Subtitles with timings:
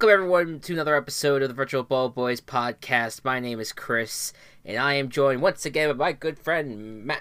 [0.00, 3.22] Welcome everyone to another episode of the Virtual Ball Boys podcast.
[3.22, 4.32] My name is Chris,
[4.64, 7.20] and I am joined once again by my good friend Matt.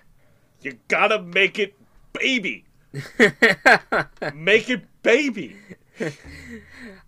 [0.62, 1.74] You gotta make it
[2.14, 2.64] baby.
[4.34, 5.58] make it baby.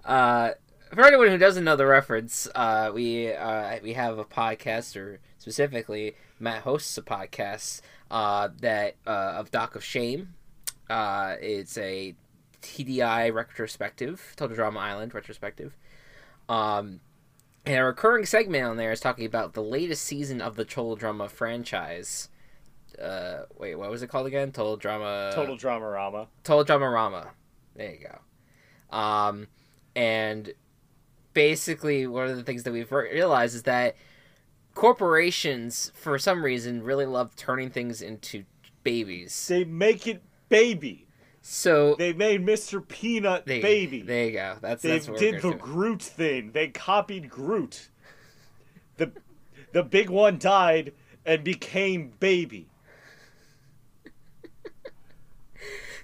[0.04, 0.50] uh,
[0.94, 5.22] for anyone who doesn't know the reference, uh, we uh, we have a podcast, or
[5.38, 7.80] specifically, Matt hosts a podcast
[8.12, 10.34] uh, that uh, of Dock of Shame.
[10.90, 12.14] Uh, it's a
[12.62, 15.76] TDI retrospective, Total Drama Island retrospective.
[16.50, 17.02] Um,
[17.66, 20.96] and a recurring segment on there is talking about the latest season of the Total
[20.96, 22.30] Drama franchise.
[23.02, 24.52] Uh, wait, what was it called again?
[24.52, 25.32] Total Drama.
[25.34, 26.28] Total Drama Rama.
[26.44, 27.28] Total Drama Rama.
[27.76, 28.98] There you go.
[28.98, 29.48] Um,
[29.96, 30.54] and
[31.34, 33.96] basically, one of the things that we've realized is that
[34.74, 38.46] corporations, for some reason, really love turning things into
[38.84, 39.48] babies.
[39.48, 41.08] They make it baby.
[41.42, 42.88] So they made Mr.
[42.88, 44.02] Peanut they, baby.
[44.02, 44.58] There you go.
[44.62, 46.52] That's they that's did the Groot thing.
[46.52, 47.90] They copied Groot.
[48.98, 49.12] The
[49.74, 50.94] the big one died
[51.26, 52.68] and became baby.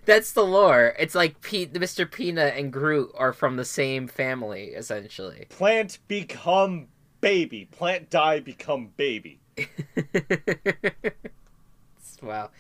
[0.06, 0.96] That's the lore.
[0.98, 2.10] It's like Pete, Mr.
[2.10, 5.48] Peanut and Groot are from the same family, essentially.
[5.50, 6.88] Plant become
[7.20, 7.66] baby.
[7.66, 9.42] Plant die become baby.
[12.22, 12.52] wow,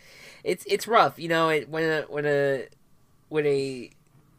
[0.43, 1.19] it's it's rough.
[1.19, 2.67] You know, it, when a when a
[3.29, 3.89] when a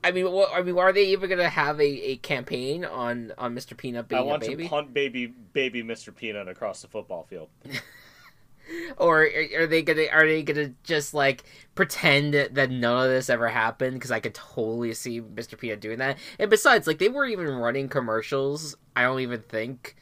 [0.03, 3.55] I mean, what, I mean, are they even gonna have a, a campaign on on
[3.55, 3.77] Mr.
[3.77, 4.65] Peanut being I want a baby?
[4.65, 6.15] to punt baby baby Mr.
[6.15, 7.49] Peanut across the football field.
[8.97, 13.29] or are, are they gonna are they gonna just like pretend that none of this
[13.29, 13.95] ever happened?
[13.95, 15.59] Because I could totally see Mr.
[15.59, 16.19] Peanut doing that.
[16.39, 18.77] And besides, like they weren't even running commercials.
[18.95, 19.97] I don't even think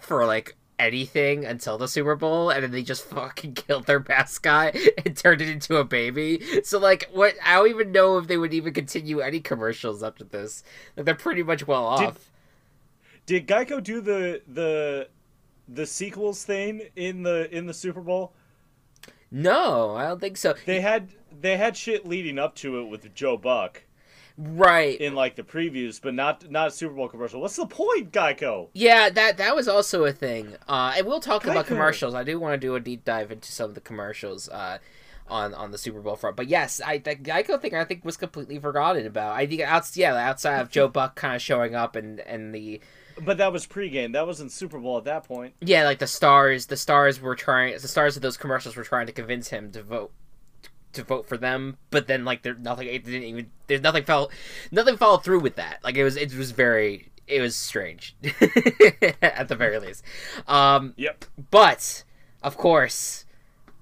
[0.00, 4.76] for like anything until the Super Bowl, and then they just fucking killed their mascot
[5.04, 6.42] and turned it into a baby.
[6.64, 7.34] So like, what?
[7.44, 10.62] I don't even know if they would even continue any commercials after this.
[10.96, 12.30] Like they're pretty much well off.
[13.26, 15.08] Did, did Geico do the the
[15.68, 18.32] the sequels thing in the in the Super Bowl?
[19.30, 20.54] No, I don't think so.
[20.64, 21.10] They had
[21.40, 23.82] they had shit leading up to it with Joe Buck.
[24.38, 25.00] Right.
[25.00, 27.40] In like the previews, but not not a Super Bowl commercial.
[27.40, 28.68] What's the point, Geico?
[28.72, 30.54] Yeah, that that was also a thing.
[30.68, 31.50] Uh, and we'll talk Geico.
[31.50, 32.14] about commercials.
[32.14, 34.78] I do want to do a deep dive into some of the commercials uh,
[35.26, 36.36] on on the Super Bowl front.
[36.36, 39.32] But yes, I the Geico thing I think was completely forgotten about.
[39.34, 42.80] I think outs yeah, outside of Joe Buck kind of showing up and and the
[43.20, 44.12] but that was pregame.
[44.12, 45.54] That wasn't Super Bowl at that point.
[45.60, 49.06] Yeah, like the stars, the stars were trying, the stars of those commercials were trying
[49.06, 50.12] to convince him to vote,
[50.92, 51.78] to vote for them.
[51.90, 54.30] But then, like, there nothing, it didn't even, there's nothing fell,
[54.70, 55.78] nothing followed through with that.
[55.82, 58.16] Like, it was, it was very, it was strange,
[59.22, 60.02] at the very least.
[60.46, 61.24] Um, yep.
[61.50, 62.04] But
[62.42, 63.24] of course,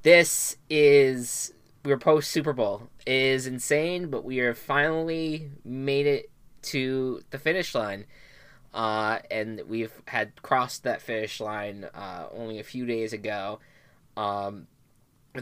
[0.02, 1.52] this is
[1.84, 2.88] we're post Super Bowl.
[3.06, 6.30] It is insane, but we are finally made it
[6.62, 8.06] to the finish line.
[8.74, 13.58] Uh, and we've had crossed that finish line uh, only a few days ago
[14.16, 14.66] um,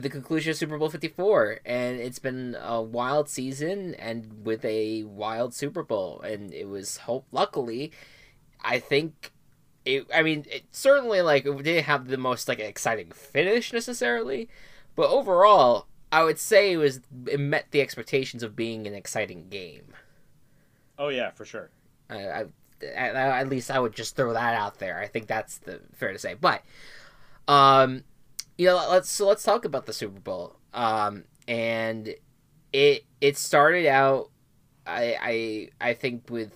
[0.03, 1.61] the conclusion of Super Bowl 54.
[1.65, 6.21] And it's been a wild season and with a wild Super Bowl.
[6.21, 7.93] And it was, hope, luckily,
[8.63, 9.31] I think.
[9.85, 14.49] It, I mean, it certainly like it didn't have the most like exciting finish necessarily,
[14.97, 19.49] but overall, I would say it was it met the expectations of being an exciting
[19.49, 19.93] game.
[20.99, 21.71] Oh yeah, for sure.
[22.09, 22.45] I, I
[22.95, 25.01] at, at, least I would just throw that out there.
[25.01, 26.35] I think that's the fair to say.
[26.35, 26.63] But
[27.49, 28.05] um
[28.59, 30.57] you know, let's so let's talk about the Super Bowl.
[30.73, 32.15] Um and
[32.73, 34.31] it it started out
[34.87, 35.17] I
[35.81, 36.53] I I think with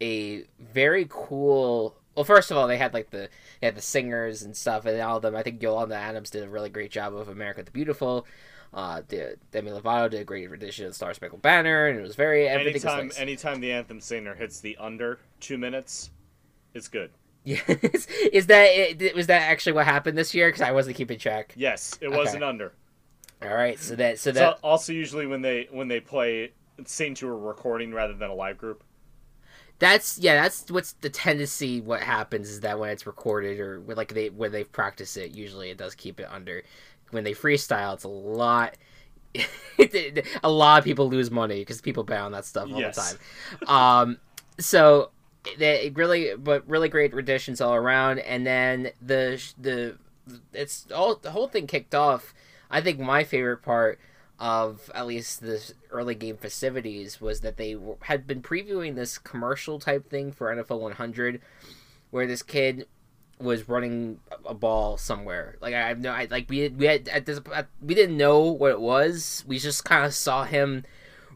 [0.00, 3.28] a very cool well first of all they had like the
[3.60, 6.44] they had the singers and stuff and all of them I think Yolanda Adams did
[6.44, 8.26] a really great job of America the Beautiful.
[8.72, 12.14] Uh, the, Demi Lovato did a great rendition of Star Spangled Banner, and it was
[12.14, 12.48] very.
[12.48, 13.18] Anytime, was nice.
[13.18, 16.10] anytime the anthem singer hits the under two minutes,
[16.72, 17.10] it's good.
[17.44, 20.48] Yes, is that was that actually what happened this year?
[20.48, 21.54] Because I wasn't keeping track.
[21.56, 22.36] Yes, it was okay.
[22.36, 22.72] an under.
[23.42, 26.52] All right, so that so that so also usually when they when they play
[26.84, 28.84] sing to a recording rather than a live group.
[29.78, 30.34] That's yeah.
[30.42, 31.80] That's what's the tendency.
[31.80, 35.30] What happens is that when it's recorded or when, like they when they practice it,
[35.30, 36.62] usually it does keep it under
[37.10, 38.76] when they freestyle, it's a lot.
[40.42, 42.96] a lot of people lose money because people bet on that stuff all yes.
[42.96, 43.68] the time.
[43.68, 44.18] Um,
[44.58, 45.10] so
[45.58, 48.18] they really, but really great renditions all around.
[48.20, 49.98] And then the the
[50.52, 52.34] it's all the whole thing kicked off.
[52.70, 53.98] I think my favorite part
[54.38, 59.78] of at least the early game festivities was that they had been previewing this commercial
[59.78, 61.42] type thing for NFL 100,
[62.10, 62.86] where this kid
[63.38, 65.56] was running a ball somewhere.
[65.60, 67.40] Like I have no, I like we we had at this
[67.82, 69.44] we didn't know what it was.
[69.46, 70.84] We just kind of saw him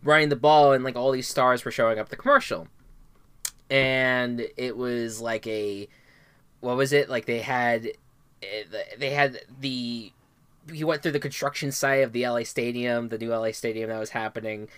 [0.03, 2.69] running the ball, and like all these stars were showing up the commercial.
[3.75, 5.88] And it was like a
[6.61, 7.87] what was it like they had
[8.43, 8.65] eh,
[8.99, 10.12] they had the
[10.73, 13.99] he went through the construction site of the LA Stadium, the new LA Stadium that
[13.99, 14.69] was happening.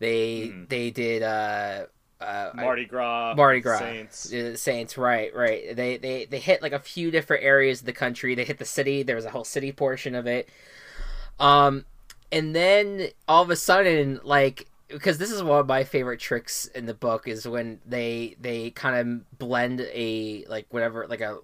[0.00, 0.68] They Mhm.
[0.68, 1.86] they did uh,
[2.20, 3.78] uh Mardi Gras, Mardi Gras.
[3.78, 4.32] Saints.
[4.32, 5.74] uh, Saints, right, right.
[5.76, 8.34] They they they hit like a few different areas of the country.
[8.34, 9.02] They hit the city.
[9.02, 10.48] There was a whole city portion of it.
[11.38, 11.84] Um,
[12.32, 16.66] and then all of a sudden, like because this is one of my favorite tricks
[16.66, 21.38] in the book is when they they kind of blend a like whatever like a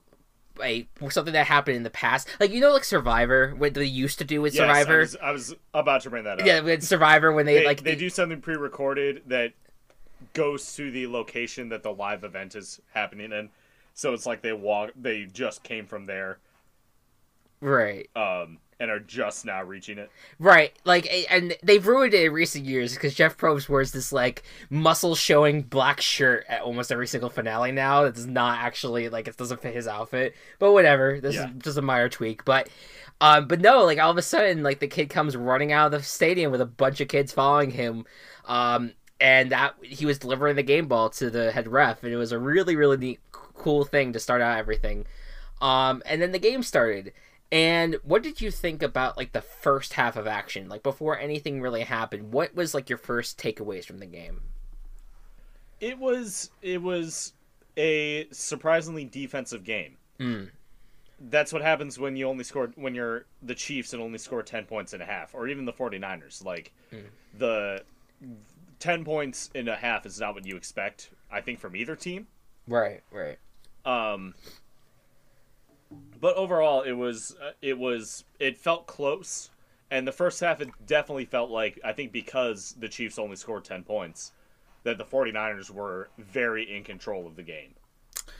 [0.62, 4.18] a something that happened in the past like you know like survivor what they used
[4.18, 6.46] to do with Yes, survivor I was, I was about to bring that up.
[6.46, 9.52] yeah with survivor when they, they, like they do something pre-recorded that
[10.32, 13.50] goes to the location that the live event is happening in.
[13.94, 14.92] So it's like they walk.
[14.96, 16.38] They just came from there,
[17.60, 20.10] right um, and are just now reaching it.
[20.38, 24.42] Right, like, and they've ruined it in recent years because Jeff Probst wears this like
[24.70, 28.02] muscle showing black shirt at almost every single finale now.
[28.02, 31.20] That does not actually like it doesn't fit his outfit, but whatever.
[31.20, 31.48] This Yeah.
[31.48, 32.68] is just a minor tweak, but.
[33.18, 35.92] Um, but no, like all of a sudden, like the kid comes running out of
[35.92, 38.04] the stadium with a bunch of kids following him,
[38.44, 42.16] um, and that he was delivering the game ball to the head ref, and it
[42.18, 45.06] was a really, really neat, cool thing to start out everything.
[45.62, 47.14] Um, and then the game started,
[47.52, 50.68] and what did you think about like the first half of action?
[50.68, 54.42] Like before anything really happened, what was like your first takeaways from the game?
[55.80, 57.34] It was it was
[57.76, 59.96] a surprisingly defensive game.
[60.18, 60.50] Mm.
[61.20, 64.64] That's what happens when you only score when you're the Chiefs and only score 10
[64.64, 66.44] points and a half or even the 49ers.
[66.44, 67.04] Like Mm.
[67.36, 67.82] the
[68.78, 72.26] 10 points and a half is not what you expect I think from either team.
[72.66, 73.38] Right, right.
[73.84, 74.34] Um
[76.20, 79.50] but overall it was uh, it was it felt close
[79.90, 83.64] and the first half it definitely felt like I think because the Chiefs only scored
[83.64, 84.32] 10 points
[84.82, 87.74] that the 49ers were very in control of the game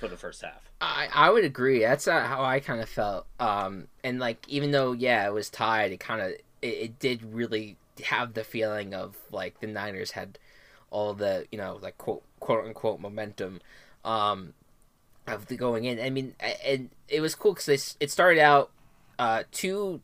[0.01, 0.71] for the first half.
[0.81, 1.81] I I would agree.
[1.81, 3.27] That's how I kind of felt.
[3.41, 6.29] Um, and like even though yeah it was tied, it kind of
[6.63, 10.39] it, it did really have the feeling of like the Niners had
[10.91, 13.61] all the you know like quote quote unquote momentum.
[14.05, 14.55] Um,
[15.27, 16.01] of the going in.
[16.01, 16.35] I mean,
[16.65, 18.71] and it was cool because it started out
[19.19, 20.01] uh, two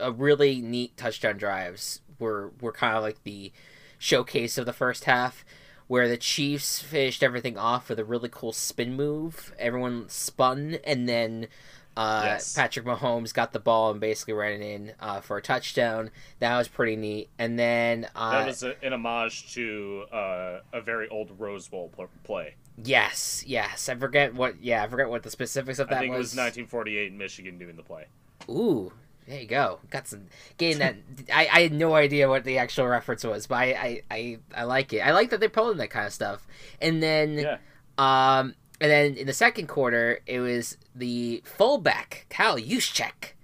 [0.00, 3.52] uh, really neat touchdown drives were were kind of like the
[3.98, 5.44] showcase of the first half,
[5.86, 9.54] where the Chiefs finished everything off with a really cool spin move.
[9.58, 11.48] Everyone spun, and then
[11.96, 12.54] uh, Yes.
[12.54, 16.10] Patrick Mahomes got the ball and basically ran it in uh, for a touchdown.
[16.40, 17.28] That was pretty neat.
[17.38, 21.92] And then uh, That was a, an homage to uh, a very old Rose Bowl
[22.24, 22.56] play.
[22.82, 24.62] Yes, yes, I forget what.
[24.62, 26.18] Yeah, I forget what the specifics of that I think was.
[26.32, 28.06] it was 1948 in Michigan doing the play.
[28.50, 28.92] Ooh,
[29.28, 29.78] there you go.
[29.90, 30.26] Got some
[30.58, 30.96] getting that.
[31.32, 34.64] I, I had no idea what the actual reference was, but I, I, I, I
[34.64, 35.00] like it.
[35.00, 36.46] I like that they're pulling that kind of stuff.
[36.80, 37.58] And then, Yeah.
[37.96, 43.34] um, and then in the second quarter, it was the fullback Kyle Juszczyk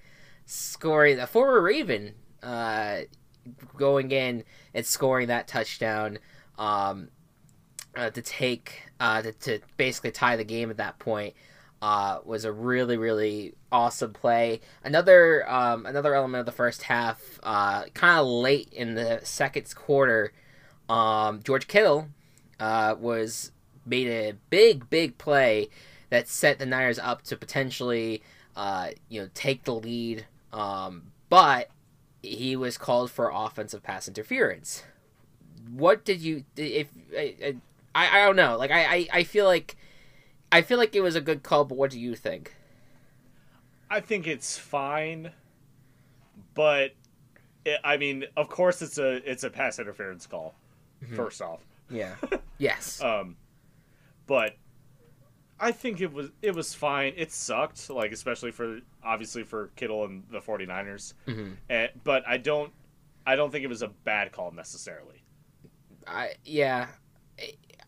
[0.45, 3.03] scoring the former Raven, uh,
[3.77, 4.43] going in
[4.75, 6.19] and scoring that touchdown.
[6.59, 7.11] Um,
[7.97, 11.35] uh, to take uh, to, to basically tie the game at that point
[11.83, 14.61] uh, was a really really awesome play.
[14.85, 19.75] Another um, another element of the first half, uh, kind of late in the second
[19.75, 20.33] quarter,
[20.89, 22.09] um, George Kittle
[22.59, 23.53] uh, was
[23.87, 25.69] made a big big play
[26.11, 28.23] that set the Niners up to potentially
[28.57, 31.71] uh, you know take the lead, um, but
[32.23, 34.85] he was called for offensive pass interference.
[35.73, 37.57] What did you if I,
[37.95, 39.77] I, I don't know like I, I, I feel like
[40.53, 42.55] I feel like it was a good call, but what do you think?
[43.91, 45.31] I think it's fine,
[46.55, 46.93] but
[47.65, 50.55] it, I mean, of course, it's a it's a pass interference call.
[51.05, 51.17] Mhm.
[51.17, 52.15] First off, Yeah.
[52.59, 53.03] yes.
[53.03, 53.37] um,
[54.27, 54.55] but
[55.59, 57.15] I think it was it was fine.
[57.17, 61.15] It sucked, like especially for obviously for Kittle and the 49ers.
[61.27, 62.73] hmm Eh, but I don't
[63.27, 65.23] I don't think it was a bad call necessarily.
[66.07, 66.89] I yeah.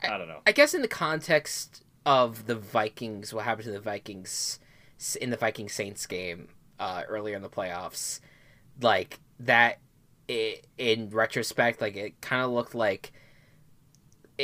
[0.04, 0.40] I don't know.
[0.46, 4.58] I guess in the context of the Vikings, what happened to the Vikings
[5.20, 8.20] in the Viking Saints game uh, earlier in the playoffs,
[8.80, 9.78] like that.
[10.30, 13.12] i in retrospect, like it kind of looked like.
[14.40, 14.42] i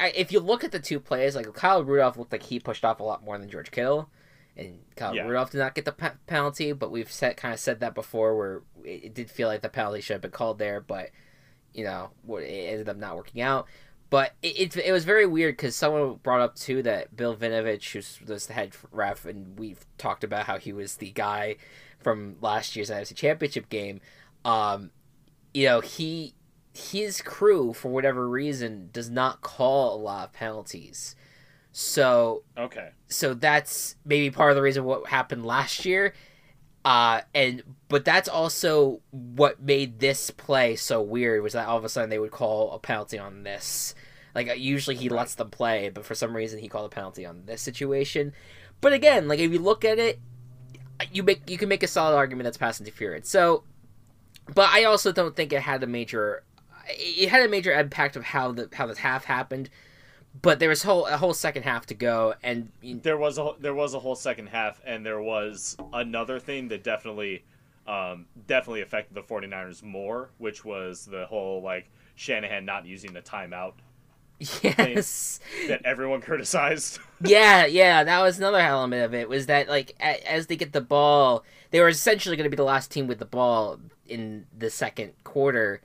[0.00, 2.58] i i if you look at the two plays, like Kyle Rudolph looked like he
[2.60, 4.08] pushed off a lot more than George Kittle,
[4.56, 5.26] and Kyle Yeah.
[5.26, 6.72] Rudolph did not get the pe- penalty.
[6.72, 9.68] But we've said kind of said that before, where it, it did feel like the
[9.68, 11.10] penalty should have been called there, but
[11.74, 13.66] you know, it ended up not working out.
[14.08, 17.92] But it, it, it was very weird because someone brought up too that Bill Vinovich,
[17.92, 21.56] who's was the head ref, and we've talked about how he was the guy
[21.98, 24.00] from last year's NFC Championship game.
[24.44, 24.90] Um,
[25.54, 26.34] you know, he
[26.74, 31.16] his crew for whatever reason does not call a lot of penalties.
[31.72, 32.90] So Okay.
[33.08, 36.14] so that's maybe part of the reason what happened last year.
[36.84, 41.84] Uh, and but that's also what made this play so weird was that all of
[41.84, 43.94] a sudden they would call a penalty on this.
[44.36, 45.16] Like uh, usually he Right.
[45.16, 48.34] lets them play, but for some reason he called a penalty on this situation.
[48.82, 50.20] But again, like if you look at it,
[51.10, 53.30] you make you can make a solid argument that's pass interference.
[53.30, 53.64] So,
[54.54, 56.44] but I also don't think it had a major.
[56.86, 59.70] It had a major impact of how the how the half happened,
[60.42, 63.74] but there was whole a whole second half to go, and There was a there
[63.74, 67.42] was a whole second half, and there was another thing that definitely,
[67.88, 73.22] um, definitely affected the 49ers more, which was the whole like Shanahan not using the
[73.22, 73.72] timeout
[74.38, 76.98] yes, that everyone criticized.
[77.24, 80.72] yeah, yeah, that was another element of it was that like a, as they get
[80.72, 84.46] the ball, they were essentially going to be the last team with the ball in
[84.56, 85.80] the second quarter,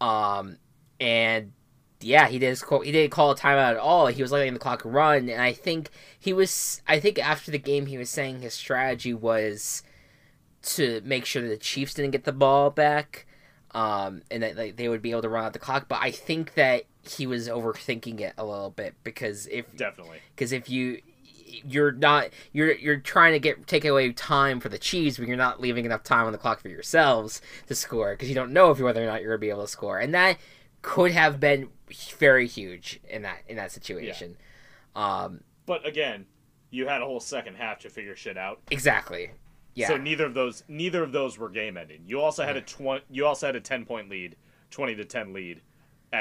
[0.00, 0.58] um,
[1.00, 1.52] and
[2.00, 4.06] yeah, he did call, he didn't call a timeout at all.
[4.08, 6.82] He was letting the clock run, and I think he was.
[6.86, 9.82] I think after the game, he was saying his strategy was
[10.62, 13.26] to make sure that the Chiefs didn't get the ball back,
[13.70, 15.88] um, and that like, they would be able to run out the clock.
[15.88, 20.18] But I think that he was overthinking it a little bit because if definitely.
[20.34, 21.00] because if you
[21.64, 25.36] you're not you're you're trying to get take away time for the Chiefs, but you're
[25.36, 28.70] not leaving enough time on the clock for yourselves to score because you don't know
[28.70, 30.38] if whether or not you're gonna be able to score, and that
[30.82, 31.68] could have been
[32.18, 34.36] very huge in that in that situation.
[34.94, 36.26] Um, But again,
[36.70, 38.60] you had a whole second half to figure shit out.
[38.70, 39.30] exactly.
[39.74, 39.88] Yeah.
[39.88, 42.02] So neither of those neither of those were game ending.
[42.06, 43.04] You also had a twenty.
[43.10, 44.36] You also had a ten point lead,
[44.70, 45.60] twenty to ten lead,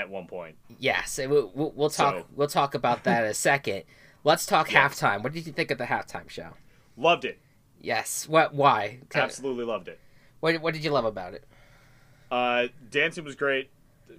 [0.01, 0.55] at one point.
[0.79, 1.19] yes.
[1.19, 2.15] We'll, we'll, talk.
[2.15, 3.83] So- We'll talk about that in a second.
[4.23, 5.23] Let's talk halftime.
[5.23, 6.49] What did you think of the halftime show?
[6.97, 7.37] Loved it.
[7.81, 8.27] Yes.
[8.27, 8.53] What?
[8.55, 8.99] Why?
[9.13, 9.99] Absolutely loved it.
[10.39, 10.59] What?
[10.61, 11.43] What did you love about it?
[12.31, 13.69] Uh, dancing was great.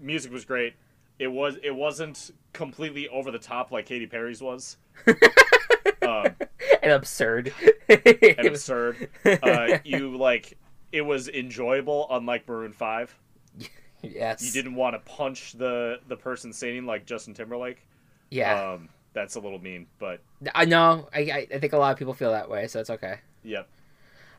[0.01, 0.75] Music was great.
[1.19, 1.57] It was.
[1.63, 4.77] It wasn't completely over the top like Katy Perry's was.
[6.03, 6.27] um,
[6.83, 7.53] and absurd.
[7.89, 9.09] and absurd.
[9.25, 10.57] Uh, you like.
[10.93, 13.17] It was enjoyable, unlike Maroon Five.
[14.03, 14.43] Yes.
[14.45, 17.87] You didn't want to punch the the person singing like Justin Timberlake.
[18.31, 18.73] Yeah.
[18.73, 20.21] Um, that's a little mean, but
[20.55, 21.09] I know.
[21.15, 23.21] I, I I think a lot of people feel that way, so it's okay.
[23.45, 23.69] Yep.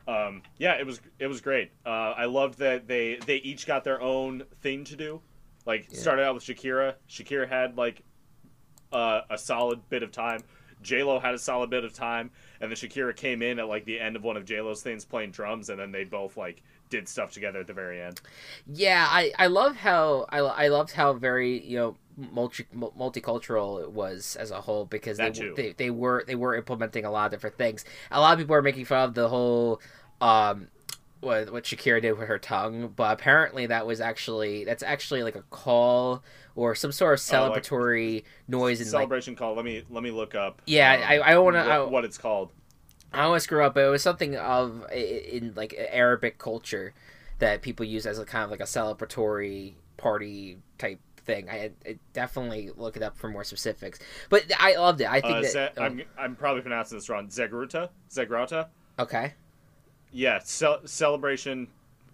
[0.08, 1.72] Um, yeah, it was it was great.
[1.86, 5.22] Uh, I loved that they they each got their own thing to do.
[5.66, 6.00] Like Yeah.
[6.00, 6.94] started out with Shakira.
[7.10, 8.04] Shakira had like
[8.94, 10.42] uh, a solid bit of time.
[10.82, 12.32] J Lo had a solid bit of time,
[12.62, 15.06] and then Shakira came in at like the end of one of J Lo's things
[15.06, 18.22] playing drums, and then they both like did stuff together at the very end.
[18.66, 23.92] Yeah, I, I love how I, I loved how very you know multi multicultural it
[23.92, 27.32] was as a whole because they, they they were they were implementing a lot of
[27.32, 27.86] different things.
[28.12, 29.82] A lot of people are making fun of the whole
[30.22, 30.68] um
[31.20, 35.36] what what Shakira did with her tongue, but apparently that was actually that's actually like
[35.36, 36.24] a call
[36.56, 39.56] or some sort of Oh, like- celebratory noise and like Celebration call.
[39.56, 40.62] Let me let me look up.
[40.66, 42.52] Yeah, um, I- I wanna- what, what it's called.
[43.14, 46.94] I always screw up, but it was something of in like Arabic culture
[47.40, 51.50] that people use as a kind of like a celebratory party type thing.
[51.50, 55.10] I, I definitely look it up for more specifics, but I loved it.
[55.10, 57.28] I think Uh, that Ze- oh, I'm I'm probably pronouncing this wrong.
[57.30, 57.90] Zegruta.
[58.10, 58.68] Zegrata.
[59.00, 59.34] okay.
[60.12, 61.68] Yeah, ce- celebration.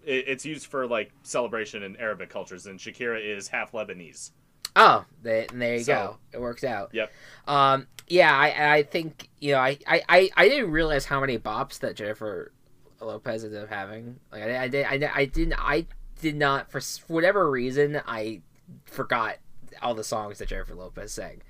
[0.04, 4.30] It, it's used for like celebration in Arabic cultures, and Shakira is half Lebanese.
[4.76, 6.18] Oh, they, and there you So- go.
[6.32, 6.90] It works out.
[6.92, 7.12] Yep.
[7.46, 7.86] Um.
[8.08, 8.36] Yeah.
[8.36, 8.74] I.
[8.76, 9.58] I think you know.
[9.60, 9.78] I.
[9.86, 10.30] I.
[10.36, 12.52] I, didn't realize how many bops that Jennifer
[13.00, 14.18] Lopez ended up having.
[14.32, 14.64] Like I.
[14.64, 14.84] I did.
[14.84, 15.54] I, I didn't.
[15.58, 15.86] I
[16.20, 18.00] did not for, for whatever reason.
[18.06, 18.40] I
[18.84, 19.36] forgot
[19.80, 21.42] all the songs that Jennifer Lopez sang.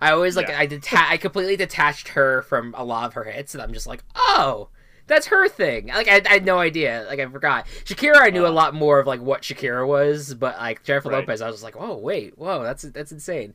[0.00, 0.48] I always like.
[0.48, 0.58] Yeah.
[0.58, 3.86] I deta- I completely detached her from a lot of her hits, and I'm just
[3.86, 4.68] like, oh.
[5.10, 5.88] That's her thing.
[5.88, 7.04] Like I, I had no idea.
[7.08, 7.66] Like I forgot.
[7.84, 8.52] Shakira, I knew a Uh.
[8.52, 11.18] lot more of like what Shakira was, but like Jennifer Right.
[11.20, 13.54] Lopez, I was like, oh wait, whoa, that's that's insane.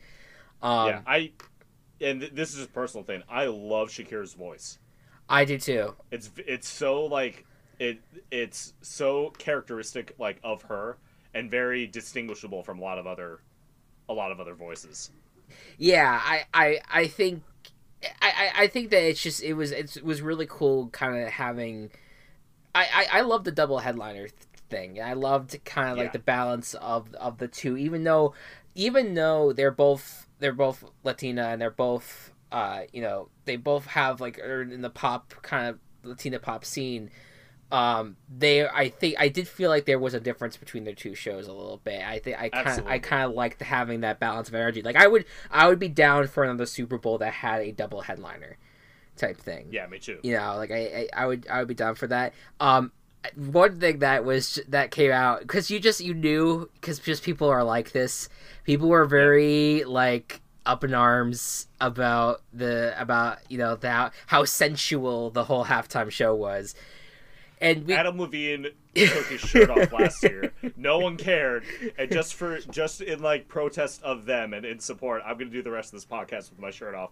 [0.62, 1.32] Um, yeah, I.
[2.02, 3.24] And th- this is a personal thing.
[3.30, 4.80] I love Shakira's voice.
[5.30, 5.96] I do too.
[6.12, 7.46] It's it's so like
[7.80, 8.00] it
[8.32, 10.98] it's so characteristic like of her
[11.34, 13.40] and very distinguishable from a lot of other
[14.10, 15.10] a lot of other voices.
[15.78, 17.44] Yeah, I, I, I think,
[18.22, 21.92] I, I- think that it's just it was it was really cool, kind of having.
[22.74, 24.34] I, I, I love the double headliner th-
[24.70, 25.02] thing.
[25.02, 26.12] I loved kind of like Yeah.
[26.12, 28.34] the balance of of the two, even though,
[28.76, 33.86] even though they're both they're both Latina and they're both uh you know they both
[33.88, 37.10] have like are in the pop kind of Latina pop scene.
[37.72, 41.16] Um, they I think I did feel like there was a difference between their two
[41.16, 42.04] shows a little bit.
[42.04, 44.82] I think I kind of I kind of liked having that balance of energy.
[44.82, 48.02] Like I would I would be down for another Super Bowl that had a double
[48.02, 48.58] headliner
[49.18, 49.68] type thing.
[49.72, 50.20] Yeah, me too.
[50.24, 52.34] You know, like I, I, I would I would be down for that.
[52.60, 52.92] Um,
[53.36, 57.50] one thing that was that came out because you just you knew because just people
[57.50, 58.30] are like this.
[58.64, 64.46] People were very like up in arms about the about you know the, how, how
[64.46, 66.76] sensual the whole halftime show was.
[67.62, 70.52] And we, Adam Levine took his shirt off last year.
[70.78, 71.64] No one cared,
[71.98, 75.62] and just for just in like protest of them and in support, I'm gonna do
[75.64, 77.12] the rest of this podcast with my shirt off.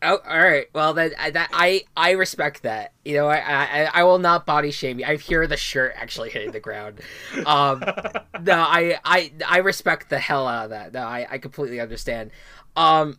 [0.00, 0.66] Oh, all right.
[0.72, 2.92] Well, then I, that, I I respect that.
[3.04, 5.04] You know, I, I I will not body shame you.
[5.04, 7.00] I hear the shirt actually hitting the ground.
[7.44, 7.80] Um,
[8.42, 10.92] no, I I I respect the hell out of that.
[10.92, 12.30] No, I I completely understand.
[12.76, 13.18] Um,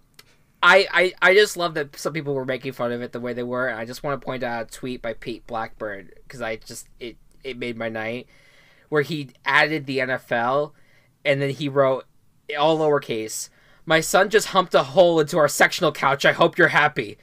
[0.61, 3.33] I, I, I just love that some people were making fun of it the way
[3.33, 3.73] they were.
[3.73, 7.17] I just want to point out a tweet by Pete Blackburn because I just it
[7.43, 8.27] it made my night
[8.89, 10.73] where he added the NFL
[11.23, 12.05] and then he wrote
[12.57, 13.49] all lowercase.
[13.85, 16.25] My son just humped a hole into our sectional couch.
[16.25, 17.17] I hope you're happy.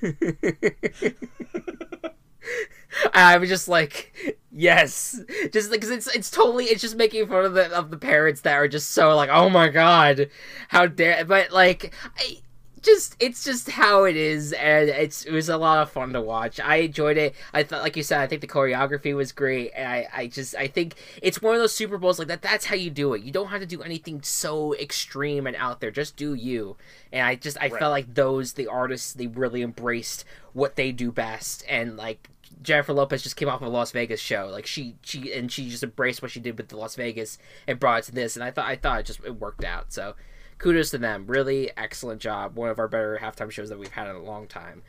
[3.12, 5.20] I was just like, yes,
[5.52, 8.54] just because it's it's totally it's just making fun of the of the parents that
[8.54, 10.30] are just so like, oh my god,
[10.68, 11.24] how dare!
[11.24, 12.38] But like, I
[12.80, 16.20] just it's just how it is, and it's it was a lot of fun to
[16.20, 16.60] watch.
[16.60, 17.34] I enjoyed it.
[17.52, 20.54] I thought, like you said, I think the choreography was great, and I I just
[20.56, 22.40] I think it's one of those Super Bowls like that.
[22.40, 23.22] That's how you do it.
[23.22, 25.90] You don't have to do anything so extreme and out there.
[25.90, 26.76] Just do you.
[27.12, 27.78] And I just I Right.
[27.78, 32.30] felt like those the artists they really embraced what they do best, and like
[32.62, 34.48] Jennifer Lopez just came off of a Las Vegas show.
[34.50, 37.78] Like she she and she just embraced what she did with the Las Vegas and
[37.78, 38.36] brought it to this.
[38.36, 39.92] And I thought I thought it just it worked out.
[39.92, 40.14] So
[40.58, 41.26] kudos to them.
[41.26, 42.56] Really excellent job.
[42.56, 44.82] One of our better halftime shows that we've had in a long time.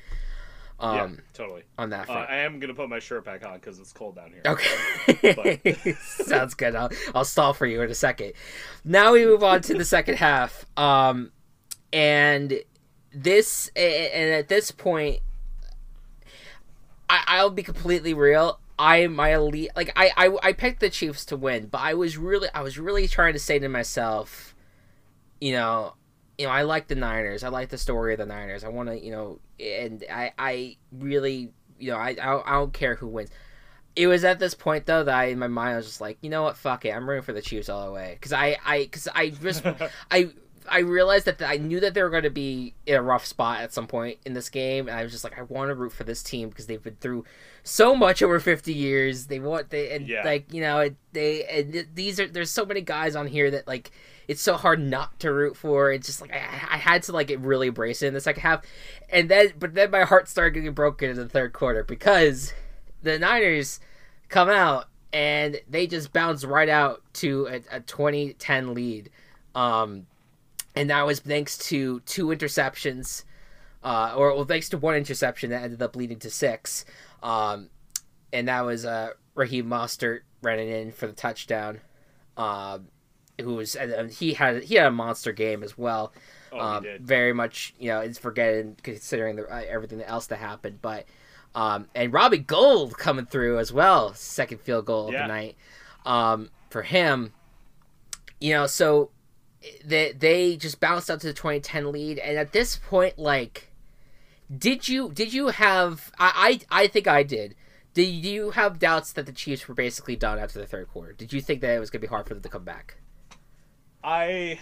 [0.82, 1.64] Um, yeah, totally.
[1.78, 2.14] on that Uh.
[2.14, 4.42] I am gonna put my shirt back on because it's cold down here.
[4.46, 5.94] Okay.
[6.00, 6.74] Sounds good.
[6.74, 8.32] I'll, I'll stall for you in a second.
[8.86, 10.66] Now we move on to the second half.
[10.78, 11.34] Um,
[11.92, 12.62] and
[13.14, 15.20] this, and at this point,
[17.10, 18.60] I, I'll be completely real.
[18.78, 22.18] I my elite like I, I I picked the Chiefs to win, but I was
[22.18, 24.56] really I was really trying to say to myself,
[25.42, 25.96] you know,
[26.38, 27.44] you know I like the Niners.
[27.44, 28.64] I like the story of the Niners.
[28.64, 32.72] I want to you know, and I I really you know I I, I don't
[32.74, 33.32] care who wins.
[33.98, 36.18] It was at this point though that I, in my mind I was just like,
[36.22, 38.58] you know what, fuck it, I'm rooting for the Chiefs all the way because I
[38.66, 39.66] I because I just
[40.12, 40.30] I
[40.72, 43.62] I realized that I knew that they were going to be in a rough spot
[43.62, 45.92] at some point in this game, and I was just like, I want to root
[45.92, 47.26] for this team because they've been through
[47.64, 49.28] so much over fifty years.
[49.28, 50.24] They want they and Yeah.
[50.24, 53.52] like you know it, they and th- these are there's so many guys on here
[53.52, 53.92] that like
[54.28, 55.92] it's so hard not to root for.
[55.92, 58.64] It's just like I, I had to like really embrace it in the second half,
[59.10, 62.54] and then but then my heart started getting broken in the third quarter because
[63.02, 63.80] the Niners
[64.30, 69.10] come out and they just bounce right out to a, a 2010 lead.
[69.56, 70.06] Um,
[70.76, 73.24] and that was thanks to two interceptions,
[73.84, 76.86] uh, or well, thanks to one interception that ended up leading to six.
[77.24, 77.70] Um,
[78.32, 81.82] and that was uh, Raheem Mostert running in for the touchdown.
[82.38, 82.88] Um,
[83.42, 86.14] who was and, he had he had a monster game as well.
[86.52, 90.80] Oh, um, very much you know it's forgetting considering the, uh, everything else that happened,
[90.82, 91.06] but
[91.56, 95.56] um, and Robbie Gould coming through as well, second field goal of the night
[96.06, 97.34] um, for him.
[98.40, 99.10] You know, so
[99.84, 103.72] they they just bounced out to the 2010 lead, and at this point, like,
[104.56, 106.12] did you did you have?
[106.18, 107.56] I I, I think I did.
[107.94, 111.14] Did you have doubts that the Chiefs were basically done after the third quarter?
[111.14, 112.98] Did you think that it was going to be hard for them to come back?
[114.04, 114.60] I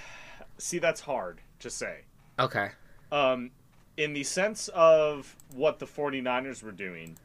[0.58, 0.80] see.
[0.80, 2.06] That's hard to say.
[2.40, 2.70] Okay.
[3.12, 3.52] Um,
[3.98, 7.18] in the sense of what the 49ers were doing,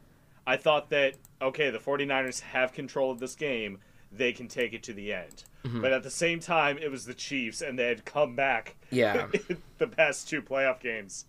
[0.45, 3.79] I thought that okay, the 49ers have control of this game.
[4.15, 5.43] They can take it to the end.
[5.65, 5.81] Mm-hmm.
[5.81, 9.27] But at the same time, it was the Chiefs, and they had come back Yeah.
[9.77, 11.25] the past two playoff games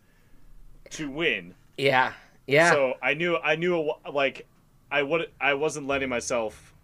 [0.91, 1.55] to win.
[1.79, 2.13] Yeah.
[2.47, 2.71] Yeah.
[2.71, 4.47] So I knew I knew like
[4.91, 6.75] I would I wasn't letting myself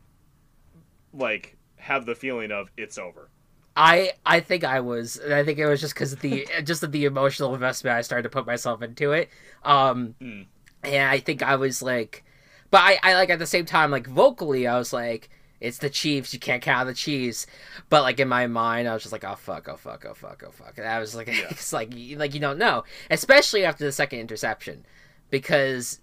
[1.13, 3.29] like have the feeling of it's over.
[3.77, 5.21] I I think I was.
[5.21, 8.29] I think it was just because the just of the emotional investment I started to
[8.31, 9.29] put myself into it.
[9.65, 10.47] Um, Mm.
[10.83, 12.25] and I think I was like,
[12.71, 15.29] but I I like at the same time like vocally I was like.
[15.61, 16.33] It's the Chiefs.
[16.33, 17.46] You can't count the Chiefs,
[17.90, 19.68] but like in my mind, I was just like, "Oh fuck!
[19.68, 20.07] Oh fuck!
[20.09, 20.42] Oh fuck!
[20.46, 21.49] Oh fuck!" And I was like, Yeah.
[21.51, 24.87] "It's like, like you don't know," especially after the second interception,
[25.29, 26.01] because,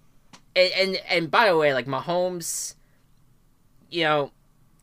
[0.56, 2.76] and and, and by the way, like Mahomes,
[3.90, 4.32] you know,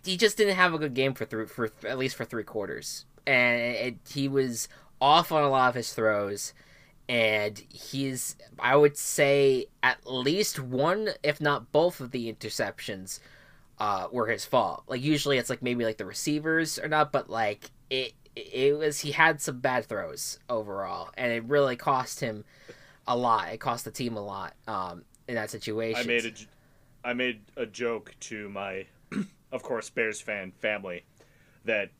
[0.04, 3.04] he just didn't have a good game for three, for at least for three quarters,
[3.26, 4.68] and it, he was
[5.00, 6.52] off on a lot of his throws,
[7.08, 13.20] and he's I would say at least one, if not both, of the interceptions
[13.78, 14.84] uh, were his fault.
[14.86, 19.00] Like usually it's like maybe like the receivers or not, but like it it was
[19.00, 22.44] he had some bad throws overall, and it really cost him
[23.06, 23.52] a lot.
[23.52, 26.02] It cost the team a lot um, in that situation.
[26.02, 26.32] I made a
[27.08, 28.86] I made a joke to my
[29.52, 31.04] of course Bears fan family
[31.64, 31.90] that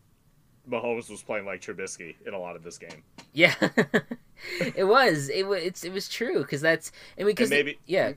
[0.69, 3.03] Mahomes was playing like Trubisky in a lot of this game.
[3.33, 3.55] Yeah,
[4.61, 5.29] it was.
[5.29, 5.63] It was.
[5.63, 6.93] It's, it was true because that's.
[7.19, 8.13] I mean, because maybe yeah.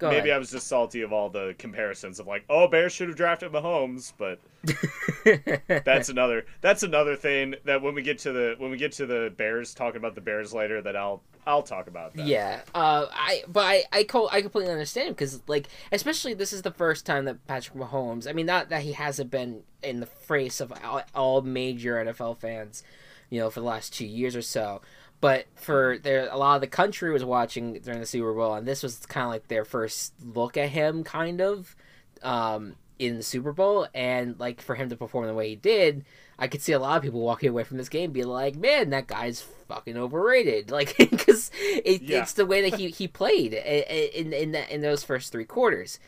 [0.00, 0.36] Go maybe ahead.
[0.36, 3.52] I was just salty of all the comparisons of like, oh, Bears should have drafted
[3.52, 4.40] Mahomes, but
[5.84, 9.04] that's another that's another thing that when we get to the when we get to
[9.04, 12.26] the Bears talking about the Bears later that I'll I'll talk about that.
[12.26, 16.62] Yeah, uh, I but I I, co- I completely understand because like especially this is
[16.62, 18.26] the first time that Patrick Mahomes.
[18.26, 22.38] I mean, not that he hasn't been in the face of all, all major NFL
[22.38, 22.82] fans,
[23.28, 24.80] you know, for the last two years or so.
[25.20, 28.66] But for there, a lot of the country was watching during the Super Bowl, and
[28.66, 31.76] this was kind of like their first look at him, kind of,
[32.22, 33.86] um, in the Super Bowl.
[33.94, 36.04] And like for him to perform the way he did,
[36.38, 38.88] I could see a lot of people walking away from this game being like, "Man,
[38.90, 42.22] that guy's fucking overrated." Like because it, Yeah.
[42.22, 45.98] it's the way that he, he played in in that in those first three quarters.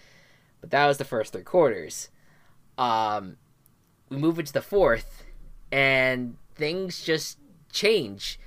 [0.62, 2.08] But that was the first three quarters.
[2.78, 3.36] Um,
[4.08, 5.24] we move into the fourth,
[5.70, 7.38] and things just
[7.70, 8.38] change,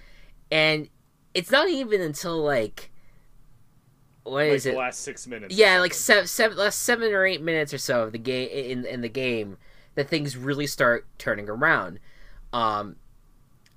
[0.55, 0.89] and
[1.33, 2.91] it's not even until like
[4.23, 4.77] what Like is the it?
[4.77, 5.55] last six minutes.
[5.55, 8.85] Yeah, like seven, seven, last seven or eight minutes or so of the game in
[8.85, 9.57] in the game
[9.95, 11.99] that things really start turning around.
[12.51, 12.95] Um,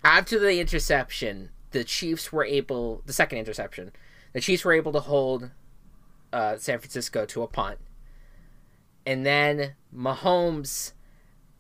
[0.05, 3.93] after the interception, the Chiefs were able the second interception,
[4.33, 5.51] the Chiefs were able to hold
[6.33, 7.79] uh, San Francisco to a punt,
[9.05, 10.93] and then Mahomes,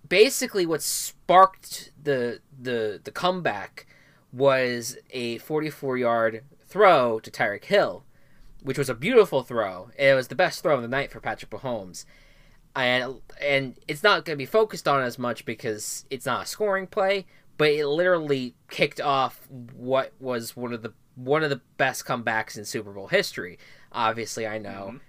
[0.08, 3.86] basically what sparked the the the comeback
[4.32, 8.04] was a 44 yard throw to Tyreek Hill
[8.60, 9.88] which was a beautiful throw.
[9.96, 12.04] It was the best throw of the night for Patrick Mahomes.
[12.74, 16.46] And and it's not going to be focused on as much because it's not a
[16.46, 21.60] scoring play, but it literally kicked off what was one of the one of the
[21.76, 23.58] best comebacks in Super Bowl history.
[23.92, 25.00] Obviously, I know Mhm.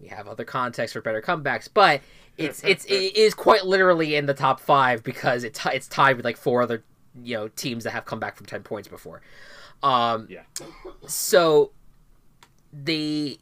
[0.00, 2.00] we have other contexts for better comebacks, but
[2.36, 6.16] it's it's it is quite literally in the top 5 because it t- it's tied
[6.16, 6.84] with like four other,
[7.22, 9.20] you know, teams that have come back from 10 points before.
[9.82, 10.42] Um Yeah.
[11.06, 11.72] so
[12.72, 13.38] they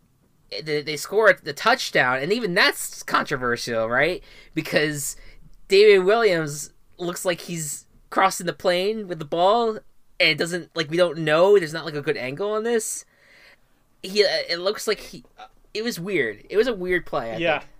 [0.62, 4.22] they, they score the touchdown, and even that's controversial, right?
[4.54, 5.16] Because
[5.68, 9.70] David Williams looks like he's crossing the plane with the ball,
[10.20, 11.58] and it doesn't like we don't know.
[11.58, 13.04] There's not like a good angle on this.
[14.02, 15.24] He it looks like he.
[15.72, 16.44] It was weird.
[16.48, 17.32] It was a weird play.
[17.32, 17.70] I yeah, think.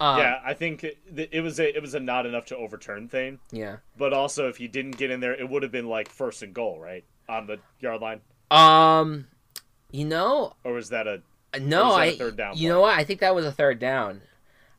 [0.00, 0.40] Um, yeah.
[0.44, 0.98] I think it,
[1.32, 3.78] it was a it was a not enough to overturn thing, yeah.
[3.96, 6.54] but also if he didn't get in there, it would have been like first and
[6.54, 9.26] goal, right on the yard line, Um,
[9.90, 11.22] you know, or was that a
[11.60, 12.16] no, was that a I.
[12.16, 12.68] third down you play?
[12.68, 12.98] know what?
[12.98, 14.22] I think that was a third down.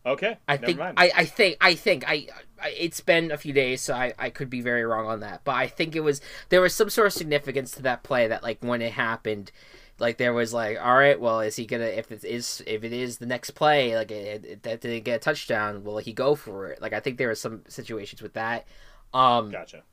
[0.06, 0.38] okay?
[0.48, 0.98] I never think mind.
[0.98, 2.28] I, I think I think I,
[2.62, 5.42] I it's been a few days so I, I could be very wrong on that
[5.44, 8.44] but I think it was there was some sort of significance to that play that
[8.44, 9.52] like when it happened
[10.00, 12.94] like there was like all right well is he gonna if it is if it
[12.94, 16.36] is the next play like it, it, that didn't get a touchdown will he go
[16.36, 18.66] for it like I think there was some situations with that
[19.14, 19.84] um gotcha.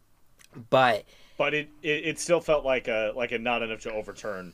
[0.70, 1.04] but
[1.38, 4.52] But it, it it still felt like a like a not enough to overturn.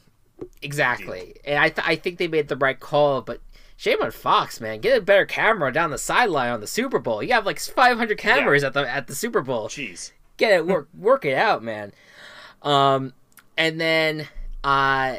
[0.60, 3.40] Exactly, and I th- I think they made the right call, but
[3.76, 4.80] shame on Fox, man.
[4.80, 7.22] Get a better camera down the sideline on the Super Bowl.
[7.22, 9.68] You have like 500 cameras at the at the Super Bowl.
[9.68, 10.10] Jeez.
[10.36, 11.92] Get it work work it out, man.
[12.62, 13.12] Um,
[13.56, 14.28] and then
[14.64, 15.16] uh,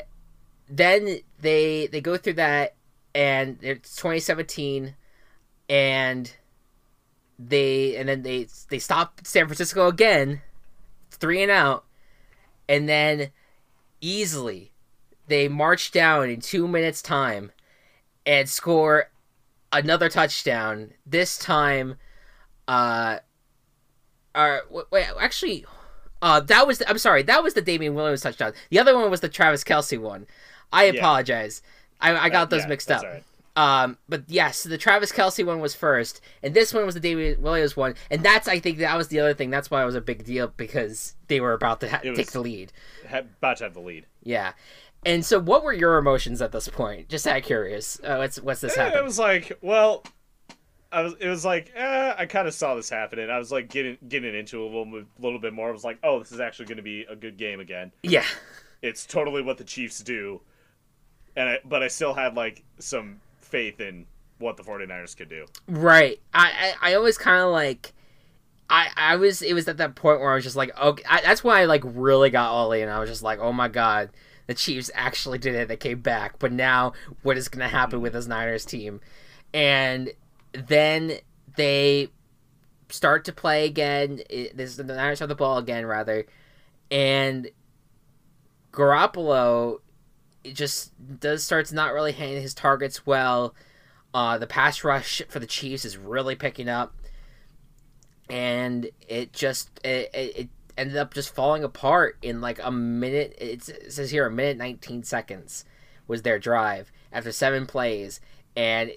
[0.77, 2.75] then they they go through that,
[3.13, 4.95] and it's 2017,
[5.69, 6.35] and
[7.37, 10.41] they and then they they stop San Francisco again,
[11.11, 11.85] three and out,
[12.67, 13.29] and then
[14.01, 14.71] easily
[15.27, 17.51] they march down in two minutes time
[18.25, 19.11] and score
[19.71, 20.91] another touchdown.
[21.05, 21.97] This time,
[22.67, 23.19] uh,
[24.33, 24.57] uh,
[24.91, 25.65] wait, actually,
[26.23, 28.53] uh, that was I'm sorry, that was the Damien Williams touchdown.
[28.71, 30.25] The other one was the Travis Kelce one.
[30.73, 30.99] I Yeah.
[30.99, 31.61] apologize.
[32.01, 33.03] I, I got Uh, those yeah, mixed up.
[33.03, 33.23] right.
[33.55, 37.39] Um, but yes, the Travis Kelce one was first, and this one was the David
[37.41, 39.51] Williams one, and that's I think that was the other thing.
[39.51, 42.41] That's why it was a big deal because they were about to ha- take the
[42.41, 42.73] lead.
[43.07, 44.07] About to have the lead.
[44.23, 44.53] Yeah,
[45.05, 47.09] and so what were your emotions at this point?
[47.09, 48.97] Just that curious, uh, what's what's this Eh, happen?
[48.97, 50.03] It was like, well,
[50.91, 51.13] I was.
[51.19, 53.29] It was like, eh, I kind of saw this happening.
[53.29, 55.69] I was like getting getting into it a little little bit more.
[55.69, 57.91] I was like, oh, this is actually going to be a good game again.
[58.01, 58.25] Yeah,
[58.81, 60.41] It's totally what the Chiefs do,
[61.35, 64.05] and I, but I still had like some faith in
[64.39, 65.45] what the 49ers could do.
[65.67, 66.19] right.
[66.33, 67.93] I I, I always kind of like.
[68.69, 71.21] I, I was it was at that point where I was just like okay I,
[71.21, 74.09] that's why I like really got all in I was just like oh my god
[74.47, 78.13] the Chiefs actually did it they came back but now what is gonna happen with
[78.13, 79.01] this Niners team
[79.53, 80.11] and
[80.53, 81.17] then
[81.55, 82.07] they
[82.89, 84.21] start to play again
[84.55, 86.25] this the Niners have the ball again rather
[86.89, 87.49] and
[88.71, 89.79] Garoppolo
[90.43, 93.55] it just does starts not really hitting his targets well.
[94.13, 96.93] Uh, the pass rush for the Chiefs is really picking up.
[98.29, 103.35] And it just it, it, it ended up just falling apart in like a minute.
[103.37, 105.65] It says here a minute nineteen seconds
[106.07, 108.21] was their drive after seven plays,
[108.55, 108.91] and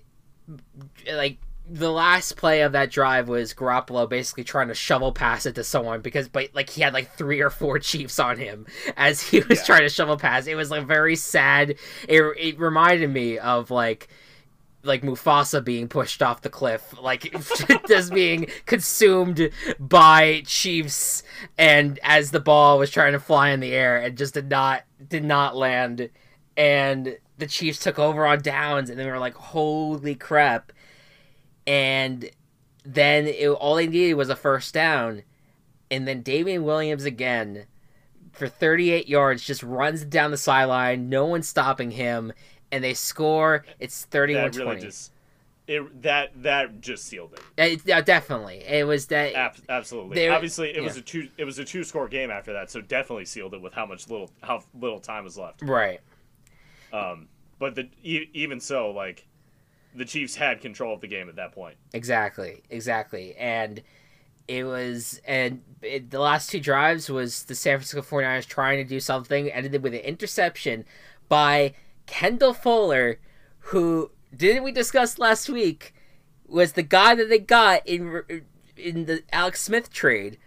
[1.12, 5.56] like the last play of that drive was Garoppolo basically trying to shovel pass it
[5.56, 9.20] to someone because, but like he had like three or four Chiefs on him as
[9.20, 9.64] he was Yeah.
[9.64, 10.46] trying to shovel pass.
[10.46, 11.70] It was like very sad.
[12.08, 14.08] It, it reminded me of like
[14.84, 17.34] like Mufasa being pushed off the cliff, like
[17.88, 19.50] just being consumed
[19.80, 21.24] by Chiefs,
[21.58, 24.84] and as the ball was trying to fly in the air and just did not
[25.08, 26.08] did not land,
[26.56, 30.70] and the Chiefs took over on downs, and they were like, "Holy crap!"
[31.66, 32.30] And
[32.84, 35.22] then it, all they needed was a first down,
[35.90, 37.66] and then Damien Williams again
[38.32, 42.32] for 38 yards just runs down the sideline, no one's stopping him,
[42.70, 43.64] and they score.
[43.80, 44.80] It's 31 that really 20.
[44.82, 45.12] just
[45.66, 47.40] it that that just sealed it.
[47.56, 48.58] It- yeah, definitely.
[48.58, 49.34] It was that.
[49.34, 50.28] Ab- absolutely.
[50.28, 53.24] Obviously, it was a two it was a two score game after that, so definitely
[53.24, 55.62] sealed it with how much little how little time was left.
[55.62, 56.00] Right.
[56.92, 59.26] Um, but the e- even so, like
[59.96, 61.76] the Chiefs had control of the game at that point.
[61.92, 62.62] Exactly.
[62.70, 63.34] Exactly.
[63.36, 63.82] And
[64.46, 65.20] it was.
[65.26, 69.50] And it, the last two drives was the San Francisco 49ers trying to do something,
[69.50, 70.84] ended with an interception
[71.28, 71.74] by
[72.06, 73.18] Kendall Fuller,
[73.58, 75.94] who, didn't we discuss last week,
[76.46, 78.22] was the guy that they got in
[78.76, 80.38] in the Alex Smith trade.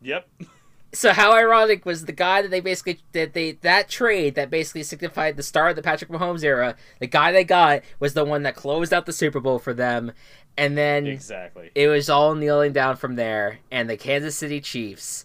[0.00, 0.28] Yep.
[0.92, 4.82] so how ironic was the guy that they basically that they that trade that basically
[4.82, 6.76] signified the start of the Patrick Mahomes era.
[6.98, 10.12] The guy they got was the one that closed out the Super Bowl for them,
[10.56, 11.70] and then Exactly.
[11.74, 13.60] it was all kneeling down from there.
[13.70, 15.24] And the Kansas City Chiefs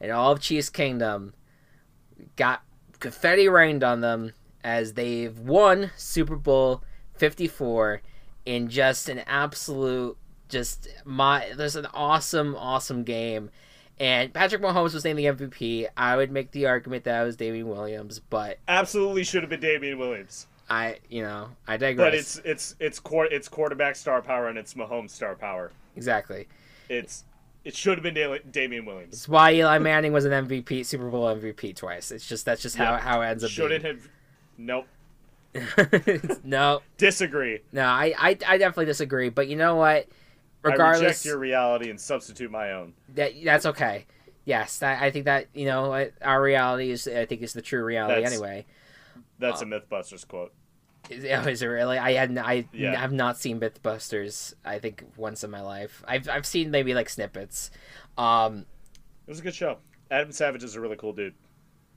[0.00, 1.34] and all of Chiefs Kingdom
[2.36, 2.62] got
[3.00, 6.82] confetti rained on them as they've won Super Bowl
[7.14, 8.02] Fifty Four
[8.44, 10.16] in just an absolute
[10.48, 13.50] just my there's an awesome awesome game
[14.00, 15.86] and Patrick Mahomes was named the MVP.
[15.96, 19.60] I would make the argument that it was Damien Williams, but Absolutely should have been
[19.60, 20.46] Damien Williams.
[20.68, 22.06] I, you know, I digress.
[22.06, 25.70] But it's it's it's quar- it's quarterback star power and it's Mahomes star power.
[25.96, 26.48] exactly.
[26.88, 27.24] It's
[27.64, 29.12] it should have been Da- Damien Williams.
[29.14, 32.10] It's why Eli Manning was an MVP, Super Bowl MVP twice.
[32.10, 32.98] It's just that's just how Yeah.
[33.00, 33.50] how it ends up.
[33.50, 34.08] Shouldn't have.
[34.58, 34.86] Nope.
[36.44, 37.60] no, Disagree.
[37.72, 39.28] no, I, I I definitely disagree.
[39.28, 40.08] But you know what?
[40.64, 42.94] I reject Regardless, your reality and substitute my own.
[43.14, 44.06] that that's okay.
[44.46, 47.06] Yes, that, I think that you know our reality is.
[47.08, 48.66] I think is the true reality That's- anyway.
[49.38, 50.52] That's Uh, a MythBusters quote.
[51.10, 51.98] Is, oh, is it really?
[51.98, 52.38] I hadn't.
[52.38, 52.94] I Yeah.
[52.96, 54.54] have not seen MythBusters.
[54.64, 56.02] I think once in my life.
[56.06, 57.70] I've I've seen maybe like snippets.
[58.16, 58.66] Um.
[59.26, 59.78] It was a good show.
[60.10, 61.34] Adam Savage is a really cool dude.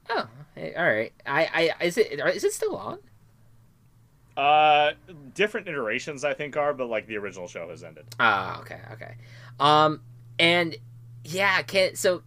[0.09, 0.27] Oh,
[0.57, 1.13] all right.
[1.25, 2.99] I I is it is it still on?
[4.37, 4.91] Uh,
[5.33, 8.05] different iterations I think are, but like the original show has ended.
[8.19, 9.15] Ah, okay, okay.
[9.59, 10.01] Um,
[10.37, 10.77] and
[11.23, 12.21] yeah, can so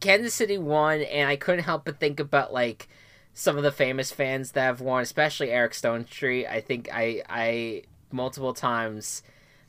[0.00, 2.88] Kansas City won, and I couldn't help but think about like
[3.32, 6.06] some of the famous fans that have won, especially Eric Stone.
[6.20, 9.22] I think I I multiple times.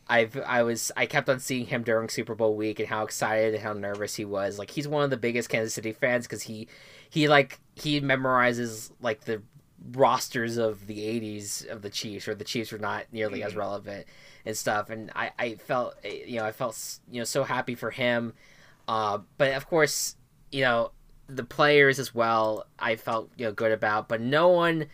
[0.08, 3.54] I've I was I kept on seeing him during Super Bowl week and how excited
[3.54, 4.58] and how nervous he was.
[4.58, 6.68] Like he's one of the biggest Kansas City fans because he
[7.10, 9.44] he like he memorizes like the
[9.92, 13.58] rosters of the 80s of the Chiefs where the Chiefs were not nearly as Mhm.
[13.58, 14.08] relevant
[14.46, 14.90] and stuff.
[14.90, 18.34] And I I felt you know I felt you know so happy for him.
[18.88, 20.16] Uh but of course
[20.52, 20.92] you know
[21.28, 24.08] the players as well I felt you know good about.
[24.08, 24.88] But no one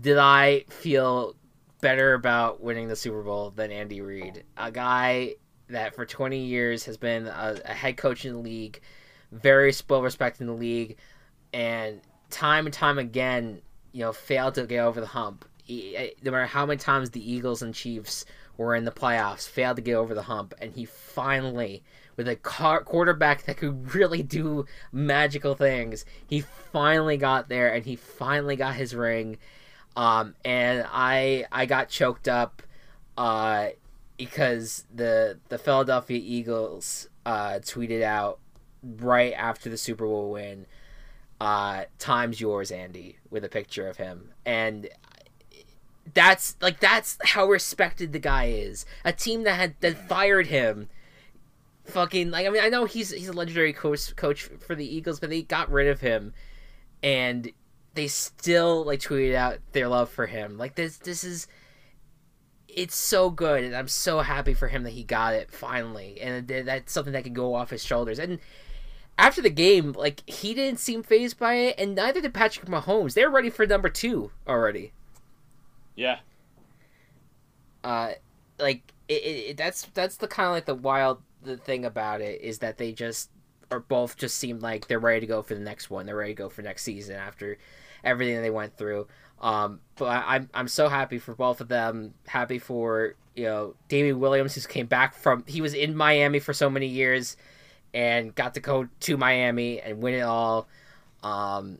[0.00, 1.36] did I feel
[1.80, 4.44] better about winning the Super Bowl than Andy Reid.
[4.56, 5.36] A guy
[5.68, 8.80] that for 20 years has been a, a head coach in the league
[9.32, 10.96] very well respected in the league
[11.52, 13.60] and time and time again
[13.94, 15.46] you know failed to get over the hump.
[15.68, 18.26] No matter how many times the Eagles and Chiefs
[18.58, 21.82] were in the playoffs failed to get over the hump and he finally
[22.16, 27.86] with a car- quarterback that could really do magical things he finally got there and
[27.86, 29.38] he finally got his ring.
[29.96, 32.62] Um, and I I got choked up
[33.16, 33.68] uh,
[34.18, 38.40] because the the Philadelphia Eagles uh, tweeted out
[38.82, 40.66] right after the Super Bowl win
[41.40, 44.30] uh, times yours Andy with a picture of him.
[44.44, 44.88] And
[46.12, 48.84] that's like that's how respected the guy is.
[49.04, 50.88] A team that had that fired him.
[51.84, 55.20] Fucking like I mean I know he's he's a legendary coach coach for the Eagles
[55.20, 56.32] but they got rid of him.
[57.02, 57.50] And
[57.94, 60.56] they still like tweeted out their love for him.
[60.58, 61.46] Like this this is
[62.68, 66.20] it's so good and I'm so happy for him that he got it finally.
[66.20, 68.18] And that's something that can go off his shoulders.
[68.18, 68.40] And
[69.18, 73.14] after the game like he didn't seem fazed by it and neither did Patrick Mahomes
[73.14, 74.92] they're ready for number 2 already
[75.96, 76.18] Yeah.
[77.82, 78.12] uh
[78.58, 82.20] like it, it, it- that's that's the kind of like the wild the thing about
[82.20, 83.30] it is that they just
[83.70, 86.06] are both just seem like they're ready to go for the next one.
[86.06, 87.58] They're ready to go for next season after
[88.02, 89.08] everything they went through.
[89.40, 92.14] Um, but I, I'm I'm so happy for both of them.
[92.26, 96.52] Happy for you know Damien Williams, who came back from he was in Miami for
[96.54, 97.36] so many years,
[97.94, 100.66] and got to go to Miami and win it all.
[101.22, 101.78] Um,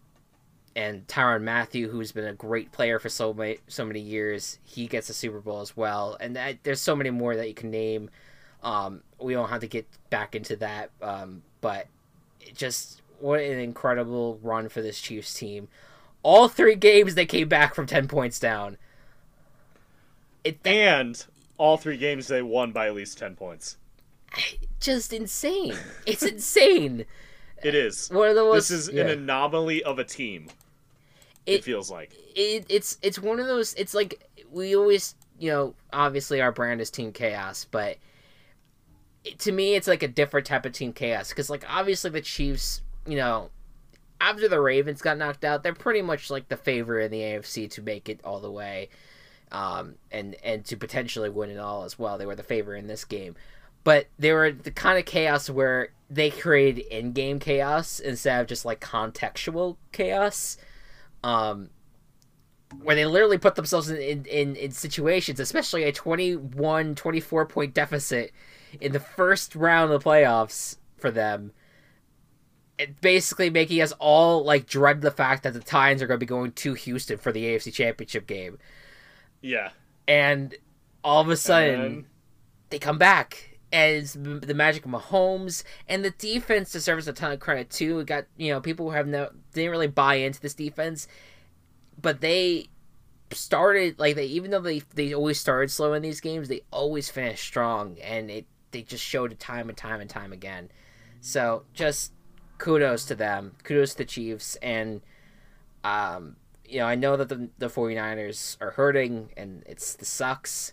[0.76, 4.86] and Tyrann Mathieu, who's been a great player for so many so many years, he
[4.86, 6.16] gets a Super Bowl as well.
[6.20, 8.10] And that, there's so many more that you can name.
[8.62, 11.86] Um, we don't have to get back into that, um, but
[12.54, 15.68] just what an incredible run for this Chiefs team.
[16.22, 18.78] All three games they came back from ten points down.
[20.44, 21.22] It, and
[21.58, 23.76] all three games they won by at least ten points.
[24.80, 25.76] Just insane!
[26.06, 27.06] It's insane.
[27.62, 28.10] It is.
[28.10, 29.04] One of the most, this is yeah.
[29.04, 30.48] an anomaly of a team.
[31.46, 33.72] It, it feels like it, it's it's one of those.
[33.74, 37.96] It's like we always, you know, obviously our brand is Team Chaos, but
[39.24, 42.20] it, to me, it's like a different type of Team Chaos because, like, obviously the
[42.20, 43.50] Chiefs, you know,
[44.20, 47.70] after the Ravens got knocked out, they're pretty much like the favorite in the AFC
[47.72, 48.88] to make it all the way,
[49.50, 52.16] um, and and to potentially win it all as well.
[52.16, 53.34] They were the favorite in this game,
[53.84, 58.64] but they were the kind of chaos where they created in-game chaos instead of just
[58.64, 60.56] like contextual chaos
[61.22, 61.70] um,
[62.82, 68.32] where they literally put themselves in, in, in, situations, especially a 21, 24 point deficit
[68.80, 71.52] in the first round of the playoffs for them.
[72.78, 76.26] It basically making us all like dread the fact that the Titans are going to
[76.26, 78.58] be going to Houston for the AFC Championship game.
[79.40, 79.70] Yeah.
[80.08, 80.56] And
[81.04, 82.06] all of a sudden, then...
[82.70, 87.40] they come back as the magic of Mahomes and the defense deserves a ton of
[87.40, 87.96] credit too.
[87.96, 91.08] We got you know people who have no didn't really buy into this defense,
[92.00, 92.68] but they
[93.32, 97.10] started like they even though they they always started slow in these games, they always
[97.10, 100.70] finished strong, and it they just showed it time and time and time again.
[101.20, 102.12] So just
[102.58, 105.00] kudos to them, kudos to the Chiefs, and
[105.82, 110.72] um, you know I know that the the 49ers are hurting and it's the sucks,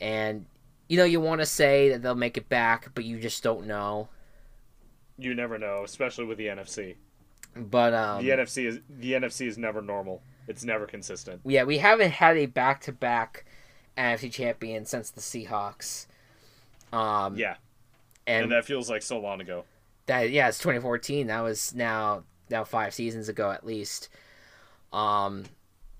[0.00, 0.46] and
[0.88, 3.66] you know, you want to say that they'll make it back, but you just don't
[3.66, 4.08] know.
[5.18, 6.96] You never know, especially with the NFC.
[7.56, 10.22] But um, the NFC is the NFC is never normal.
[10.46, 11.40] It's never consistent.
[11.44, 13.44] Yeah, we haven't had a back-to-back
[13.96, 16.06] NFC champion since the Seahawks.
[16.92, 17.56] Um, yeah,
[18.26, 19.64] and, and that feels like so long ago.
[20.06, 21.28] That yeah, it's 2014.
[21.28, 24.08] That was now now five seasons ago at least.
[24.92, 25.44] Um,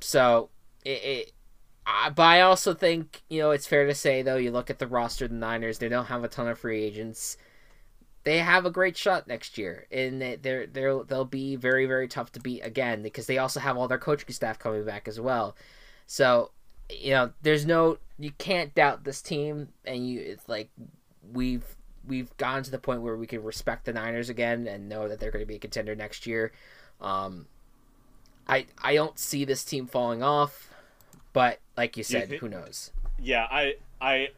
[0.00, 0.50] so
[0.84, 1.32] it, it
[1.86, 4.78] uh, but I also think you know it's fair to say though you look at
[4.78, 7.36] the roster of the Niners, they don't have a ton of free agents.
[8.24, 12.32] They have a great shot next year, and they're they're they'll be very very tough
[12.32, 15.56] to beat again because they also have all their coaching staff coming back as well.
[16.06, 16.50] So
[16.90, 20.70] you know there's no you can't doubt this team, and you it's like
[21.32, 25.08] we've we've gotten to the point where we can respect the Niners again and know
[25.08, 26.52] that they're going to be a contender next year.
[27.00, 27.46] Um,
[28.48, 30.70] I I don't see this team falling off.
[31.36, 32.90] But like you said, you who knows?
[33.18, 34.28] Yeah, I I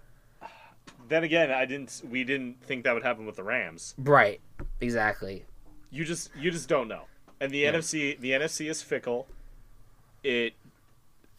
[1.09, 3.95] then again, I didn't we didn't think that would happen with the Rams.
[3.99, 4.41] Right.
[4.81, 5.45] Exactly.
[5.91, 7.05] You just you just don't know.
[7.41, 7.73] And the yeah.
[7.73, 9.27] NFC the NFC is fickle.
[10.23, 10.55] It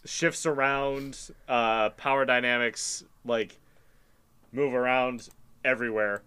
[0.06, 3.58] shifts around uh power dynamics like
[4.52, 5.30] move around
[5.64, 6.24] everywhere.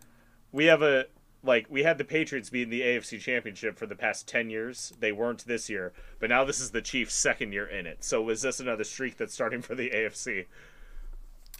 [0.52, 1.06] We have a
[1.42, 4.92] like we had the Patriots be in the AFC Championship for the past 10 years.
[5.00, 8.04] They weren't this year, but now this is the Chiefs' second year in it.
[8.04, 10.46] So is this another streak that's starting for the AFC?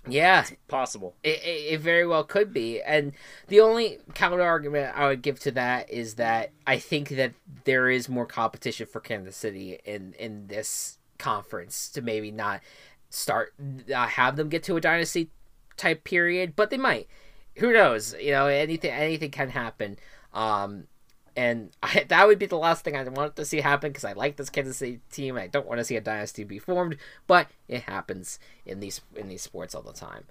[0.09, 1.15] Yeah, it's possible.
[1.23, 2.81] It, it, it, very well could be.
[2.83, 3.13] And
[3.47, 7.89] the only counter argument I would give to that is that I think that there
[7.89, 12.63] is more competition for Kansas City in in this conference to maybe not
[13.11, 13.55] start
[13.95, 15.31] uh, have them get to a dynasty
[15.77, 17.07] type period, but they might
[17.57, 18.15] who knows?
[18.21, 19.99] You know, anything anything can happen.
[20.33, 20.85] Um,
[21.37, 24.13] and I, that would be the last thing I want to see happen because I
[24.13, 25.37] like this Kansas City team.
[25.37, 26.97] I don't want to see a dynasty be formed,
[27.27, 30.25] but it happens in these in these sports all the time.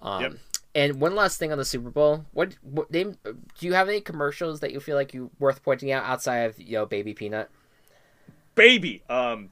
[0.00, 0.32] Um, yep.
[0.74, 2.26] And one last thing on the Super Bowl.
[2.32, 3.16] What, what name?
[3.24, 6.60] Do you have any commercials that you feel like you worth pointing out outside of
[6.60, 7.50] you know Baby Peanut?
[8.54, 9.02] Baby.
[9.08, 9.50] Um,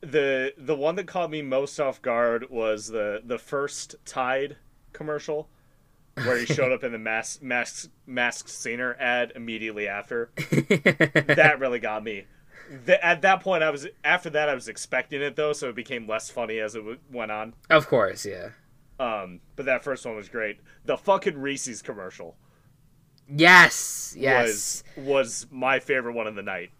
[0.00, 4.56] the the one that caught me most off guard was the the first Tide
[4.92, 5.48] commercial
[6.26, 10.30] where he showed up in the mask mask masked singer ad immediately after.
[10.36, 12.26] that really got me.
[12.84, 15.74] The, at that point, I was after that I was expecting it though, so it
[15.74, 17.54] became less funny as it w- went on.
[17.70, 18.50] Of course, yeah.
[19.00, 20.58] Um, but that first one was great.
[20.84, 22.36] The fucking Reese's commercial.
[23.28, 26.70] Yes, yes, was was my favorite one of the night.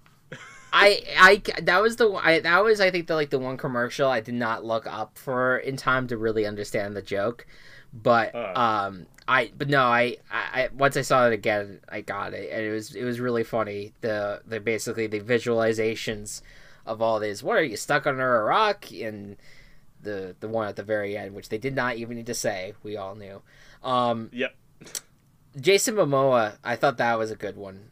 [0.72, 4.08] I I that was the I that was I think the like the one commercial
[4.08, 7.46] I did not look up for in time to really understand the joke,
[7.92, 8.52] but Uh.
[8.58, 12.64] um I but no I, I once I saw it again I got it and
[12.64, 16.40] it was it was really funny the the basically the visualizations
[16.86, 19.36] of all this what are you stuck under a rock and
[20.02, 22.72] the the one at the very end which they did not even need to say
[22.82, 23.42] we all knew
[23.82, 24.54] um Yep.
[25.60, 27.90] Jason Momoa I thought that was a good one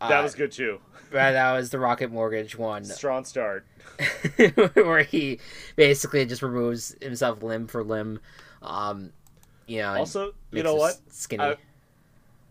[0.00, 0.80] That Uh, was good too.
[1.12, 3.64] That was the Rocket Mortgage one, Strong start.
[4.74, 5.38] where he
[5.76, 8.18] basically just removes himself limb for limb.
[8.60, 9.12] Um,
[9.68, 10.98] know, Also, you know what?
[11.08, 11.42] Skinny.
[11.42, 11.56] I-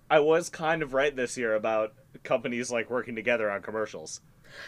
[0.10, 1.94] I was kind of right this year about
[2.24, 4.22] companies like working together on commercials.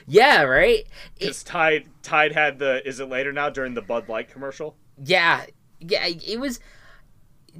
[0.07, 0.85] yeah, right.
[1.19, 4.75] Because Tide Tide had the is it later now during the Bud Light commercial?
[5.03, 5.45] yeah,
[5.79, 6.07] yeah.
[6.07, 6.59] It was.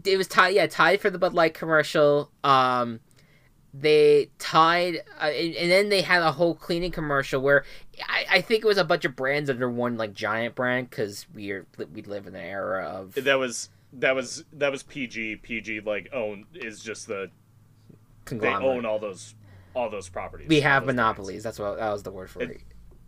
[0.04, 0.56] It was Tide.
[0.56, 2.32] Yeah, Tide for the Bud Light commercial.
[2.44, 3.02] Um,
[3.74, 7.66] they tied, uh, and, and then they had a whole cleaning commercial where
[8.08, 11.28] I, I think it was a bunch of brands under one like giant brand because
[11.36, 15.38] we are we live in an era of That was that was that was PG.
[15.38, 17.30] PG like own is just the
[17.90, 18.64] they conglomerate.
[18.78, 19.36] own all those
[19.76, 20.48] all those properties.
[20.48, 20.98] we have those brands.
[20.98, 21.44] monopolies.
[21.44, 22.62] That's what that was the word for It- it.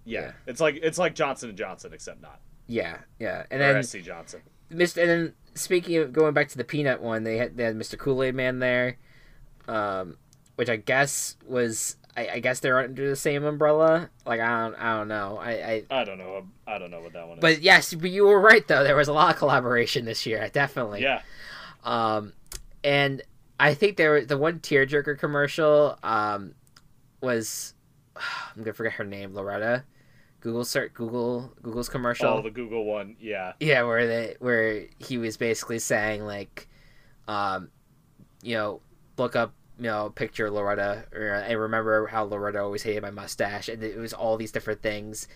[0.05, 0.21] Yeah.
[0.21, 0.31] Yeah.
[0.45, 2.39] it's like it's like Johnson and Johnson except not.
[2.69, 4.41] Yeah, yeah, and or then SC Johnson.
[4.71, 5.01] Mr.
[5.01, 7.97] And then speaking of going back to the peanut one, they had they had Mr.
[7.97, 8.97] Kool Aid Man there,
[9.67, 10.17] um,
[10.55, 14.09] which I guess was I, I guess they're under the same umbrella.
[14.25, 16.47] Like I don't I don't know I, I I don't know.
[16.65, 17.41] I don't know what that one is.
[17.41, 18.83] but yes, but you were right though.
[18.83, 21.03] There was a lot of collaboration this year, definitely.
[21.03, 21.21] yeah,
[21.83, 22.33] Um,
[22.83, 23.21] and
[23.59, 25.97] I think there was the one tearjerker commercial.
[26.01, 26.55] Um,
[27.21, 27.75] was
[28.15, 29.83] I'm gonna forget her name, Loretta.
[30.39, 32.27] Google search Google Google's commercial.
[32.29, 33.15] oh the Google one.
[33.19, 36.67] Yeah, Yeah, where they where he was basically saying like,
[37.27, 37.69] um,
[38.41, 38.81] you know,
[39.17, 43.69] look up you know picture Loretta or I remember how Loretta always hated my mustache,
[43.69, 45.27] and it was all these different things,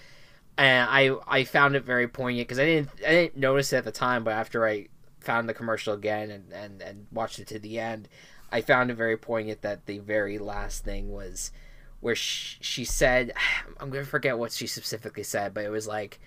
[0.57, 3.83] and I I found it very poignant because I didn't I didn't notice it at
[3.83, 4.87] the time, but after I
[5.19, 8.09] found the commercial again and and and watched it to the end,
[8.51, 11.51] I found it very poignant that the very last thing was
[11.99, 13.31] where she, she said
[13.79, 16.19] I'm gonna forget what she specifically said, but it was like,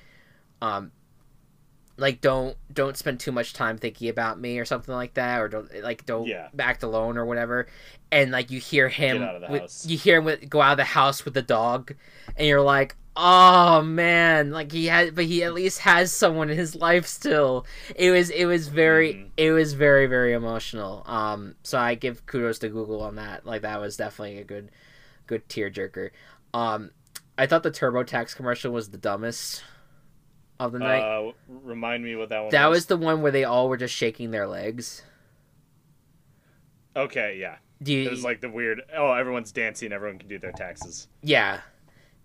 [0.62, 0.92] um,
[1.96, 5.48] like don't don't spend too much time thinking about me or something like that, or
[5.48, 6.48] don't like don't Yeah.
[6.58, 7.66] act alone or whatever.
[8.10, 10.60] And like you hear him, Get out of the with- you hear him with, go
[10.60, 11.94] out of the house with the dog,
[12.36, 16.56] and you're like, oh man, like he had, but he at least has someone in
[16.58, 17.64] his life still.
[17.94, 19.30] It was it was very Mhm.
[19.36, 21.04] it was very very emotional.
[21.06, 23.46] Um, so I give kudos to Google on that.
[23.46, 24.70] Like that was definitely a good
[25.28, 26.10] good tearjerker.
[26.52, 26.90] Um,
[27.38, 29.62] I thought the TurboTax commercial was the dumbest
[30.60, 31.00] of the night.
[31.02, 32.50] uh, remind me what that one.
[32.50, 35.02] that was the one where they all were just shaking their legs.
[36.96, 37.36] okay.
[37.40, 38.06] Yeah, Do you?
[38.06, 38.82] it was like the weird.
[38.96, 39.92] Oh, everyone's dancing.
[39.92, 41.08] Everyone can do their taxes.
[41.22, 41.60] yeah,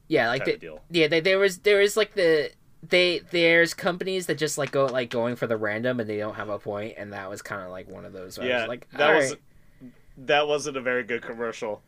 [0.08, 0.82] yeah, like the, deal.
[0.90, 1.08] yeah.
[1.08, 2.52] They, there was there was like the
[2.88, 6.36] they there's companies that just like go like going for the random and they don't
[6.36, 8.38] have a point, and that was kind of like one of those.
[8.38, 9.92] Yeah, was like that was right.
[10.28, 11.82] that wasn't a very good commercial.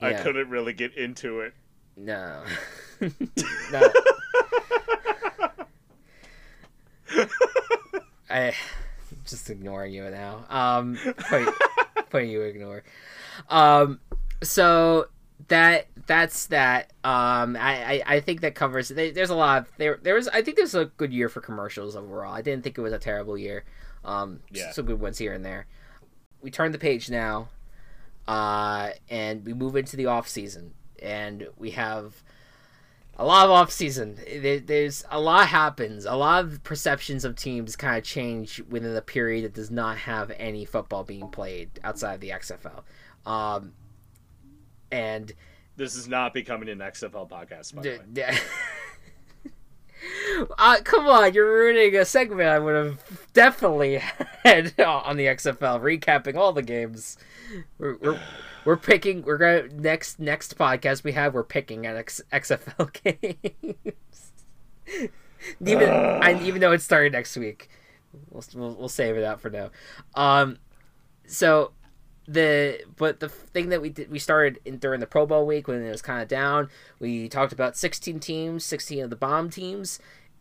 [0.00, 1.54] I couldn't really get into it.
[1.96, 2.42] no,
[3.00, 3.92] no.
[8.30, 8.52] I
[9.26, 10.44] just ignoring you now.
[10.48, 10.98] Um,
[12.10, 12.82] putting you ignore.
[13.48, 14.00] Um,
[14.42, 15.06] so
[15.48, 16.92] that that's that.
[17.04, 18.88] Um, I, I, I think that covers.
[18.88, 19.62] There, there's a lot.
[19.62, 20.28] Of, there there was.
[20.28, 22.32] I think there's a good year for commercials overall.
[22.32, 23.64] I didn't think it was a terrible year.
[24.04, 24.72] Um, Yeah.
[24.72, 25.66] some good ones here and there.
[26.40, 27.48] We turn the page now,
[28.28, 32.22] uh, and we move into the off season, and we have
[33.18, 34.18] a lot of off season.
[34.40, 36.04] There, there's a lot happens.
[36.04, 39.96] A lot of perceptions of teams kind of change within a period that does not
[39.98, 42.82] have any football being played outside of the XFL.
[43.30, 43.72] Um,
[44.92, 45.32] and
[45.76, 47.74] This is not becoming an XFL podcast.
[47.74, 47.98] By the way.
[48.12, 49.50] d- d-
[50.58, 53.96] uh, come on, you're ruining a segment I would have definitely
[54.44, 57.16] had on the XFL, recapping all the games.
[57.78, 58.20] We're, we're,
[58.66, 59.22] we're picking.
[59.22, 61.32] We're gonna next next podcast we have.
[61.32, 62.92] We're picking at X, XFL
[63.22, 64.32] games.
[65.64, 67.70] even I, even though it started next week,
[68.30, 69.70] we'll, we'll we'll save it out for now.
[70.14, 70.58] Um,
[71.26, 71.72] so
[72.26, 75.68] the but the thing that we did we started in during the Pro Bowl week
[75.68, 76.68] when it was kind of down.
[76.98, 80.00] We talked about 16 teams, 16 of the bomb teams,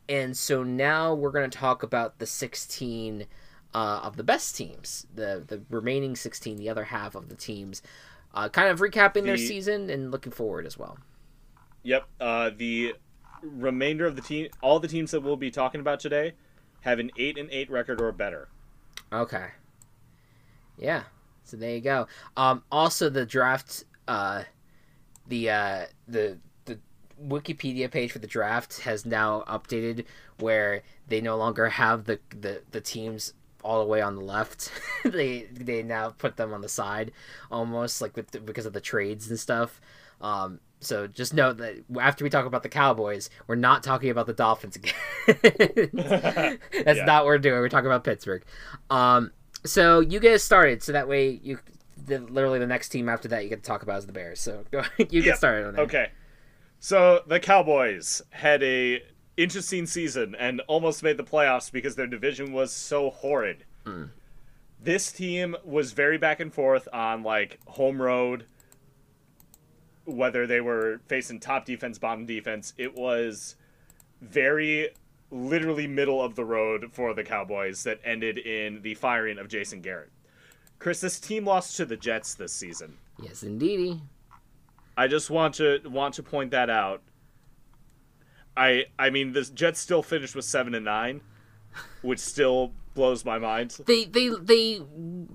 [0.09, 3.27] and so now we're going to talk about the 16
[3.75, 7.83] uh, of the best teams, the the remaining 16, the other half of the teams,
[8.35, 10.97] uh, kind of recapping their season and looking forward as well.
[11.83, 12.05] Yep.
[12.19, 12.95] Uh, the
[13.41, 16.33] remainder of the team, all the teams that we'll be talking about today,
[16.81, 18.49] have an eight and eight record or better.
[19.11, 19.47] Okay.
[20.77, 21.03] Yeah.
[21.43, 22.07] So there you go.
[22.35, 24.43] Um, also the draft, uh,
[25.27, 26.79] the uh, the the
[27.23, 30.05] Wikipedia page for the draft has now updated
[30.39, 33.33] where they no longer have the the, the teams
[33.65, 34.71] all the way on the left.
[35.03, 37.11] they they now put them on the side,
[37.51, 39.81] almost like with the, because of the trades and stuff.
[40.21, 44.27] Um, so just know that after we talk about the Cowboys, we're not talking about
[44.27, 44.93] the Dolphins again.
[46.85, 47.05] That's Yeah.
[47.05, 47.59] not what we're doing.
[47.59, 48.43] We're talking about Pittsburgh.
[48.89, 49.31] Um,
[49.63, 51.59] so you get us started, so that way you,
[52.05, 54.39] the, literally the next team after that you get to talk about is the Bears.
[54.39, 55.37] So go, you get Yep.
[55.37, 55.81] started on that.
[55.81, 56.11] Okay.
[56.79, 59.01] So the Cowboys had a
[59.37, 63.65] interesting season and almost made the playoffs because their division was so horrid.
[63.85, 64.05] Hmm.
[64.81, 68.45] This team was very back and forth on like home road,
[70.05, 72.73] whether they were facing top defense, bottom defense.
[72.77, 73.55] It was
[74.21, 74.89] very
[75.31, 79.81] literally middle of the road for the Cowboys that ended in the firing of Jason
[79.81, 80.11] Garrett.
[80.79, 82.97] Chris, this team lost to the Jets this season.
[83.21, 84.01] Yes, indeedy.
[84.97, 87.01] I just want to want to point that out.
[88.57, 91.21] I I mean the Jets still finished with seven and nine,
[92.01, 93.77] which still blows my mind.
[93.85, 94.81] They they they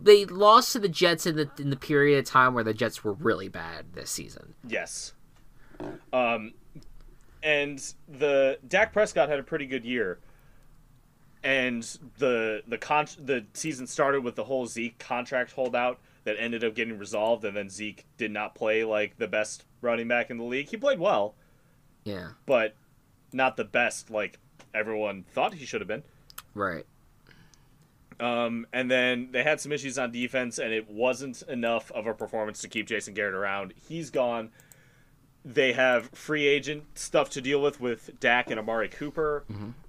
[0.03, 3.05] they lost to the Jets in the in the period of time where the Jets
[3.05, 4.55] were really bad this season.
[4.67, 5.13] Yes.
[6.13, 6.55] Um,
[7.43, 10.19] and the Dak Prescott had a pretty good year,
[11.43, 11.83] and
[12.19, 16.75] the the con the season started with the whole Zeke contract holdout that ended up
[16.75, 20.45] getting resolved, and then Zeke did not play like the best running back in the
[20.45, 20.69] league.
[20.69, 21.35] He played well,
[22.05, 22.75] Yeah, but
[23.33, 24.39] not the best like
[24.75, 26.03] everyone thought he should have been.
[26.55, 26.85] right.
[28.19, 32.13] Um, and then they had some issues on defense, and it wasn't enough of a
[32.13, 33.73] performance to keep Jason Garrett around.
[33.89, 34.51] He's gone.
[35.43, 39.45] They have free agent stuff to deal with with Dak and Amari Cooper.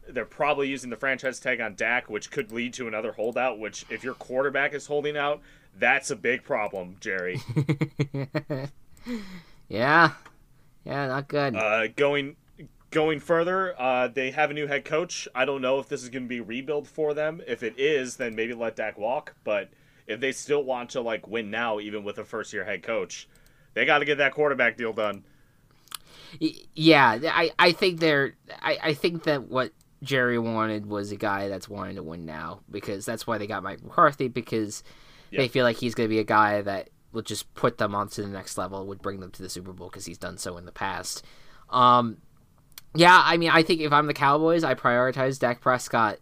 [0.07, 3.59] They're probably using the franchise tag on Dak, which could lead to another holdout.
[3.59, 5.41] Which, if your quarterback is holding out,
[5.77, 7.41] that's a big problem, Jerry.
[9.67, 10.11] yeah,
[10.85, 11.55] yeah, not good.
[11.57, 12.37] Uh, going
[12.91, 15.27] going further, uh, they have a new head coach.
[15.33, 17.41] I don't know if this is going to be rebuild for them.
[17.47, 19.35] If it is, then maybe let Dak walk.
[19.43, 19.69] But
[20.07, 23.27] if they still want to like win now, even with a first year head coach,
[23.73, 25.23] they got to get that quarterback deal done.
[26.39, 29.71] Yeah, I I think they're I I think that what
[30.03, 33.63] Jerry wanted was a guy that's wanting to win now because that's why they got
[33.63, 34.83] Mike McCarthy because
[35.31, 38.21] they feel like he's going to be a guy that will just put them onto
[38.21, 40.65] the next level, would bring them to the Super Bowl because he's done so in
[40.65, 41.23] the past.
[41.69, 42.17] Um,
[42.93, 46.19] yeah, I mean, I think if I'm the Cowboys, I prioritize Dak Prescott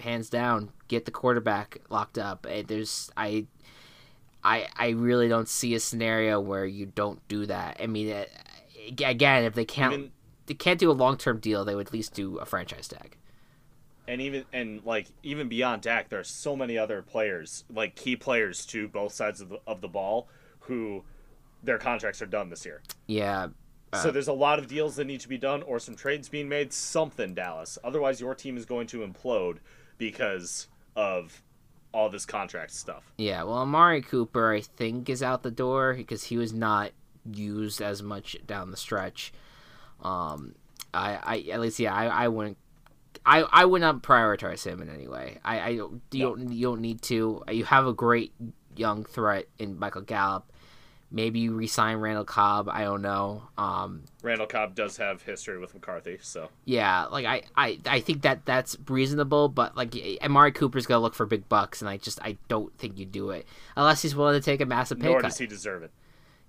[0.00, 0.70] hands down.
[0.88, 2.46] Get the quarterback locked up.
[2.48, 3.46] Eh, There's I.
[4.44, 7.78] I, I really don't see a scenario where you don't do that.
[7.82, 8.26] I mean, eh,
[9.04, 10.12] again, if they can't Even
[10.46, 13.16] they can't do a long term deal, they would at least do a franchise tag.
[14.08, 18.16] and even and like even beyond Dak, there are so many other players, like key
[18.16, 20.28] players to both sides of the, of the ball,
[20.60, 21.04] who
[21.62, 22.82] their contracts are done this year.
[23.06, 23.48] Yeah,
[23.94, 26.48] So there's a lot of deals that need to be done, or some trades being
[26.50, 26.72] made.
[26.72, 27.78] Something, Dallas.
[27.82, 29.58] Otherwise, your team is going to implode
[29.96, 31.42] because of
[31.92, 33.10] all this contract stuff.
[33.16, 33.42] yeah.
[33.42, 36.90] Well, Amari Cooper, I think, is out the door because he was not
[37.32, 39.32] used as much down the stretch.
[40.02, 40.56] Um,
[40.92, 42.58] I, I at least yeah, I, I wouldn't.
[43.24, 45.38] I, I would not prioritize him in any way.
[45.42, 47.42] I, I don't, you don't you don't need to.
[47.50, 48.34] You have a great
[48.76, 50.52] young threat in Michael Gallup.
[51.10, 52.68] Maybe you resign Randall Cobb.
[52.68, 53.44] I don't know.
[53.56, 58.22] Um, Randall Cobb does have history with McCarthy, so Yeah, like I, I, I think
[58.22, 62.20] that that's reasonable, but like Amari Cooper's gonna look for big bucks, and I just
[62.22, 63.46] I don't think you do it
[63.76, 65.28] unless he's willing to take a massive pay nor cut.
[65.28, 65.90] does he deserve it.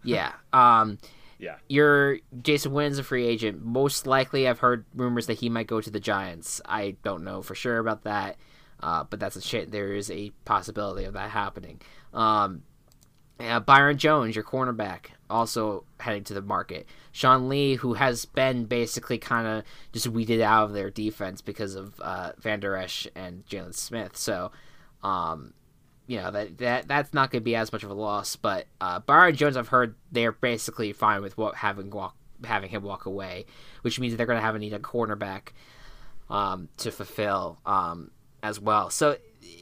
[0.03, 0.31] Yeah.
[0.53, 0.97] Um,
[1.39, 1.57] Yeah.
[1.67, 3.63] your Jason Witten's a free agent.
[3.63, 6.61] Most likely, I've heard rumors that he might go to the Giants.
[6.65, 8.37] I don't know for sure about that,
[8.81, 9.69] uh, but that's a shit.
[9.71, 11.79] There is a possibility of that happening.
[12.11, 12.63] Um,
[13.39, 16.87] uh, Byron Jones, your cornerback, also heading to the market.
[17.11, 21.75] Sean Lee, who has been basically kind of just weeded out of their defense because
[21.75, 24.15] of uh, Vander Esch and Jaylon Smith.
[24.17, 24.51] So,
[25.03, 25.53] um,
[26.07, 28.35] you know that that that's not going to be as much of a loss.
[28.37, 32.83] But uh, Byron Jones, I've heard they're basically fine with what having walk having him
[32.83, 33.45] walk away,
[33.81, 35.49] which means they're going to have a need a cornerback
[36.29, 38.11] um, to fulfill um,
[38.41, 38.89] as well.
[38.89, 39.17] So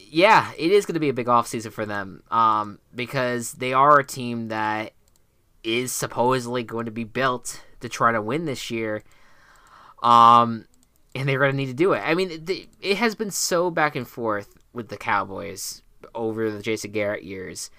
[0.09, 3.99] yeah, it is going to be a big offseason for them um, because they are
[3.99, 4.93] a team that
[5.63, 9.03] is supposedly going to be built to try to win this year.
[10.01, 10.67] Um,
[11.15, 11.99] and they're going to need to do it.
[11.99, 15.81] I mean, the, it has been so back and forth with the Cowboys
[16.13, 17.71] over the Jason Garrett years.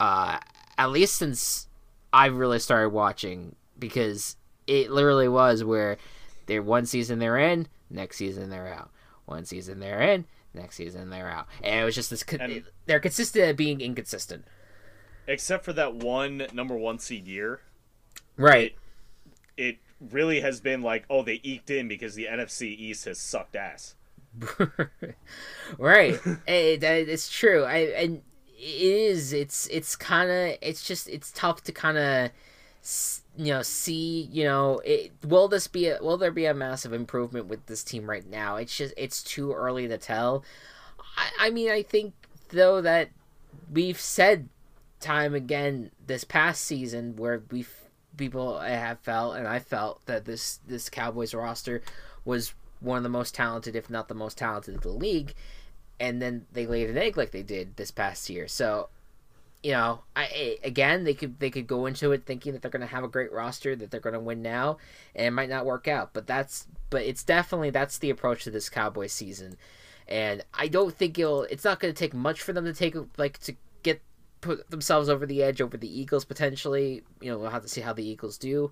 [0.00, 0.38] Uh,
[0.76, 1.68] at least since
[2.12, 5.98] I've really started watching, because it literally was where
[6.46, 8.90] they're one season they're in, next season they're out.
[9.26, 12.22] One season they're in, next season they're out, and it was just this.
[12.22, 14.46] con- And- they're consistent at being inconsistent.
[15.26, 17.60] Except for that one number one seed year,
[18.36, 18.76] Right.
[19.56, 23.56] it really has been like, oh, they eked in because the NFC East has sucked
[23.56, 23.94] ass.
[25.78, 27.64] right, eh, it, it's true.
[27.64, 28.22] I and
[28.58, 29.32] it is.
[29.32, 30.58] It's it's kind of.
[30.60, 31.08] It's just.
[31.08, 32.30] It's tough to kind of
[33.36, 36.92] you know see you know it, will this be a, will there be a massive
[36.92, 38.56] improvement with this team right now?
[38.56, 40.44] It's just it's too early to tell.
[41.16, 42.14] I, I mean i think
[42.48, 43.10] though that
[43.72, 44.48] we've said
[45.00, 47.66] time again this past season where we
[48.16, 51.82] people have felt and i felt that this this cowboys roster
[52.24, 52.54] was
[52.84, 55.34] one of the most talented if not the most talented of the league.
[55.98, 58.46] And then they laid an egg like they did this past year.
[58.48, 58.88] So
[59.64, 62.82] you know, I again they could they could go into it thinking that they're going
[62.82, 64.76] to have a great roster that they're going to win now,
[65.16, 66.12] and it might not work out.
[66.12, 69.56] But that's but it's definitely that's the approach to this Cowboys season,
[70.06, 71.44] and I don't think it'll.
[71.44, 74.02] It's not going to take much for them to take like to get
[74.42, 77.02] put themselves over the edge over the Eagles potentially.
[77.22, 78.70] You know, we'll have to see how the Eagles do,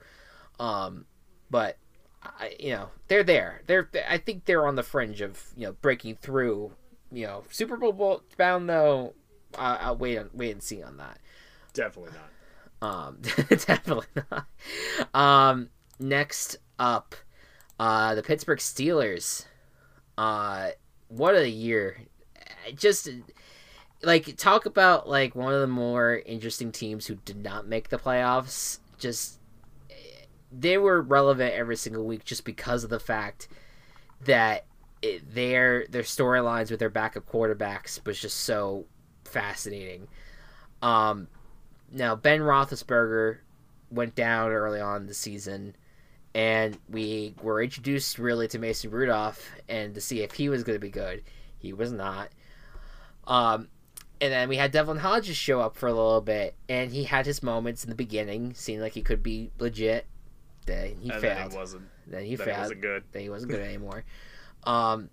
[0.60, 1.06] um,
[1.50, 1.78] but
[2.22, 3.62] I, you know they're there.
[3.66, 6.72] They're I think they're on the fringe of you know breaking through.
[7.10, 9.14] You know, Super Bowl bound though
[9.58, 11.18] uh, I'll wait and wait and see on that.
[11.72, 12.88] Definitely not.
[12.88, 14.46] Um, definitely not.
[15.14, 17.14] Um, next up,
[17.78, 19.46] uh, the Pittsburgh Steelers.
[20.18, 20.70] Uh,
[21.08, 22.00] what a year!
[22.74, 23.08] Just
[24.02, 27.98] like talk about like one of the more interesting teams who did not make the
[27.98, 28.78] playoffs.
[28.98, 29.38] Just
[30.52, 33.48] they were relevant every single week just because of the fact
[34.24, 34.66] that
[35.00, 38.84] it, their their storylines with their backup quarterbacks was just so
[39.32, 40.08] fascinating.
[40.80, 41.28] Um,
[41.90, 43.38] now Ben Roethlisberger
[43.90, 45.76] went down early on the season,
[46.34, 50.76] and we were introduced really to Mason Rudolph and to see if he was going
[50.76, 51.22] to be good.
[51.58, 52.28] He was not.
[53.26, 53.68] Um,
[54.20, 57.26] and then we had Devlin Hodges show up for a little bit, and he had
[57.26, 60.06] his moments in the beginning, seemed like he could be legit.
[60.66, 61.38] Then he and failed.
[61.38, 61.82] Then he wasn't.
[62.06, 62.56] Then he then failed.
[62.56, 63.04] He wasn't good.
[63.12, 64.04] Then he wasn't good anymore.
[64.64, 65.10] Um,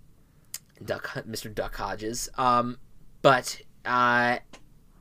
[0.83, 1.53] Duck, Mr.
[1.53, 2.29] Duck Hodges.
[2.37, 2.77] Um,
[3.21, 4.37] but uh,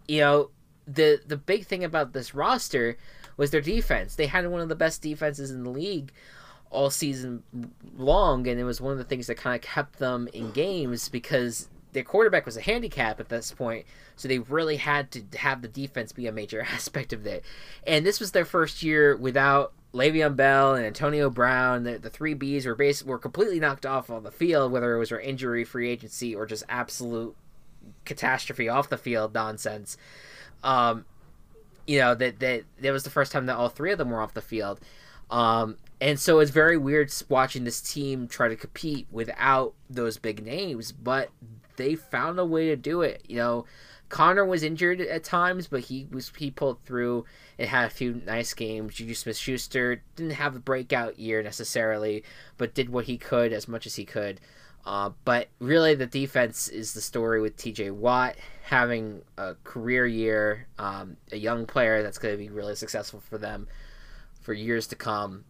[0.09, 0.51] you know,
[0.87, 2.97] the the big thing about this roster
[3.37, 4.17] was their defense.
[4.17, 6.11] They had one of the best defenses in the league
[6.71, 7.43] all season
[7.97, 11.09] long, and it was one of the things that kind of kept them in games
[11.11, 13.85] because their quarterback was a handicap at this point,
[14.17, 17.45] so they really had to have the defense be a major aspect of it.
[17.87, 21.85] And this was their first year without Le'Veon Bell and Antonio Brown.
[21.85, 24.99] The, the three Bs were basically were completely knocked off on the field, whether it
[24.99, 27.37] was their injury, free agency, or just absolute
[28.05, 29.97] catastrophe off the field nonsense.
[30.63, 31.05] Um,
[31.87, 34.21] you know that that that was the first time that all three of them were
[34.21, 34.81] off the field.
[35.31, 40.45] Um, and so it's very weird watching this team try to compete without those big
[40.45, 41.31] names, but
[41.77, 43.25] they found a way to do it.
[43.29, 43.65] You know,
[44.09, 47.25] Conner was injured at times, but he was he pulled through
[47.59, 48.95] and had a few nice games.
[48.95, 52.25] Juju Smith Schuster didn't have a breakout year necessarily,
[52.57, 54.41] but did what he could as much as he could.
[54.89, 60.67] Uh, but really, the defense is the story with TJ Watt having a career year,
[60.79, 63.69] um, a young player that's going to be really successful for them
[64.41, 65.45] for years to come.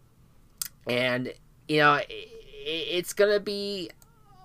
[0.89, 1.33] And,
[1.69, 3.91] you know, it, it's going to be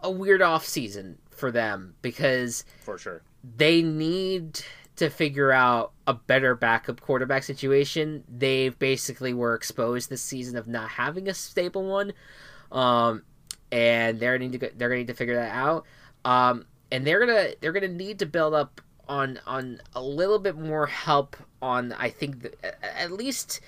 [0.04, 3.24] a weird off season for them because for sure
[3.58, 4.62] they need
[4.98, 8.24] to figure out a better backup quarterback situation.
[8.30, 12.14] They basically were exposed this season of not having a stable one.
[12.72, 13.24] Um,
[13.74, 15.86] and they're need to they're gonna need to figure that out.
[16.24, 20.58] Um, and they're gonna they're gonna need to build up on on a little bit
[20.58, 23.62] more help on I think the, at least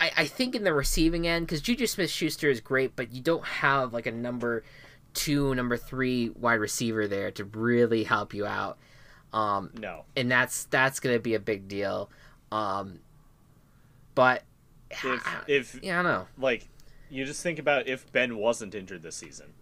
[0.00, 3.20] I, I think in the receiving end because Juju Smith Schuster is great, but you
[3.20, 4.64] don't have like a number
[5.12, 8.78] two, number three wide receiver there to really help you out.
[9.34, 12.10] Um, no, and that's that's gonna be a big deal.
[12.50, 13.00] Um,
[14.14, 14.44] but
[14.90, 16.68] if if yeah, I know like
[17.10, 19.54] you just think about if Ben wasn't injured this season,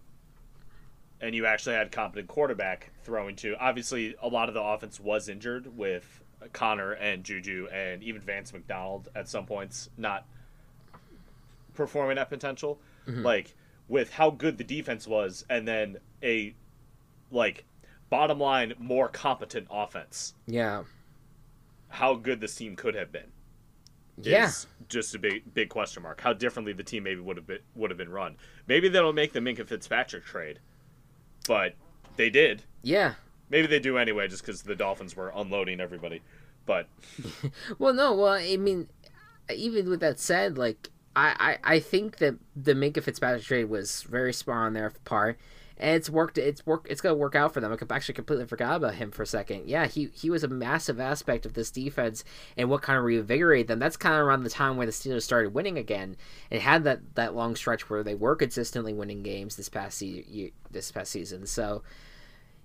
[1.21, 3.55] and you actually had competent quarterback throwing to.
[3.59, 6.21] Obviously, a lot of the offense was injured with
[6.53, 10.25] Conner and Juju, and even Vance McDonald at some points not
[11.73, 12.79] performing at potential.
[13.07, 13.23] Mm-hmm.
[13.23, 13.53] Like
[13.87, 16.55] with how good the defense was, and then a
[17.31, 17.65] like
[18.09, 20.33] bottom line more competent offense.
[20.47, 20.83] Yeah.
[21.89, 23.31] How good this team could have been
[24.21, 24.51] yeah.
[24.87, 26.21] just a big big question mark.
[26.21, 28.35] How differently the team maybe would have been would have been run.
[28.67, 30.59] Maybe that'll make the Minkah Fitzpatrick trade,
[31.47, 31.73] but
[32.15, 32.63] they did.
[32.81, 33.15] Yeah.
[33.49, 36.21] Maybe they do anyway, just because the Dolphins were unloading everybody.
[36.65, 36.87] But
[37.79, 38.13] well, no.
[38.13, 38.89] Well, I mean,
[39.53, 44.03] even with that said, like I, I, I think that the Minkah Fitzpatrick trade was
[44.03, 45.39] very smart on their part,
[45.77, 46.37] and it's worked.
[46.37, 46.87] It's work.
[46.89, 47.71] It's gonna work out for them.
[47.71, 49.67] I actually completely forgot about him for a second.
[49.67, 52.23] Yeah, he he was a massive aspect of this defense
[52.55, 53.79] and what kind of reinvigorated them.
[53.79, 56.15] That's kind of around the time where the Steelers started winning again
[56.49, 60.53] and had that that long stretch where they were consistently winning games this past se-
[60.71, 61.45] this past season.
[61.45, 61.83] So,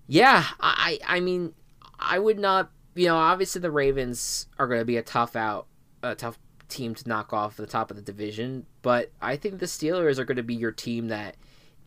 [0.07, 1.55] yeah, I I mean,
[1.99, 2.71] I would not.
[2.95, 5.69] You know, obviously the Ravens are going to be a tough out,
[6.03, 6.39] a tough
[6.69, 10.25] team to knock off the top of the division, but I think the Steelers are
[10.25, 11.37] going to be your team that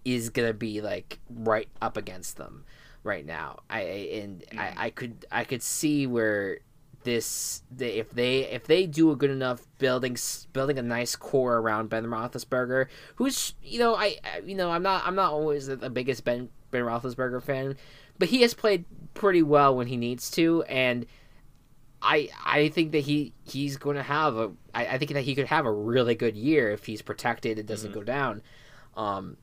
[0.05, 2.65] is going to be like right up against them
[3.03, 3.59] right now.
[3.69, 4.59] I and mm.
[4.59, 6.59] I, I could I could see where
[7.03, 10.17] this if they if they do a good enough building
[10.53, 15.03] building a nice core around Ben Roethlisberger, who's you know I, you know I'm not
[15.05, 17.77] I'm not always the biggest Ben Ben Roethlisberger fan,
[18.17, 21.05] but he has played pretty well when he needs to, and
[22.01, 25.35] I I think that he he's going to have a I, I think that he
[25.35, 27.99] could have a really good year if he's protected and doesn't mm-hmm.
[27.99, 28.41] go down.
[28.95, 29.37] Um,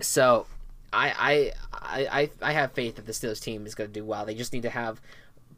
[0.00, 0.46] so
[0.92, 4.24] I I I I have faith that the Steelers team is going to do well.
[4.24, 5.00] They just need to have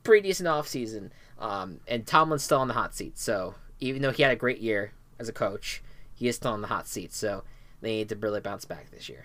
[0.03, 1.11] pretty decent offseason.
[1.39, 3.19] Um, and Tomlin's still on the hot seat.
[3.19, 5.83] So even though he had a great year as a coach,
[6.15, 7.13] he is still on the hot seat.
[7.13, 7.45] So
[7.81, 9.25] they need to really bounce back this year.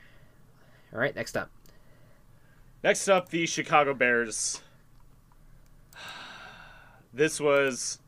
[0.94, 1.50] All right, next up.
[2.84, 4.62] Next up, the Chicago Bears.
[7.16, 8.00] This was,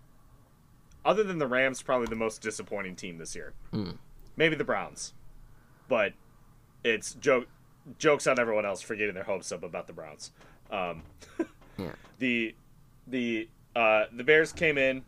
[1.06, 3.54] other than the Rams, probably the most disappointing team this year.
[3.72, 4.00] Mm.
[4.36, 5.14] Maybe the Browns,
[5.88, 6.14] but
[6.86, 7.48] it's joke
[8.00, 10.32] jokes on everyone else for getting their hopes up about the Browns.
[10.72, 11.04] Um,
[11.78, 11.92] yeah.
[12.20, 12.56] The
[13.08, 15.04] the uh, the Bears came in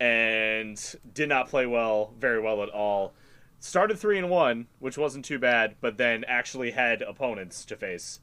[0.00, 0.80] and
[1.12, 3.12] did not play well, very well at all.
[3.60, 8.20] Started three and one, which wasn't too bad, but then actually had opponents to face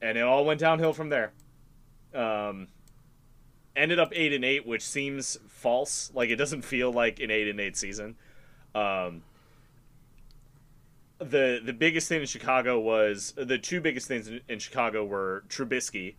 [0.00, 1.32] and it all went downhill from there.
[2.14, 2.68] Um,
[3.76, 6.10] ended up eight and eight, which seems false.
[6.14, 8.16] Like it doesn't feel like an eight and eight season.
[8.74, 9.22] Um,
[11.18, 15.44] the the biggest thing in Chicago was the two biggest things in, in Chicago were
[15.48, 16.14] Trubisky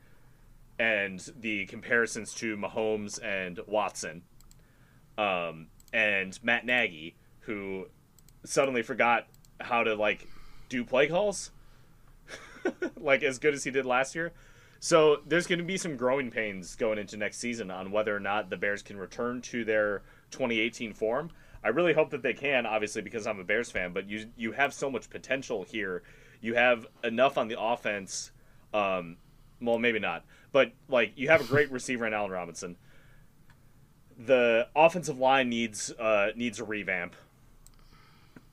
[0.77, 4.23] and the comparisons to Mahomes and Watson,
[5.17, 7.87] um, and Matt Nagy, who
[8.45, 9.27] suddenly forgot
[9.59, 10.27] how to like
[10.69, 11.51] do play calls
[12.97, 14.31] like as good as he did last year.
[14.79, 18.19] So there's going to be some growing pains going into next season on whether or
[18.19, 21.31] not the Bears can return to their 2018 form.
[21.63, 23.93] I really hope that they can, obviously, because I'm a Bears fan.
[23.93, 26.03] But you you have so much potential here.
[26.41, 28.31] You have enough on the offense.
[28.73, 29.17] Um,
[29.61, 32.77] well, maybe not, but like you have a great receiver in Allen Robinson.
[34.17, 37.15] The offensive line needs uh, needs a revamp.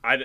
[0.03, 0.23] I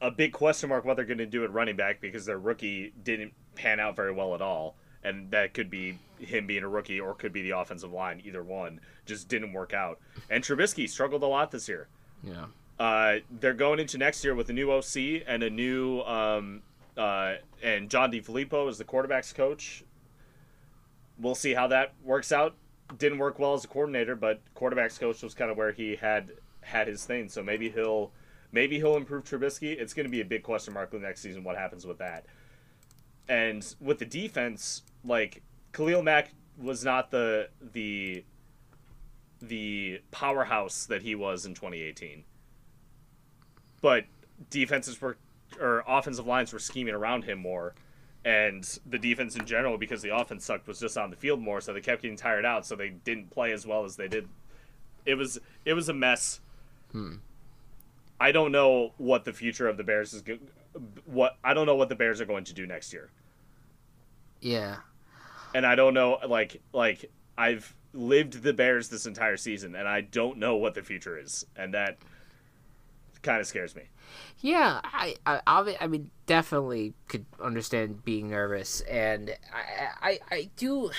[0.00, 2.92] a big question mark what they're going to do at running back because their rookie
[3.02, 7.00] didn't pan out very well at all, and that could be him being a rookie
[7.00, 8.22] or could be the offensive line.
[8.24, 9.98] Either one just didn't work out.
[10.28, 11.88] And Trubisky struggled a lot this year.
[12.22, 12.46] Yeah.
[12.78, 16.62] Uh, they're going into next year with a new OC and a new um,
[16.96, 19.84] uh, and John DeFilippo is the quarterbacks coach.
[21.18, 22.54] We'll see how that works out.
[22.98, 26.32] Didn't work well as a coordinator, but quarterbacks coach was kind of where he had
[26.62, 27.28] had his thing.
[27.28, 28.12] So maybe he'll
[28.52, 29.78] Maybe he'll improve Trubisky.
[29.78, 31.44] It's going to be a big question mark the next season.
[31.44, 32.26] What happens with that?
[33.28, 35.42] And with the defense, like
[35.72, 38.24] Khalil Mack was not the the
[39.40, 42.24] the powerhouse that he was in 2018.
[43.80, 44.04] But
[44.50, 45.16] defenses were
[45.60, 47.74] or offensive lines were scheming around him more
[48.24, 51.60] and the defense in general because the offense sucked was just on the field more
[51.60, 54.28] so they kept getting tired out so they didn't play as well as they did
[55.06, 56.40] it was it was a mess
[56.92, 57.14] hmm.
[58.20, 60.22] I don't know what the future of the Bears is.
[61.06, 63.08] What I don't know what the Bears are going to do next year.
[64.40, 64.76] Yeah.
[65.54, 70.00] And I don't know, like, like I've lived the Bears this entire season, and I
[70.00, 71.98] don't know what the future is, and that
[73.22, 73.82] kind of scares me.
[74.40, 80.90] Yeah, I, I, I mean, definitely could understand being nervous, and I, I, I do,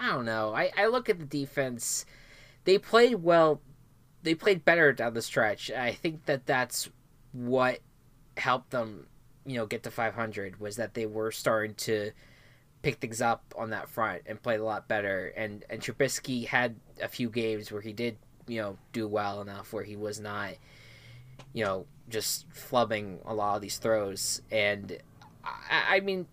[0.00, 0.54] I don't know.
[0.54, 2.04] I, I look at the defense;
[2.64, 3.60] they played well
[4.22, 5.70] they played better down the stretch.
[5.70, 6.88] I think that that's
[7.32, 7.80] what
[8.36, 9.06] helped them,
[9.46, 12.10] you know, get to 500 was that they were starting to
[12.82, 15.32] pick things up on that front and play a lot better.
[15.36, 18.16] And and Trubisky had a few games where he did,
[18.46, 20.54] you know, do well enough where he was not,
[21.52, 24.42] you know, just flubbing a lot of these throws.
[24.50, 24.98] And
[25.44, 26.26] I, I mean,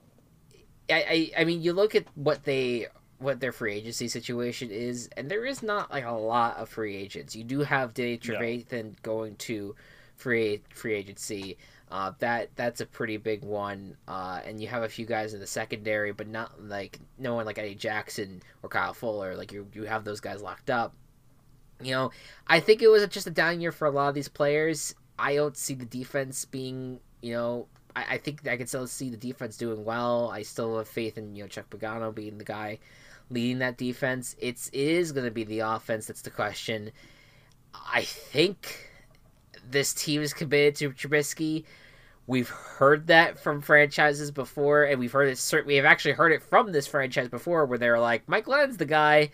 [0.89, 2.87] I, I I mean, you look at what they
[3.19, 6.95] what their free agency situation is, and there is not like a lot of free
[6.95, 7.35] agents.
[7.35, 8.91] You do have Danny Trevathan no.
[9.01, 9.75] going to
[10.15, 11.57] free free agency.
[11.89, 15.39] Uh, that that's a pretty big one, uh, and you have a few guys in
[15.39, 19.35] the secondary, but not like no one like Eddie Jackson or Kyle Fuller.
[19.35, 20.93] Like you you have those guys locked up.
[21.81, 22.11] You know,
[22.45, 24.95] I think it was just a down year for a lot of these players.
[25.17, 27.67] I don't see the defense being you know
[27.97, 30.29] I, I think I can still see the defense doing well.
[30.29, 32.79] I still have faith in you know Chuck Pagano being the guy
[33.29, 34.35] leading that defense.
[34.39, 36.91] It's it is going to be the offense that's the question.
[37.73, 38.86] I think
[39.69, 41.65] this team is committed to Trubisky.
[42.25, 45.65] We've heard that from franchises before, and we've heard it.
[45.65, 48.85] We have actually heard it from this franchise before, where they're like, "Mike Glennon's the
[48.85, 49.31] guy,"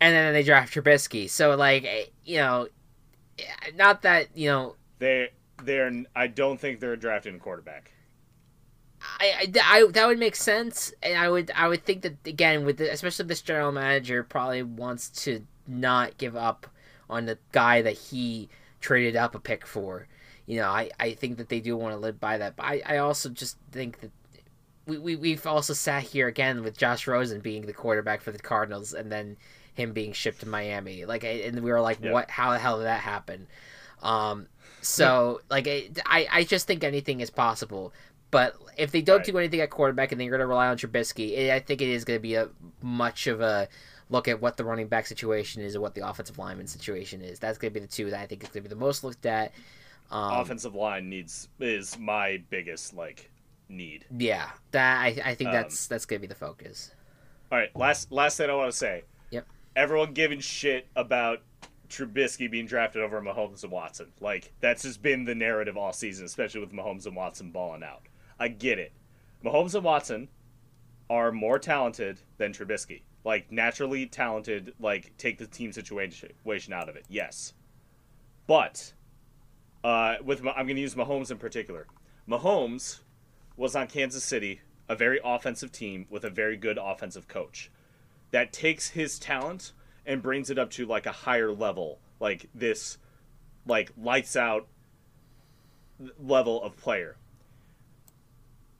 [0.00, 1.28] and then they draft Trubisky.
[1.28, 2.68] So, like, eh, you know,
[3.74, 5.30] not that you know they
[5.64, 5.92] they're.
[6.16, 7.92] I don't think they're drafting a quarterback.
[9.18, 12.64] I, I, I, that would make sense, and I would I would think that again
[12.64, 16.66] with the, especially this general manager probably wants to not give up
[17.08, 18.48] on the guy that he
[18.80, 20.06] traded up a pick for.
[20.46, 22.82] You know, I, I think that they do want to live by that, but I,
[22.84, 24.10] I also just think that
[24.86, 28.38] we, we we've also sat here again with Josh Rosen being the quarterback for the
[28.38, 29.36] Cardinals, and then
[29.74, 31.04] him being shipped to Miami.
[31.04, 32.12] Like, and we were like, yep.
[32.12, 32.30] what?
[32.30, 33.46] How the hell did that happen?
[34.02, 34.48] Um,
[34.80, 37.92] so like I I just think anything is possible.
[38.30, 39.26] But if they don't right.
[39.26, 41.88] do anything at quarterback and they're going to rely on Trubisky, it, I think it
[41.88, 42.48] is going to be a
[42.80, 43.68] much of a
[44.10, 47.38] look at what the running back situation is and what the offensive lineman situation is.
[47.38, 49.04] That's going to be the two that I think is going to be the most
[49.04, 49.52] looked at.
[50.10, 53.30] Um, offensive line needs is my biggest like
[53.68, 54.04] need.
[54.16, 56.92] Yeah, that I, I think um, that's that's going to be the focus.
[57.52, 59.04] All right, last last thing I want to say.
[59.30, 59.46] Yep.
[59.76, 61.42] Everyone giving shit about
[61.88, 64.12] Trubisky being drafted over Mahomes and Watson.
[64.20, 68.02] Like that's just been the narrative all season, especially with Mahomes and Watson balling out.
[68.38, 68.92] I get it.
[69.44, 70.28] Mahomes and Watson
[71.08, 73.02] are more talented than Trubisky.
[73.24, 77.04] Like naturally talented, like take the team situation out of it.
[77.08, 77.52] Yes.
[78.46, 78.92] But
[79.84, 81.86] uh, with my, I'm going to use Mahomes in particular.
[82.28, 83.00] Mahomes
[83.56, 87.70] was on Kansas City, a very offensive team with a very good offensive coach.
[88.30, 89.72] That takes his talent
[90.06, 92.98] and brings it up to like a higher level, like this
[93.66, 94.66] like lights out
[96.18, 97.16] level of player.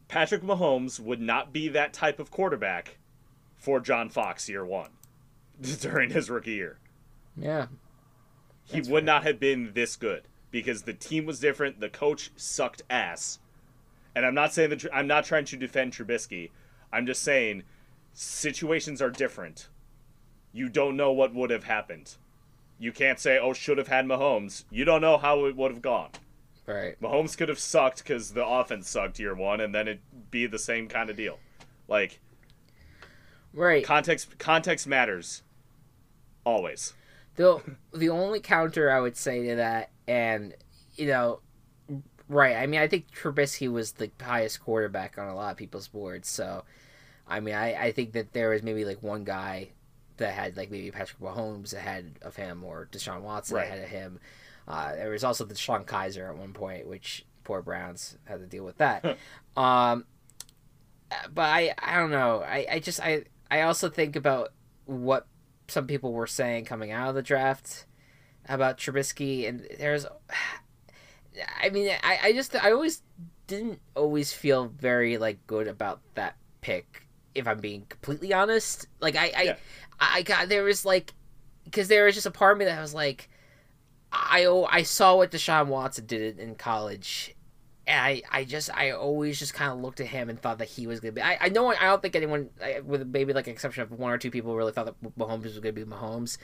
[0.09, 2.99] Patrick Mahomes would not be that type of quarterback
[3.61, 4.91] for John Fox year one
[5.81, 6.79] during his rookie year.
[7.37, 7.67] Yeah.
[8.65, 11.81] He would not have been this good because the team was different.
[11.81, 13.39] The coach sucked ass.
[14.15, 16.51] And I'm not saying that I'm not trying to defend Trubisky.
[16.93, 17.63] I'm just saying
[18.13, 19.69] situations are different.
[20.53, 22.17] You don't know what would have happened.
[22.79, 25.83] You can't say, "Oh, should have had Mahomes." You don't know how it would have
[25.83, 26.11] gone.
[26.67, 27.01] Right.
[27.01, 30.59] Mahomes could have sucked because the offense sucked year one, and then it'd be the
[30.59, 31.39] same kind of deal.
[31.89, 32.21] Like,
[33.55, 33.85] right.
[33.85, 35.43] Context context matters.
[36.45, 36.95] Always.
[37.37, 37.61] The
[37.93, 40.55] the only counter I would say to that, and
[40.97, 41.41] you know,
[42.29, 42.57] right.
[42.57, 46.29] I mean, I think Trubisky was the highest quarterback on a lot of people's boards.
[46.29, 46.65] So,
[47.27, 49.71] I mean, I I think that there was maybe like one guy
[50.21, 53.67] that had like maybe Patrick Mahomes ahead of him or Deshaun Watson right.
[53.67, 54.21] ahead of him.
[54.69, 58.65] Uh, there was also DeShone Kizer at one point, which poor Browns had to deal
[58.65, 59.05] with that.
[59.57, 60.05] um,
[61.35, 62.45] but I, I don't know.
[62.47, 64.53] I, I just I, I also think about
[64.87, 65.27] what
[65.69, 67.87] some people were saying coming out of the draft
[68.49, 70.07] about Trubisky, and there's,
[71.63, 73.03] I mean, I, I just I always
[73.47, 77.07] didn't always feel very like good about that pick.
[77.35, 79.57] If I'm being completely honest, like I, I, yeah.
[80.01, 81.13] I got there was like,
[81.65, 83.29] because there was just a part of me that was like,
[84.13, 87.35] I I saw what Deshaun Watson did in college,
[87.87, 90.69] and I, I just I always just kind of looked at him and thought that
[90.69, 91.23] he was gonna be.
[91.23, 92.51] I, I know I don't think anyone
[92.85, 95.59] with maybe like an exception of one or two people really thought that Mahomes was
[95.59, 96.39] gonna be Mahomes,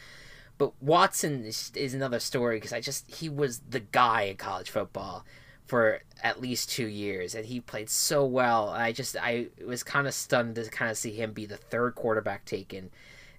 [0.58, 4.70] but Watson is, is another story because I just he was the guy in college
[4.70, 5.24] football
[5.66, 8.70] for at least two years and he played so well.
[8.70, 11.94] I just I was kind of stunned to kind of see him be the third
[11.94, 12.90] quarterback taken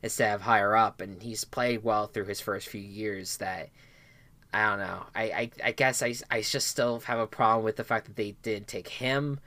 [0.04, 3.38] instead of higher up, and he's played well through his first few years.
[3.38, 3.70] That
[4.54, 5.04] I don't know.
[5.14, 8.16] I, I, I guess I, I just still have a problem with the fact that
[8.16, 9.40] they did take him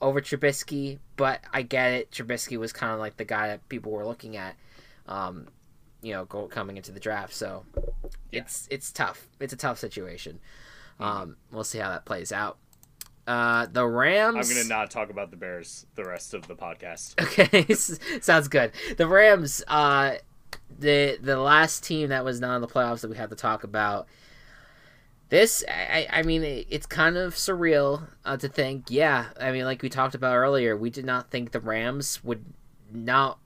[0.00, 2.10] over Trubisky, but I get it.
[2.10, 4.56] Trubisky was kind of like the guy that people were looking at,
[5.06, 5.48] um,
[6.02, 7.34] you know, go, coming into the draft.
[7.34, 7.64] So
[8.30, 8.40] yeah.
[8.40, 9.28] it's it's tough.
[9.40, 10.40] It's a tough situation.
[11.00, 11.04] Mm-hmm.
[11.04, 12.58] Um, we'll see how that plays out.
[13.26, 14.48] Uh, the Rams.
[14.48, 17.14] I'm gonna not talk about the Bears the rest of the podcast.
[17.22, 17.74] Okay,
[18.20, 18.72] sounds good.
[18.96, 19.62] The Rams.
[19.66, 20.16] Uh,
[20.78, 23.64] the the last team that was not in the playoffs that we had to talk
[23.64, 24.06] about.
[25.28, 28.86] This, I, I mean, it's kind of surreal uh, to think.
[28.90, 32.44] Yeah, I mean, like we talked about earlier, we did not think the Rams would
[32.92, 33.38] not.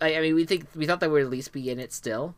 [0.00, 2.34] I, I mean, we think we thought they would at least be in it still,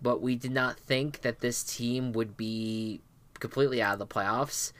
[0.00, 3.00] but we did not think that this team would be
[3.40, 4.72] completely out of the playoffs.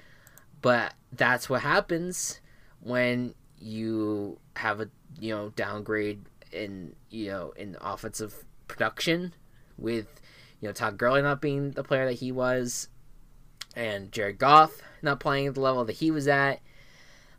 [0.63, 2.41] But that's what happens
[2.81, 4.89] when you have a
[5.19, 9.33] you know downgrade in you know in offensive production
[9.77, 10.21] with
[10.61, 12.89] you know Todd Gurley not being the player that he was
[13.77, 16.61] and Jared Goff not playing at the level that he was at.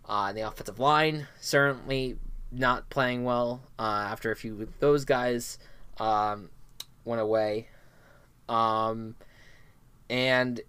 [0.07, 2.17] Uh, the offensive line certainly
[2.51, 5.57] not playing well uh, after a few of those guys
[5.99, 6.49] um,
[7.03, 7.67] went away.
[8.47, 9.15] Um,
[10.09, 10.61] and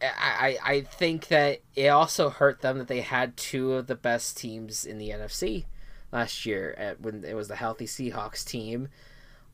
[0.00, 4.38] I, I think that it also hurt them that they had two of the best
[4.38, 5.64] teams in the NFC
[6.12, 8.88] last year at, when it was the healthy Seahawks team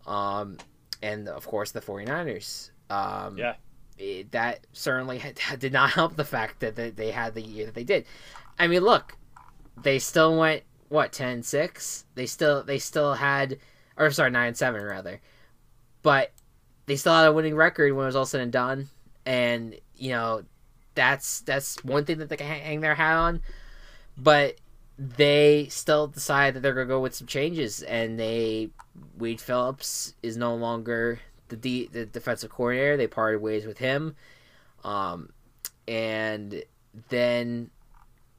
[0.06, 0.58] um,
[1.02, 2.70] and of course the 49ers.
[2.90, 3.54] Um, yeah.
[3.98, 7.74] It, that certainly had, did not help the fact that they had the year that
[7.74, 8.04] they did.
[8.58, 9.16] I mean, look,
[9.82, 12.04] they still went what 10-6.
[12.14, 13.58] They still they still had
[13.96, 15.20] or sorry, 9-7 rather.
[16.02, 16.32] But
[16.86, 18.88] they still had a winning record when it was all said and done
[19.24, 20.42] and you know,
[20.94, 23.40] that's that's one thing that they can hang their hat on.
[24.16, 24.56] But
[24.98, 28.70] they still decide that they're gonna go with some changes, and they
[29.16, 31.20] Wade Phillips is no longer
[31.52, 32.96] the D, the defensive coordinator.
[32.96, 34.16] They parted ways with him,
[34.84, 35.30] um,
[35.86, 36.64] and
[37.10, 37.70] then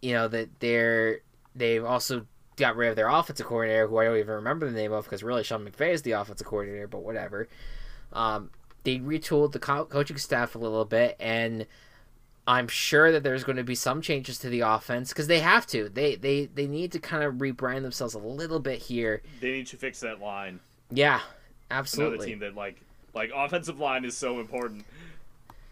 [0.01, 1.19] you know that they're
[1.55, 4.91] they've also got rid of their offensive coordinator, who I don't even remember the name
[4.91, 7.47] of because really Sean McVay is the offensive coordinator, but whatever.
[8.11, 8.49] Um,
[8.83, 11.65] they retooled the co- coaching staff a little bit, and
[12.45, 15.65] I'm sure that there's going to be some changes to the offense because they have
[15.67, 15.89] to.
[15.89, 19.21] They they they need to kind of rebrand themselves a little bit here.
[19.39, 20.59] They need to fix that line.
[20.91, 21.21] Yeah,
[21.71, 22.15] absolutely.
[22.15, 22.81] Another team that like
[23.13, 24.85] like offensive line is so important.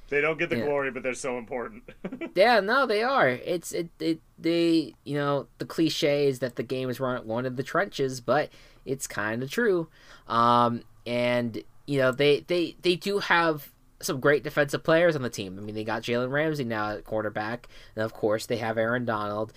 [0.10, 0.66] They don't get the yeah.
[0.66, 1.84] glory, but they're so important.
[2.36, 3.30] yeah, no, they are.
[3.30, 7.46] It's it, it they you know the cliche is that the game is run one
[7.46, 8.50] of the trenches, but
[8.86, 9.88] it's kind of true.
[10.28, 13.72] Um, and you know they they they do have
[14.02, 15.58] some great defensive players on the team.
[15.58, 19.06] I mean, they got Jalen Ramsey now at quarterback, and of course they have Aaron
[19.06, 19.54] Donald.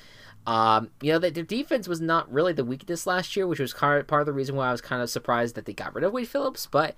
[0.46, 3.72] Um, you know, the, their defense was not really the weakness last year, which was
[3.72, 6.12] part of the reason why I was kind of surprised that they got rid of
[6.12, 6.66] Wade Phillips.
[6.66, 6.94] But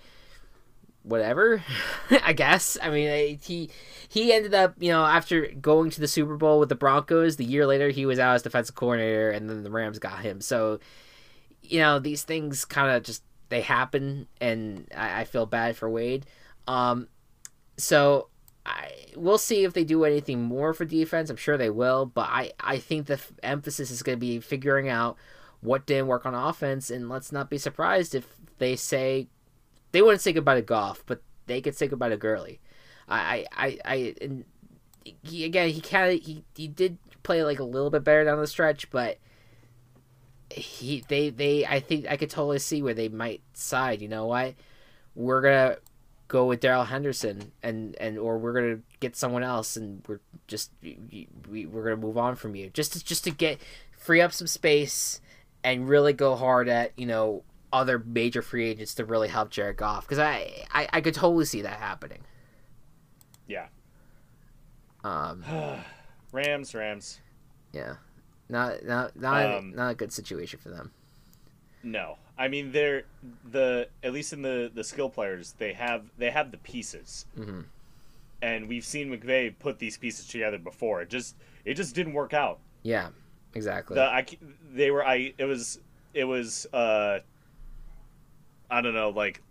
[1.06, 1.62] whatever,
[2.22, 2.76] I guess.
[2.82, 3.70] I mean, he
[4.08, 7.44] he ended up, you know, after going to the Super Bowl with the Broncos, the
[7.44, 10.40] year later he was out as defensive coordinator, and then the Rams got him.
[10.40, 10.80] So,
[11.62, 15.88] you know, these things kind of just they happen, and I, I, feel bad for
[15.88, 16.26] Wade.
[16.66, 17.06] Um,
[17.76, 18.28] so
[18.64, 21.30] I we'll see if they do anything more for defense.
[21.30, 24.40] I'm sure they will, but I I think the f- emphasis is going to be
[24.40, 25.16] figuring out
[25.60, 28.26] what didn't work on offense, and let's not be surprised if
[28.58, 29.28] they say
[29.92, 32.60] they wouldn't say goodbye to Goff, but they could say goodbye to Gurley.
[33.08, 34.44] I I I, and
[35.22, 38.40] he, again he kind of he, he did play like a little bit better down
[38.40, 39.18] the stretch, but
[40.50, 44.00] he they they I think I could totally see where they might side.
[44.00, 44.54] You know what?
[45.14, 45.76] We're gonna
[46.28, 50.70] go with Darrell Henderson and and or we're gonna get someone else and we're just
[50.82, 53.60] we, we're gonna move on from you just to, just to get
[53.96, 55.20] free up some space
[55.62, 57.42] and really go hard at you know
[57.76, 61.44] other major free agents to really help Jared Goff because I, I I could totally
[61.44, 62.20] see that happening.
[63.46, 63.66] Yeah.
[65.04, 65.44] Um.
[66.32, 67.20] Rams, Rams.
[67.72, 67.96] Yeah.
[68.48, 70.92] Not not not um, not a good situation for them.
[71.82, 73.04] No, I mean they're
[73.50, 77.62] the at least in the the skill players they have they have the pieces, mm-hmm.
[78.42, 81.02] and we've seen McVay put these pieces together before.
[81.02, 82.60] It just it just didn't work out.
[82.82, 83.08] Yeah,
[83.54, 83.94] exactly.
[83.96, 84.24] The, I
[84.72, 85.80] they were I it was
[86.14, 87.20] it was uh
[88.70, 89.42] I don't know like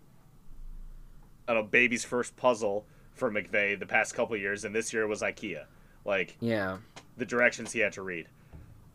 [1.47, 5.07] I don't know baby's first puzzle for McVay the past couple years, and this year
[5.07, 5.65] was IKEA.
[6.03, 6.77] Like yeah,
[7.17, 8.27] the directions he had to read.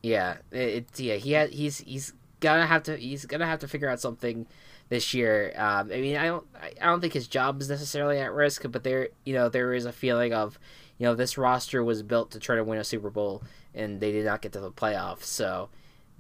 [0.03, 1.17] Yeah, it's yeah.
[1.17, 4.47] He had he's he's gonna have to he's gonna have to figure out something
[4.89, 5.53] this year.
[5.57, 6.47] Um, I mean, I don't
[6.81, 9.87] I don't think his job is necessarily at risk, but there you know there is
[9.87, 10.59] a feeling of
[10.99, 13.43] you know this roster was built to try to win a Super Bowl
[13.75, 15.69] and they did not get to the playoffs, so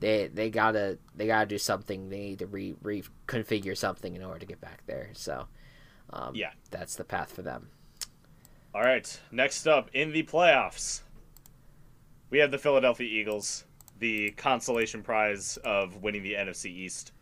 [0.00, 2.08] they they gotta they gotta do something.
[2.08, 5.10] They need to re reconfigure something in order to get back there.
[5.12, 5.46] So
[6.10, 7.68] um, yeah, that's the path for them.
[8.74, 11.02] All right, next up in the playoffs,
[12.30, 13.64] we have the Philadelphia Eagles
[14.00, 17.12] the consolation prize of winning the NFC East.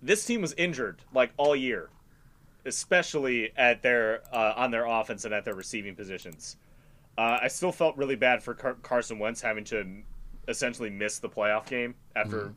[0.00, 1.90] This team was injured like all year,
[2.64, 6.56] especially at their uh, on their offense and at their receiving positions.
[7.18, 10.02] Uh, I still felt really bad for Car- Carson Wentz having to
[10.48, 12.54] essentially miss the playoff game after mm.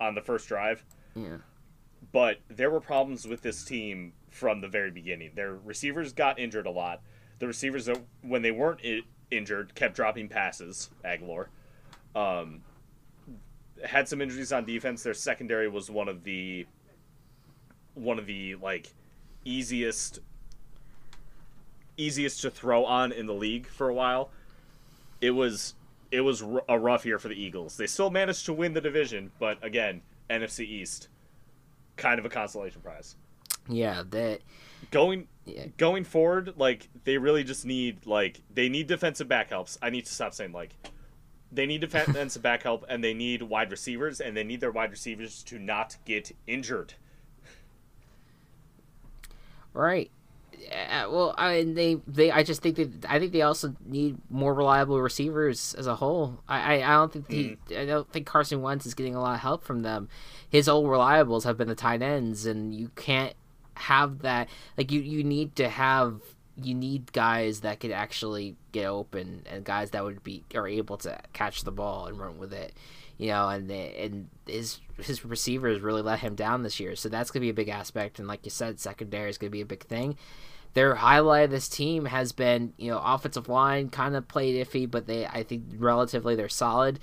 [0.00, 0.84] on the first drive.
[1.14, 1.38] Yeah.
[2.12, 5.32] But there were problems with this team from the very beginning.
[5.34, 7.02] Their receivers got injured a lot.
[7.38, 10.90] The receivers that when they weren't I- injured kept dropping passes.
[11.04, 11.46] Agholor.
[12.14, 12.62] Um,
[13.84, 15.02] had some injuries on defense.
[15.02, 16.66] Their secondary was one of the
[17.94, 18.92] one of the like
[19.44, 20.20] easiest
[21.96, 24.30] easiest to throw on in the league for a while.
[25.20, 25.74] It was
[26.10, 27.76] it was a rough year for the Eagles.
[27.76, 31.08] They still managed to win the division, but again, NFC East,
[31.96, 33.16] kind of a consolation prize.
[33.68, 34.40] Yeah, that
[34.90, 35.66] going yeah.
[35.76, 39.78] going forward, like they really just need like they need defensive back helps.
[39.82, 40.74] I need to stop saying like
[41.52, 44.90] they need defensive back help, and they need wide receivers, and they need their wide
[44.90, 46.94] receivers to not get injured.
[49.72, 50.10] Right.
[50.60, 54.54] Yeah, well, I they they I just think that I think they also need more
[54.54, 56.40] reliable receivers as a whole.
[56.48, 57.78] I I, I don't think he hmm.
[57.78, 60.08] I don't think Carson Wentz is getting a lot of help from them.
[60.48, 63.34] His old reliables have been the tight ends, and you can't
[63.74, 64.48] have that.
[64.76, 66.20] Like you you need to have
[66.56, 70.96] you need guys that could actually get open and guys that would be are able
[70.96, 72.72] to catch the ball and run with it.
[73.18, 77.30] You know, and and his his receivers really let him down this year, so that's
[77.30, 78.18] gonna be a big aspect.
[78.18, 80.16] And like you said, secondary is gonna be a big thing
[80.76, 84.88] their highlight of this team has been, you know, offensive line kind of played iffy,
[84.88, 87.00] but they I think relatively they're solid,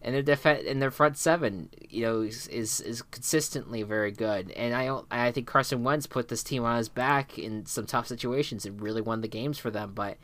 [0.00, 4.52] and their defense and their front seven, you know, is, is is consistently very good.
[4.52, 8.06] And I I think Carson Wentz put this team on his back in some tough
[8.06, 9.94] situations and really won the games for them.
[9.96, 10.16] But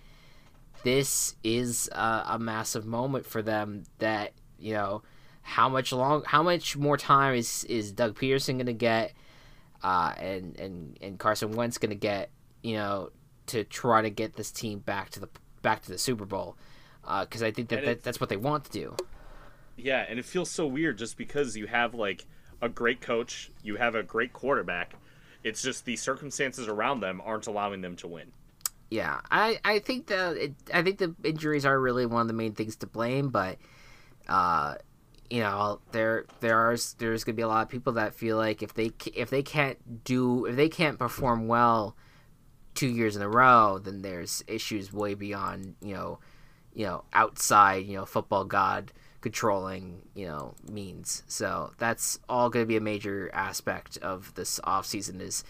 [0.84, 5.02] this is a, a massive moment for them that you know
[5.44, 9.12] how much long how much more time is is Doug Pederson going to get.
[9.82, 12.30] Uh, and, and and Carson Wentz going to get
[12.64, 13.10] you know,
[13.46, 15.28] to try to get this team back to the
[15.62, 16.56] back to the Super Bowl,
[17.20, 18.96] because uh, I think that, that that's what they want to do.
[19.76, 22.24] Yeah, and it feels so weird just because you have like
[22.62, 24.94] a great coach, you have a great quarterback.
[25.44, 28.32] It's just the circumstances around them aren't allowing them to win.
[28.90, 32.54] Yeah, I I think the I think the injuries are really one of the main
[32.54, 33.58] things to blame, but
[34.26, 34.76] uh,
[35.30, 38.62] you know there there are there's gonna be a lot of people that feel like
[38.62, 41.96] if they if they can't do if they can't perform well
[42.74, 46.18] two years in a row, then there's issues way beyond you know,
[46.74, 51.22] you know, outside you know football god controlling you know means.
[51.26, 55.44] So that's all going to be a major aspect of this offseason is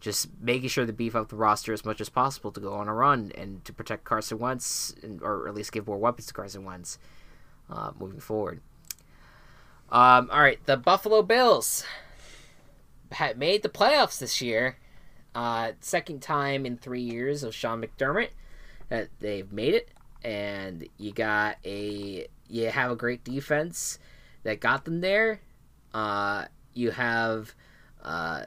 [0.00, 2.88] just making sure to beef up the roster as much as possible to go on
[2.88, 6.34] a run and to protect Carson Wentz, and, or at least give more weapons to
[6.34, 6.98] Carson Wentz
[7.70, 8.60] uh, moving forward.
[9.92, 11.84] Um, all right, the Buffalo Bills
[13.10, 14.78] had made the playoffs this year
[15.34, 18.30] uh, second time in three years of Sean McDermott
[18.88, 19.90] that they've made it,
[20.24, 23.98] and you got a you have a great defense
[24.44, 25.40] that got them there.
[25.92, 27.54] Uh, you have
[28.02, 28.44] uh,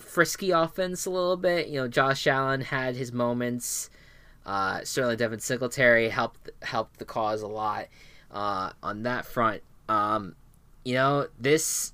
[0.00, 1.68] frisky offense a little bit.
[1.68, 3.88] You know, Josh Allen had his moments.
[4.44, 7.86] Uh, certainly, Devin Singletary helped helped the cause a lot
[8.32, 9.62] uh, on that front.
[9.88, 10.34] Um,
[10.84, 11.92] you know, this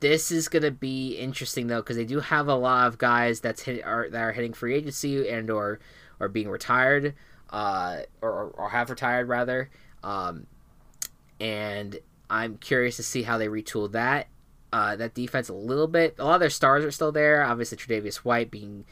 [0.00, 3.62] this is to be interesting though because they do have a lot of guys that's
[3.62, 5.80] hit, are that are hitting free agency and or
[6.20, 7.14] or being retired
[7.50, 9.70] uh, or, or have retired rather.
[10.02, 10.46] Um,
[11.40, 11.98] and
[12.30, 14.26] i'm curious to see how they retool that
[14.72, 16.14] uh, that defense a little bit.
[16.18, 17.42] A lot of their stars are still there.
[17.42, 18.84] Obviously Tre'Davious White being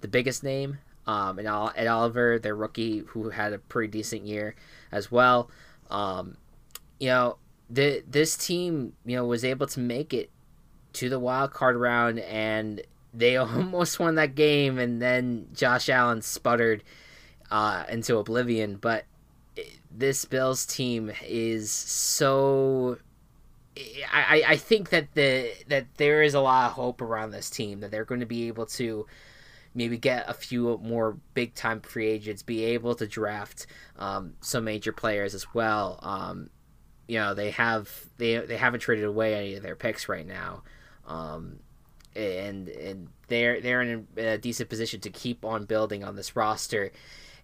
[0.00, 4.54] the biggest name um, and Ed Oliver their rookie who had a pretty decent year
[4.92, 5.50] as well.
[5.90, 6.36] Um,
[7.00, 7.36] you know
[7.70, 10.30] the, this team you know was able to make it
[10.92, 16.22] to the wild card round and they almost won that game and then Josh Allen
[16.22, 16.82] sputtered
[17.50, 19.04] uh, into oblivion but
[19.90, 22.98] this Bills team is so
[24.12, 27.80] I, I think that the that there is a lot of hope around this team
[27.80, 29.06] that they're going to be able to
[29.74, 33.66] maybe get a few more big time free agents, be able to draft
[33.98, 35.98] um, some major players as well.
[36.02, 36.50] Um,
[37.06, 40.62] you know they have they they haven't traded away any of their picks right now.
[41.06, 41.60] Um,
[42.16, 46.92] and and they're they're in a decent position to keep on building on this roster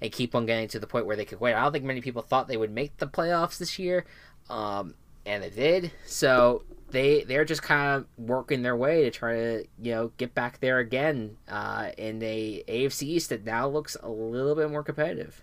[0.00, 1.54] and keep on getting to the point where they could win.
[1.54, 4.06] I don't think many people thought they would make the playoffs this year,
[4.48, 4.94] um,
[5.26, 5.92] and they did.
[6.06, 10.34] So they they're just kind of working their way to try to you know get
[10.34, 14.82] back there again uh, in a AFC East that now looks a little bit more
[14.82, 15.42] competitive.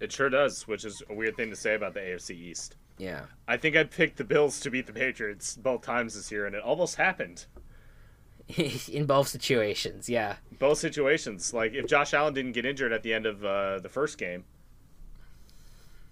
[0.00, 2.76] It sure does, which is a weird thing to say about the AFC East.
[3.00, 3.22] Yeah.
[3.48, 6.54] I think I picked the Bills to beat the Patriots both times this year, and
[6.54, 7.46] it almost happened.
[8.92, 10.36] in both situations, yeah.
[10.58, 11.54] Both situations.
[11.54, 14.44] Like, if Josh Allen didn't get injured at the end of uh, the first game,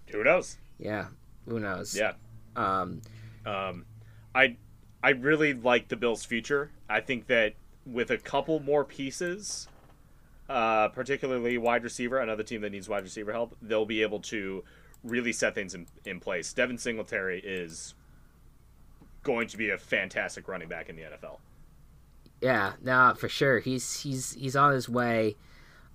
[0.07, 0.57] who knows?
[0.79, 1.07] Yeah,
[1.47, 1.95] who knows?
[1.95, 2.13] Yeah.
[2.55, 3.01] Um,
[3.45, 3.85] um,
[4.33, 4.57] I,
[5.03, 6.71] I really like the Bills' future.
[6.89, 7.53] I think that
[7.85, 9.67] with a couple more pieces,
[10.49, 14.63] uh, particularly wide receiver, another team that needs wide receiver help, they'll be able to
[15.03, 16.53] really set things in, in place.
[16.53, 17.93] Devin Singletary is
[19.23, 21.37] going to be a fantastic running back in the NFL.
[22.41, 23.59] Yeah, no, for sure.
[23.59, 25.35] He's he's he's on his way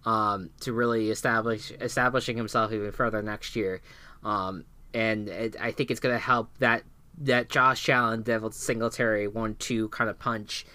[0.04, 3.80] um, to really establish establishing himself even further next year,
[4.22, 6.82] um, and it, I think it's going to help that
[7.18, 10.66] that Josh Allen, Devin Singletary one-two kind of punch.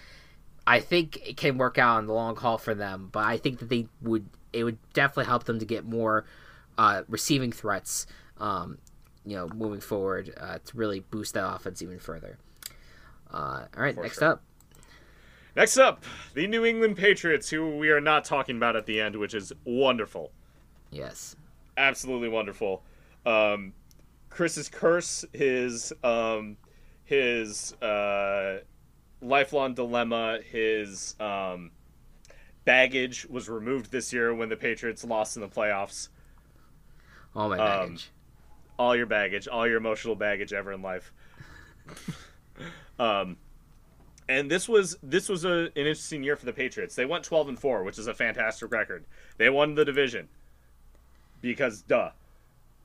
[0.66, 3.60] I think it can work out in the long haul for them, but I think
[3.60, 6.24] that they would it would definitely help them to get more
[6.76, 8.06] uh, receiving threats
[8.40, 8.78] um,
[9.24, 12.38] you know, moving forward uh, to really boost that offense even further.
[13.32, 14.28] Uh, all right, For next sure.
[14.32, 14.42] up.
[15.56, 16.04] Next up,
[16.34, 19.52] the New England Patriots, who we are not talking about at the end, which is
[19.64, 20.32] wonderful.
[20.90, 21.36] Yes.
[21.76, 22.82] absolutely wonderful.
[23.26, 23.72] Um,
[24.28, 26.56] Chris's curse, his um,
[27.04, 28.58] his uh,
[29.20, 31.70] lifelong dilemma, his um,
[32.64, 36.08] baggage was removed this year when the Patriots lost in the playoffs.
[37.34, 38.10] All my Um, baggage.
[38.80, 41.12] All your baggage, all your emotional baggage ever in life.
[42.98, 43.36] um,
[44.26, 46.94] and this was this was a, an interesting year for the Patriots.
[46.94, 49.04] They went twelve and four, which is a fantastic record.
[49.36, 50.28] They won the division
[51.42, 52.12] because duh.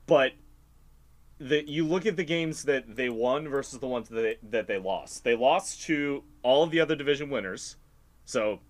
[0.06, 0.32] But
[1.38, 4.66] the you look at the games that they won versus the ones that they, that
[4.66, 5.24] they lost.
[5.24, 7.76] They lost to all of the other division winners,
[8.26, 8.60] so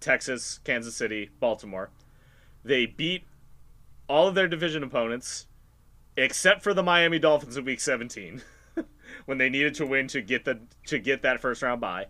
[0.00, 1.88] Texas, Kansas City, Baltimore.
[2.62, 3.24] They beat
[4.06, 5.46] all of their division opponents
[6.16, 8.42] except for the Miami Dolphins in Week 17
[9.26, 12.06] when they needed to win to get the to get that first round bye,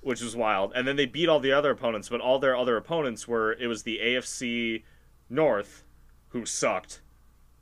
[0.00, 0.72] which was wild.
[0.74, 3.66] And then they beat all the other opponents, but all their other opponents were it
[3.66, 4.82] was the AFC
[5.28, 5.84] North
[6.28, 7.00] who sucked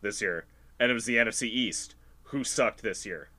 [0.01, 0.47] this year,
[0.79, 3.31] and it was the NFC East who sucked this year.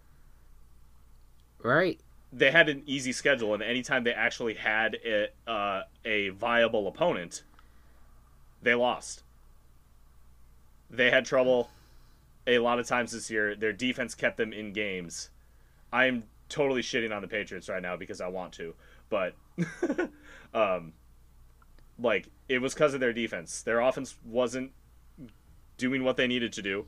[1.61, 1.99] Right.
[2.31, 7.43] They had an easy schedule, and anytime they actually had a, uh, a viable opponent,
[8.61, 9.23] they lost.
[10.90, 11.70] They had trouble
[12.48, 13.56] a lot of times this year.
[13.56, 15.30] Their defense kept them in games.
[15.91, 18.74] I'm totally shitting on the Patriots right now because I want to,
[19.10, 19.36] but
[20.53, 20.94] um,
[21.99, 23.61] like it was because of their defense.
[23.61, 24.72] Their offense wasn't
[25.78, 26.86] doing what they needed to do,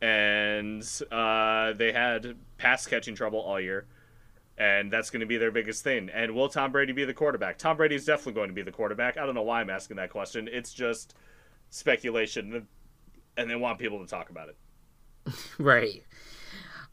[0.00, 3.86] and uh, they had pass catching trouble all year.
[4.58, 6.10] And that's going to be their biggest thing.
[6.10, 7.56] And will Tom Brady be the quarterback?
[7.56, 9.16] Tom Brady is definitely going to be the quarterback.
[9.16, 10.46] I don't know why I'm asking that question.
[10.52, 11.14] It's just
[11.70, 12.66] speculation,
[13.36, 14.56] and they want people to talk about it.
[15.58, 16.04] Right.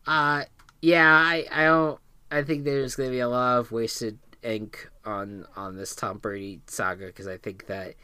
[0.06, 0.44] Uh
[0.82, 1.99] yeah, I I don't
[2.32, 6.20] I think there's going to be a lot of wasted ink on on this Tom
[6.20, 7.95] Brady saga because I think that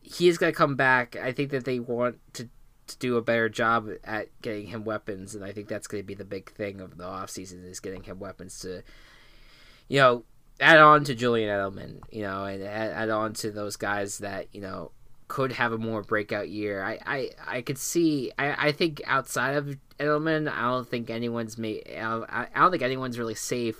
[0.00, 1.16] he is going to come back.
[1.16, 2.48] I think that they want to
[2.86, 6.06] to do a better job at getting him weapons and I think that's going to
[6.06, 8.82] be the big thing of the offseason is getting him weapons to
[9.88, 10.24] you know
[10.60, 14.48] add on to Julian Edelman, you know, and add, add on to those guys that,
[14.54, 14.90] you know,
[15.28, 16.82] could have a more breakout year.
[16.82, 18.32] I, I, I could see.
[18.38, 21.88] I, I think outside of Edelman, I don't think anyone's made.
[21.96, 23.76] I, I don't think anyone's really safe.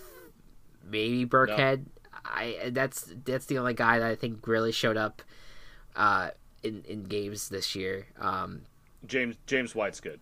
[0.85, 1.87] Maybe Burkhead.
[2.25, 5.23] I that's that's the only guy that I think really showed up,
[5.95, 6.31] uh,
[6.63, 8.07] in in games this year.
[8.19, 8.63] Um,
[9.07, 10.21] James James White's good.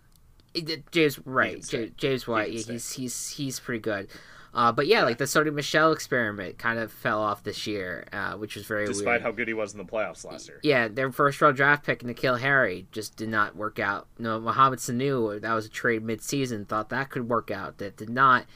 [0.93, 1.85] James right, can stay.
[1.85, 2.51] Ja- James White.
[2.51, 4.09] can yeah, he's he's he's pretty good.
[4.55, 8.35] Uh, but yeah, like the Sony Michel experiment kind of fell off this year, uh,
[8.35, 9.23] which was very Despite weird.
[9.23, 10.61] how good he was in the playoffs last year.
[10.63, 14.07] Yeah, their first round draft pick, N'Keal Harry, just did not work out.
[14.17, 17.79] No, Mohamed Sanu, that was a trade mid season, thought that could work out.
[17.79, 18.47] That did not.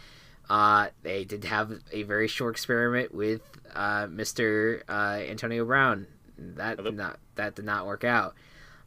[0.48, 3.42] Uh, they did have a very short experiment with
[3.74, 4.82] uh, Mr.
[4.88, 6.06] Uh, Antonio Brown.
[6.38, 8.34] That did not that did not work out.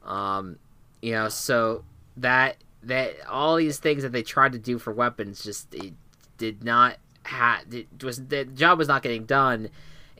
[0.05, 0.57] Um,
[1.01, 1.83] you know, so
[2.15, 5.93] that that all these things that they tried to do for weapons just it
[6.41, 9.69] did not ha it was the job was not getting done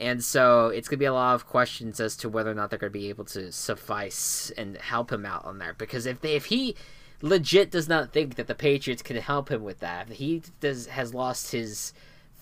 [0.01, 2.79] and so it's to be a lot of questions as to whether or not they're
[2.79, 5.75] to be able to suffice and help him out on there.
[5.77, 6.75] Because if they, if he
[7.21, 11.13] legit does not think that the Patriots can help him with that, he does has
[11.13, 11.93] lost his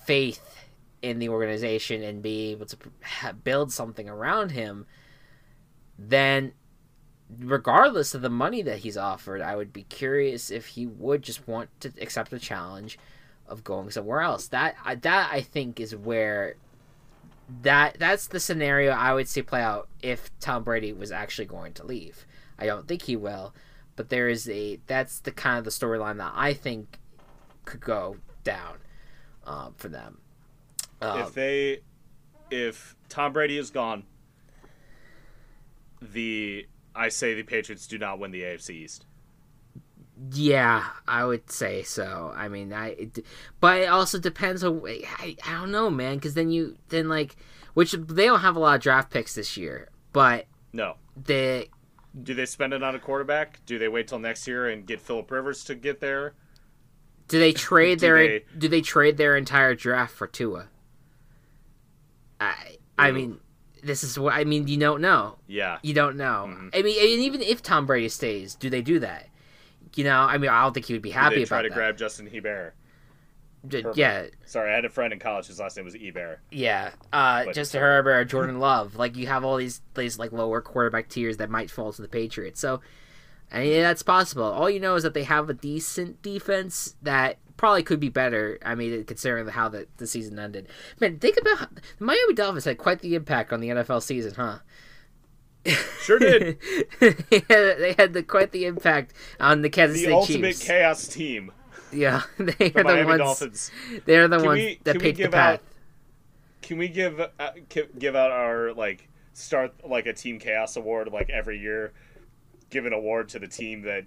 [0.05, 0.55] faith
[1.01, 2.77] in the organization and be able to
[3.43, 4.85] build something around him,
[5.97, 6.53] then
[7.39, 11.45] regardless of the money that he's offered, I would be curious if he would just
[11.45, 12.97] want to accept the challenge
[13.49, 14.47] of going somewhere else.
[14.47, 16.55] That I- that I think is where
[17.63, 21.73] that that's the scenario I would see play out if Tom Brady was actually going
[21.73, 22.25] to leave.
[22.57, 23.53] I don't think he will,
[23.95, 26.99] but there is a that's the kind of the storyline that I think
[27.65, 28.77] could go down
[29.45, 30.19] um, for them.
[31.01, 31.79] Um, if they
[32.51, 34.03] if Tom Brady is gone,
[36.01, 39.05] the I say the Patriots do not win the AFC East.
[40.33, 42.33] Yeah, I would say so.
[42.35, 43.25] I mean, I, it,
[43.61, 44.81] but it also depends on.
[44.85, 47.37] I, I don't know, man, because then you then like,
[47.73, 50.95] which they don't have a lot of draft picks this year, but No.
[51.15, 51.69] they
[52.21, 53.65] Do they spend it on a quarterback?
[53.65, 56.33] Do they wait till next year and get Philip Rivers to get there?
[57.29, 60.67] do they trade Do their they- do they trade their entire draft for Tua?
[62.41, 63.39] I I mean,
[63.83, 64.67] this is what I mean.
[64.67, 65.37] You don't know.
[65.47, 65.77] Yeah.
[65.81, 66.47] You don't know.
[66.49, 66.69] Mhm.
[66.77, 69.27] I mean, and even if Tom Brady stays, do they do that?
[69.95, 71.69] You know, I mean, I don't think he would be happy they try about to
[71.69, 71.75] that.
[71.75, 72.73] grab Justin Hebert.
[73.69, 73.97] Perfect.
[73.97, 76.39] yeah, Sorry, I had a friend in college whose last name was Hebert.
[76.49, 78.95] Yeah, uh, But- Justin Herbert or Jordan Love.
[78.95, 82.07] Like you have all these these like lower quarterback tiers that might fall to the
[82.07, 82.59] Patriots.
[82.61, 82.79] So
[83.51, 84.43] And yeah, that's possible.
[84.43, 88.57] All you know is that they have a decent defense that probably could be better.
[88.63, 90.69] I mean, considering how the, the season ended.
[91.01, 94.59] Man, think about the Miami Dolphins had quite the impact on the NFL season, huh?
[96.01, 96.57] Sure did.
[96.99, 101.07] they had, they had the, quite the impact on the Kansas the City ultimate chaos
[101.07, 101.51] team.
[101.91, 103.19] yeah, they The are the Miami ones.
[103.19, 103.71] Dolphins.
[104.05, 105.55] They're the Can ones we- that paved the path.
[105.55, 105.63] out-
[106.61, 107.51] Can we give uh,
[107.97, 111.93] give out our like start like a team chaos award like every year?
[112.69, 114.05] Give an award to the team that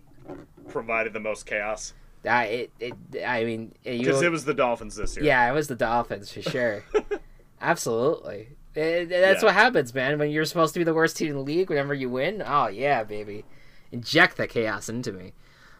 [0.68, 2.94] provided the most chaos I, it, it,
[3.26, 5.24] I mean, because it was the Dolphins this year.
[5.24, 6.84] Yeah, it was the Dolphins for sure.
[7.60, 8.50] Absolutely.
[8.74, 9.46] Eh, that's Yeah.
[9.46, 10.18] what happens, man.
[10.18, 12.68] When you're supposed to be the worst team in the league, whenever you win, oh
[12.68, 13.44] yeah, baby,
[13.90, 15.32] inject that chaos into me.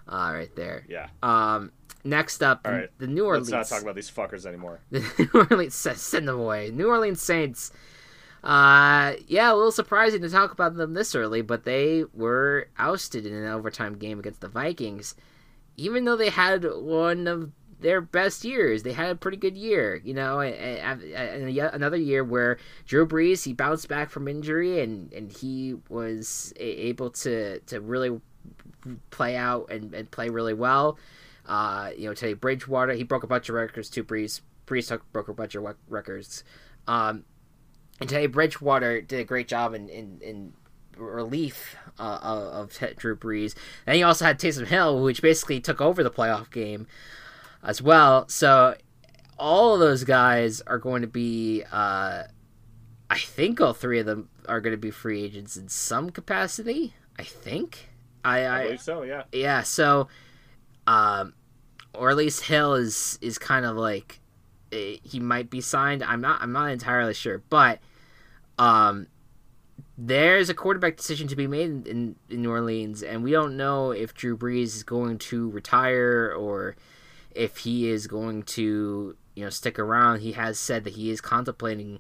[0.09, 0.85] Uh, right there.
[0.89, 1.07] Yeah.
[1.23, 1.71] Um,
[2.05, 3.51] next up, All the, the New Orleans.
[3.51, 4.81] Let's not talk about these fuckers anymore.
[4.91, 5.01] the
[5.35, 6.71] New Orleans send them away.
[6.71, 7.71] New Orleans Saints.
[8.43, 13.25] Uh, yeah, a little surprising to talk about them this early, but they were ousted
[13.25, 15.15] in an overtime game against the Vikings.
[15.77, 17.51] Even though they had one of
[17.83, 21.97] their best years, they had a pretty good year, you know, and, and, and another
[21.97, 27.61] year where Drew Brees he bounced back from injury and and he was able to
[27.61, 28.21] to really
[29.11, 30.99] play out and, and play really well.
[31.47, 34.05] Uh, you know, Teddy Bridgewater, he broke a bunch of records too.
[34.05, 34.41] Brees
[34.89, 36.45] took, broke a bunch of records.
[36.87, 37.25] Um,
[38.01, 40.53] and Teddy Bridgewater did a great job in, in, in
[40.97, 43.55] relief uh, of Drew Brees.
[43.87, 46.87] And he also had Taysom Hill, which basically took over the playoff game
[47.63, 48.29] as well.
[48.29, 48.77] So
[49.39, 52.25] all of those guys are going to be, uh,
[53.11, 56.95] I think all three of them are going to be free agents in some capacity.
[57.19, 57.89] I think.
[58.25, 59.03] I, I I, believe so.
[59.03, 59.25] Yeah.
[59.33, 60.09] yeah so
[60.87, 61.35] um
[61.95, 64.21] or at least hill is is kind of like
[64.73, 67.81] eh, he might be signed i'm not i'm not entirely sure but
[68.59, 69.07] um
[69.99, 73.57] there's a quarterback decision to be made in, in, in new orleans and we don't
[73.57, 76.77] know if drew brees is going to retire or
[77.35, 81.21] if he is going to you know stick around he has said that he is
[81.21, 81.99] contemplating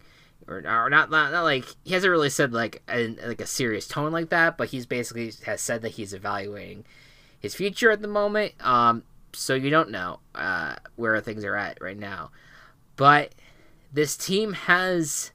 [0.48, 3.86] or, or not, not not like he hasn't really said like a, like a serious
[3.86, 6.84] tone like that but he's basically has said that he's evaluating
[7.42, 8.54] his future at the moment.
[8.64, 9.02] Um,
[9.34, 12.30] so you don't know uh, where things are at right now.
[12.96, 13.34] But
[13.92, 15.32] this team has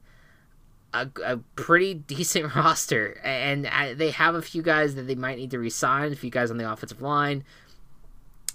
[0.93, 5.37] a, a pretty decent roster, and I, they have a few guys that they might
[5.37, 6.13] need to resign.
[6.13, 7.43] A few guys on the offensive line.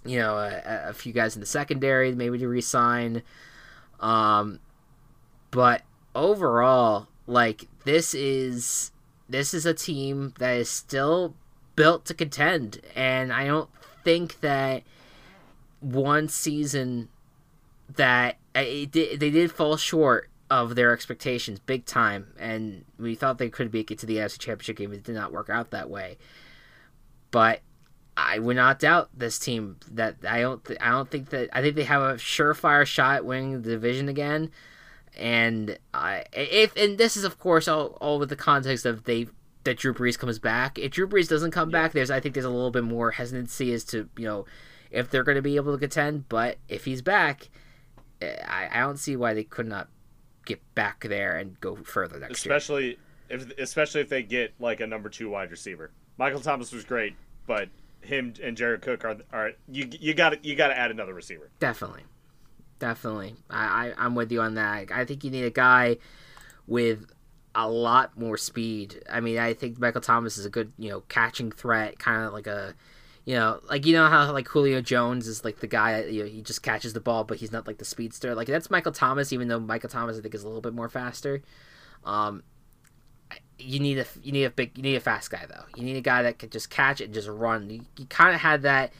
[0.04, 3.22] You know, a, a few guys in the secondary maybe to resign.
[4.00, 4.58] Um,
[5.50, 5.82] but
[6.14, 8.90] overall, like this is
[9.28, 11.34] this is a team that is still
[11.76, 13.70] built to contend, and I don't
[14.04, 14.82] think that
[15.80, 17.08] one season
[17.96, 23.38] that uh, it they did fall short of their expectations big time, and we thought
[23.38, 24.92] they could make it to the NFC Championship game.
[24.92, 26.18] It did not work out that way,
[27.30, 27.60] but
[28.16, 29.76] I would not doubt this team.
[29.90, 30.64] That I don't.
[30.64, 31.48] Th- I don't think that.
[31.52, 34.51] I think they have a surefire shot at winning the division again.
[35.16, 39.28] And I, if and this is of course all, all with the context of they
[39.64, 40.78] that Drew Brees comes back.
[40.78, 43.72] If Drew Brees doesn't come back, there's I think there's a little bit more hesitancy
[43.72, 44.47] as to you know
[44.90, 46.28] if they're going to be able to contend.
[46.28, 47.48] But if he's back,
[48.20, 49.89] eh, I, I don't see why they could not
[50.44, 52.55] get back there and go further next year.
[52.55, 52.98] especially
[53.28, 55.90] if especially if they get like a number two wide receiver.
[56.18, 57.14] Michael Thomas was great,
[57.47, 57.68] but
[58.02, 61.50] him and Jared Cook are are you you got you got to add another receiver.
[61.58, 62.02] Definitely,
[62.78, 63.36] definitely.
[63.48, 64.90] I, I I'm with you on that.
[64.92, 65.98] I think you need a guy
[66.66, 67.06] with
[67.54, 69.02] a lot more speed.
[69.10, 72.32] I mean, I think Michael Thomas is a good you know catching threat, kind of
[72.32, 72.74] like a
[73.24, 76.28] you know like you know how like Julio Jones is like the guy you know
[76.28, 78.34] he just catches the ball, but he's not like the speedster.
[78.34, 80.88] Like that's Michael Thomas, even though Michael Thomas I think is a little bit more
[80.88, 81.42] faster.
[82.04, 82.42] Um,
[83.62, 85.64] you need a you need a big you need a fast guy though.
[85.76, 87.68] You need a guy that can just catch it and just run.
[87.70, 88.93] You, you kind of had that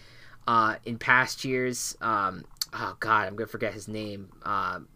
[0.47, 1.97] uh, in past years.
[2.01, 4.31] Um, oh God, I'm gonna forget his name.
[4.43, 4.89] Um,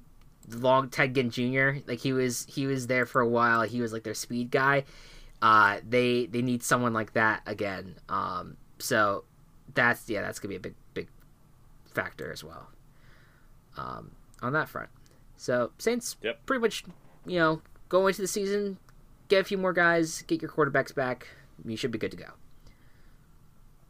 [0.50, 1.80] long Ted Ginn Jr.
[1.86, 3.62] Like he was he was there for a while.
[3.62, 4.84] He was like their speed guy.
[5.42, 7.96] Uh, they they need someone like that again.
[8.08, 9.24] Um, so
[9.74, 11.08] that's yeah, that's gonna be a big big
[11.92, 12.68] factor as well.
[13.76, 14.12] Um,
[14.42, 14.88] on that front.
[15.36, 16.46] So Saints, Yep.
[16.46, 16.84] pretty much,
[17.26, 17.60] you know,
[17.90, 18.78] go into the season,
[19.28, 21.28] get a few more guys, get your quarterbacks back.
[21.64, 22.30] You should be good to go.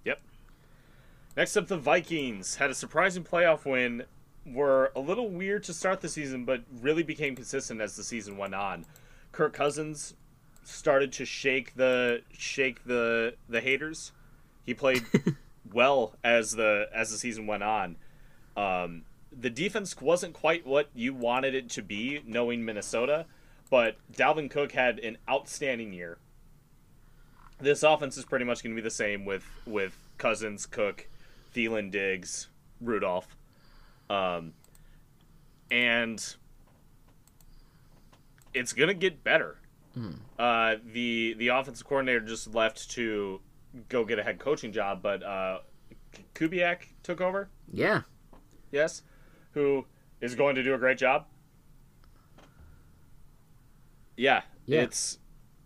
[0.05, 0.21] Yep.
[1.37, 4.05] Next up, the Vikings had a surprising playoff win.
[4.47, 8.37] Were a little weird to start the season, but really became consistent as the season
[8.37, 8.87] went on.
[9.33, 10.15] Kirk Cousins
[10.63, 14.13] started to shake the shake the the haters.
[14.65, 15.05] He played
[15.73, 17.97] well as the as the season went on.
[18.57, 19.03] Um,
[19.39, 23.27] the defense wasn't quite what you wanted it to be, knowing Minnesota,
[23.70, 26.18] but Dalvin Cook had an outstanding year.
[27.60, 31.09] this offense is pretty much going to be the same with with Cousins, Cook,
[31.55, 32.48] Thielen, Diggs,
[32.80, 33.36] Rudolph,
[34.10, 34.52] um,
[35.70, 36.36] and
[38.55, 39.59] it's going to get better.
[40.38, 43.40] Uh, the the offensive coordinator just left to
[43.88, 45.60] go get a head coaching job, but uh,
[46.34, 47.48] Kubiak took over.
[47.72, 48.02] Yeah.
[48.70, 49.01] Yes,
[49.52, 49.86] who
[50.20, 51.24] is going to do a great job.
[54.16, 54.82] Yeah, Yeah.
[54.82, 55.18] it's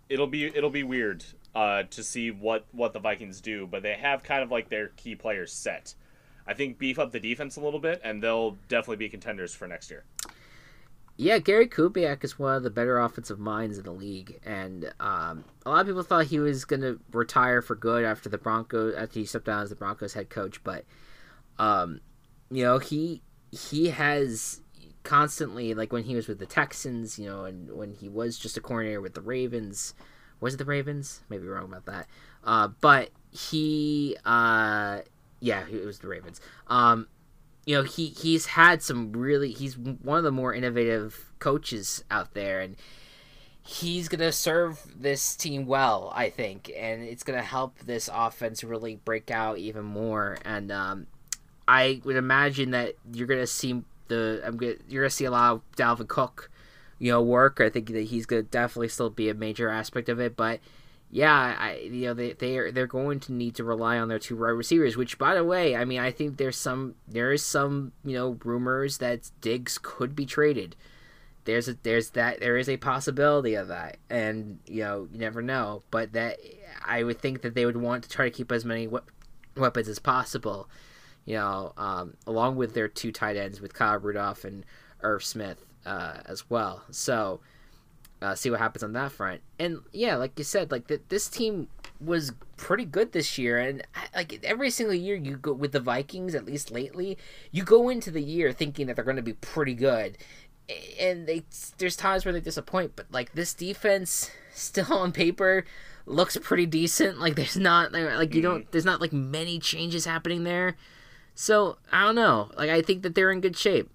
[0.09, 1.25] it'll be it'll be weird
[1.55, 4.89] uh, to see what what the Vikings do, but they have kind of like their
[4.89, 5.95] key players set.
[6.47, 9.69] I think beef up the defense a little bit, and they'll definitely be contenders for
[9.69, 10.05] next year.
[11.17, 15.45] Yeah, Gary Kubiak is one of the better offensive minds in the league, and um,
[15.67, 18.95] a lot of people thought he was going to retire for good after the Broncos
[18.95, 20.65] after he stepped down as the Broncos head coach.
[20.65, 20.87] But,
[21.59, 22.01] um,
[22.51, 23.21] you know, he
[23.53, 24.63] he has
[25.03, 28.57] constantly like when he was with the Texans, you know, and when he was just
[28.57, 29.95] a coordinator with the Ravens,
[30.41, 31.23] was it the Ravens?
[31.29, 32.07] Maybe wrong about that.
[32.45, 35.01] Uh, but he, uh,
[35.41, 36.41] yeah, it was the Ravens.
[36.67, 37.07] Um,
[37.67, 42.35] you know he he's had some really he's one of the more innovative coaches out
[42.35, 42.77] there and
[43.63, 48.97] he's to serve this team well i think and it's to help this offense really
[48.97, 51.07] break out even more and um,
[51.69, 55.53] i would imagine that you're to see the i'm going you're to see a lot
[55.53, 56.51] of dalvin cook
[56.99, 60.21] you know work i think that he's to definitely still be a major aspect of
[60.21, 60.61] it but
[61.13, 64.21] yeah, I you know they they are they're going to need to rely on their
[64.21, 64.97] two wide receivers.
[64.97, 68.39] Which, by the way, I mean I think there's some there is some you know
[68.45, 70.77] rumors that Diggs could be traded.
[71.45, 75.43] There's a there's that there is a possibility of that, and you know you never
[75.43, 75.83] know.
[75.91, 76.39] But that
[76.85, 79.01] I would think that they would want to try to keep as many we-
[79.57, 80.69] weapons as possible.
[81.25, 84.65] You know, um, along with their two tight ends with Kyle Rudolph and
[85.03, 86.83] Irv Smith uh, as well.
[86.91, 87.41] So
[88.23, 89.41] uh, see what happens on that front.
[89.59, 91.69] And yeah, like you said, like that this team
[92.01, 93.83] was pretty good this year, and
[94.15, 97.17] like every single year you go with the Vikings, at least lately,
[97.51, 100.19] you go into the year thinking that they're going to be pretty good,
[100.99, 101.45] and they
[101.79, 105.65] there's times where they disappoint, but like this defense still on paper
[106.07, 107.19] looks pretty decent.
[107.19, 110.77] Like there's not like you don't there's not like many changes happening there.
[111.35, 112.51] So I don't know.
[112.57, 113.91] Like I think that they're in good shape.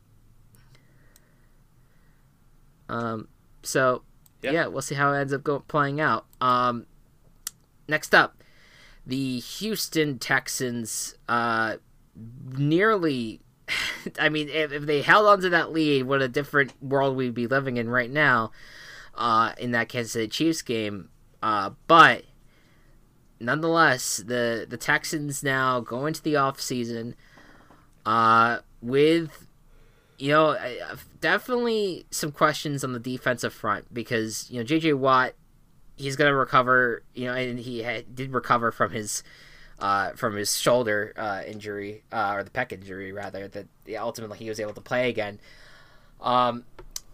[2.89, 3.27] Um.
[3.63, 4.03] So
[4.41, 4.51] Yeah.
[4.51, 6.25] yeah, we'll see how it ends up go- playing out.
[6.39, 6.85] Um,
[7.87, 8.43] next up,
[9.05, 11.77] the Houston Texans uh,
[12.57, 13.41] nearly.
[14.19, 17.33] I mean, if, if they held on to that lead, what a different world we'd
[17.33, 18.51] be living in right now
[19.15, 21.09] uh, in that Kansas City Chiefs game.
[21.41, 22.23] Uh, but
[23.39, 27.13] nonetheless, the the Texans now go into the offseason
[28.05, 29.47] uh, with
[30.17, 30.57] you know,
[31.19, 35.33] definitely some questions on the defensive front because you know JJ Watt,
[35.95, 37.03] he's gonna recover.
[37.13, 39.23] You know, and he had, did recover from his
[39.79, 43.47] uh, from his shoulder uh, injury uh, or the pec injury rather.
[43.47, 43.67] That
[43.97, 45.39] ultimately he was able to play again.
[46.21, 46.63] Um,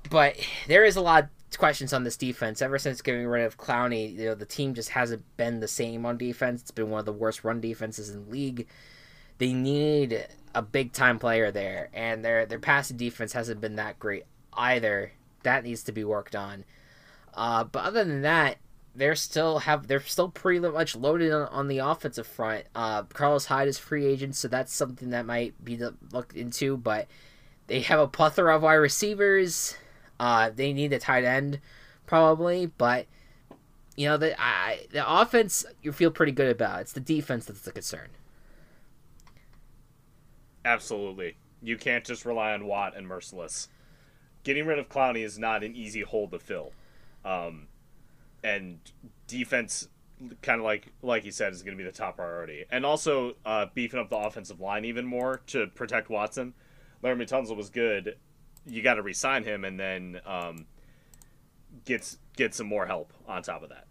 [0.10, 0.36] but
[0.68, 4.18] there is a lot questions on this defense ever since getting rid of Clowney.
[4.18, 6.62] You know, the team just hasn't been the same on defense.
[6.62, 8.68] It's been one of the worst run defenses in the league
[9.42, 13.98] they need a big time player there, and their their passing defense hasn't been that
[13.98, 15.14] great either.
[15.42, 16.64] That needs to be worked on.
[17.34, 18.58] Uh, but other than that,
[18.94, 22.66] they're still have they're still pretty much loaded on, on the offensive front.
[22.76, 25.80] Uh, Carlos Hyde is free agent, so that's something that might be
[26.12, 26.78] looked into.
[26.78, 27.08] But
[27.66, 29.76] they have a plethora of wide receivers.
[30.22, 31.60] Uh, they need a tight end
[32.06, 33.08] probably, but
[33.98, 36.82] you know the I, the offense you feel pretty good about.
[36.82, 38.10] It's the defense that's the concern.
[40.64, 43.68] Absolutely, you can't just rely on Watt and Mercilus.
[44.44, 46.72] Getting rid of Clowney is not an easy hole to fill,
[47.26, 47.68] um,
[48.44, 48.78] and
[49.26, 49.90] defense,
[50.44, 52.66] kind of like like you said, is going to be the top priority.
[52.70, 56.54] And also uh, beefing up the offensive line even more to protect Watson.
[57.04, 58.18] Laremy Tunsil was good.
[58.66, 60.66] You got to resign him, and then um,
[61.86, 63.88] get get some more help on top of that.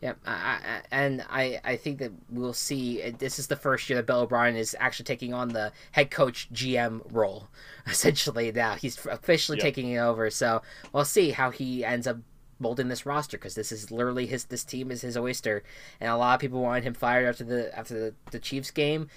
[0.00, 3.02] Yeah, I, I, and I, I think that we'll see.
[3.02, 6.10] uh, This is the first year that Bill O'Brien is actually taking on the head
[6.10, 7.48] coach GM role.
[7.86, 9.62] Essentially, now he's officially Yep.
[9.62, 10.28] taking it over.
[10.28, 10.60] So
[10.92, 12.18] we'll see how he ends up
[12.58, 14.44] molding this roster because this is literally his.
[14.44, 15.62] This team is his oyster,
[16.00, 19.08] and a lot of people wanted him fired after the after the, the Chiefs game.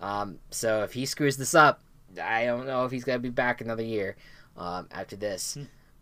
[0.00, 1.82] Um, so if he screws this up,
[2.20, 4.16] I don't know if he's gonna be back another year
[4.56, 5.56] um, after this.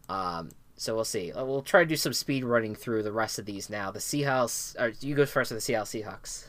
[0.08, 1.30] Um, so we'll see.
[1.32, 3.90] Uh, We'll try to do some speed running through the rest of these now.
[3.90, 4.78] The Seahawks.
[4.80, 6.46] Or you go first with the Seattle Seahawks.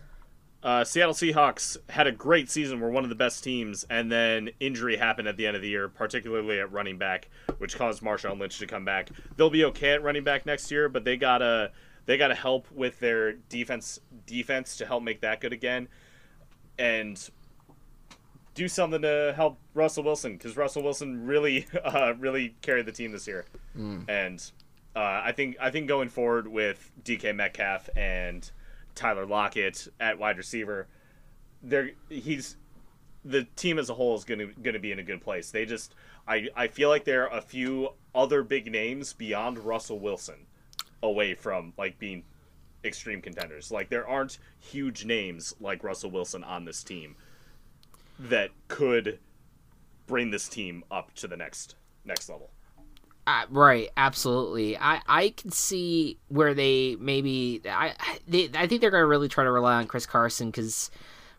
[0.63, 2.79] Uh, Seattle Seahawks had a great season.
[2.79, 5.69] Were one of the best teams, and then injury happened at the end of the
[5.69, 9.09] year, particularly at running back, which caused Marshawn Lynch to come back.
[9.35, 11.71] They'll be okay at running back next year, but they got a
[12.05, 15.87] They got to help with their defense defense to help make that good again,
[16.77, 17.29] and
[18.53, 23.11] do something to help Russell Wilson because Russell Wilson really uh, really carried the team
[23.11, 23.45] this year,
[23.77, 24.09] Mm.
[24.09, 24.51] and
[24.95, 28.49] uh, I think I think going forward with DK Metcalf and
[28.95, 30.87] Tyler Lockett at wide receiver,
[31.63, 32.57] there he's
[33.23, 35.51] the team as a whole is gonna gonna be in a good place.
[35.51, 35.95] They just
[36.27, 40.47] I I feel like there are a few other big names beyond Russell Wilson
[41.01, 42.23] away from like being
[42.83, 43.71] extreme contenders.
[43.71, 47.15] Like there aren't huge names like Russell Wilson on this team
[48.29, 49.19] that could
[50.07, 51.75] bring this team up to the next
[52.05, 52.49] next level.
[53.27, 54.75] Uh, right, absolutely.
[54.77, 57.93] I, I can see where they maybe I
[58.27, 60.89] they, I think they're gonna really try to rely on Chris Carson because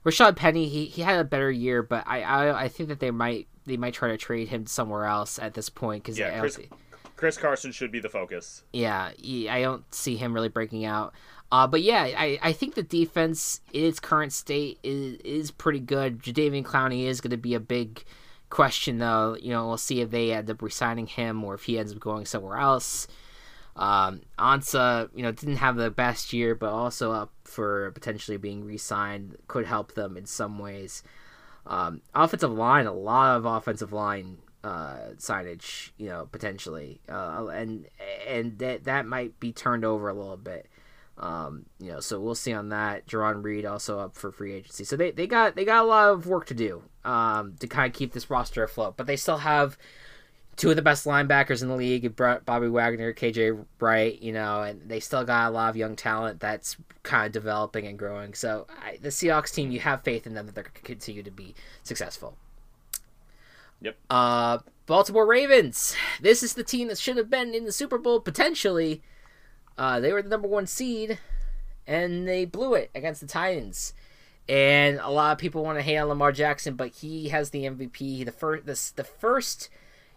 [0.05, 3.11] Rashaad Penny he, he had a better year, but I, I I think that they
[3.11, 6.59] might they might try to trade him somewhere else at this point because Yeah, Chris,
[7.17, 8.63] Chris Carson should be the focus.
[8.73, 9.11] yeah
[9.51, 11.15] I don't see him really breaking out.
[11.53, 15.81] Uh, but yeah, I, I think the defense in its current state is is pretty
[15.81, 16.23] good.
[16.23, 18.05] Jadeveon Clowney is going to be a big
[18.49, 19.37] question though.
[19.39, 22.01] You know, we'll see if they end up resigning him or if he ends up
[22.01, 23.07] going somewhere else.
[23.77, 28.65] Um, Ansah, you know, didn't have the best year, but also up for potentially being
[28.65, 31.03] re-signed could help them in some ways.
[31.67, 37.87] Um, offensive line, a lot of offensive line uh, signage, you know, potentially, uh, and
[38.27, 40.67] and that that might be turned over a little bit.
[41.19, 43.07] Um, you know, so we'll see on that.
[43.07, 46.11] Jarran Reed also up for free agency, so they, they got they got a lot
[46.11, 48.97] of work to do um, to kind of keep this roster afloat.
[48.97, 49.77] But they still have
[50.57, 54.89] two of the best linebackers in the league, Bobby Wagner, KJ Wright, you know, and
[54.89, 58.35] they still got a lot of young talent that's kind of developing and growing.
[58.35, 61.23] So I, the Seahawks team, you have faith in them that they're going to continue
[61.23, 62.37] to be successful.
[63.81, 63.97] Yep.
[64.11, 65.97] Uh, Baltimore Ravens.
[66.21, 69.03] This is the team that should have been in the Super Bowl potentially.
[69.77, 71.19] Uh, they were the number one seed,
[71.87, 73.95] and they blew it against the Titans.
[74.49, 77.65] And a lot of people want to hate on Lamar Jackson, but he has the
[77.65, 79.71] MVP, the first, the, first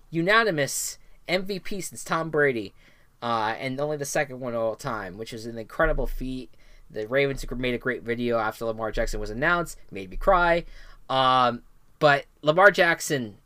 [0.09, 0.97] unanimous
[1.29, 2.73] MVP since Tom Brady,
[3.21, 6.49] uh, and only the second one of all time, which is an incredible feat.
[6.89, 10.65] The Ravens made a great video after Lamar Jackson was announced, made me cry.
[11.09, 11.63] Um,
[11.99, 13.37] but Lamar Jackson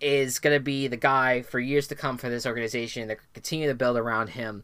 [0.00, 3.08] is going to be the guy for years to come for this organization.
[3.08, 4.62] They're continue to build around him.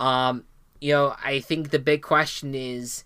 [0.00, 0.44] Um,
[0.80, 3.04] you know, I think the big question is,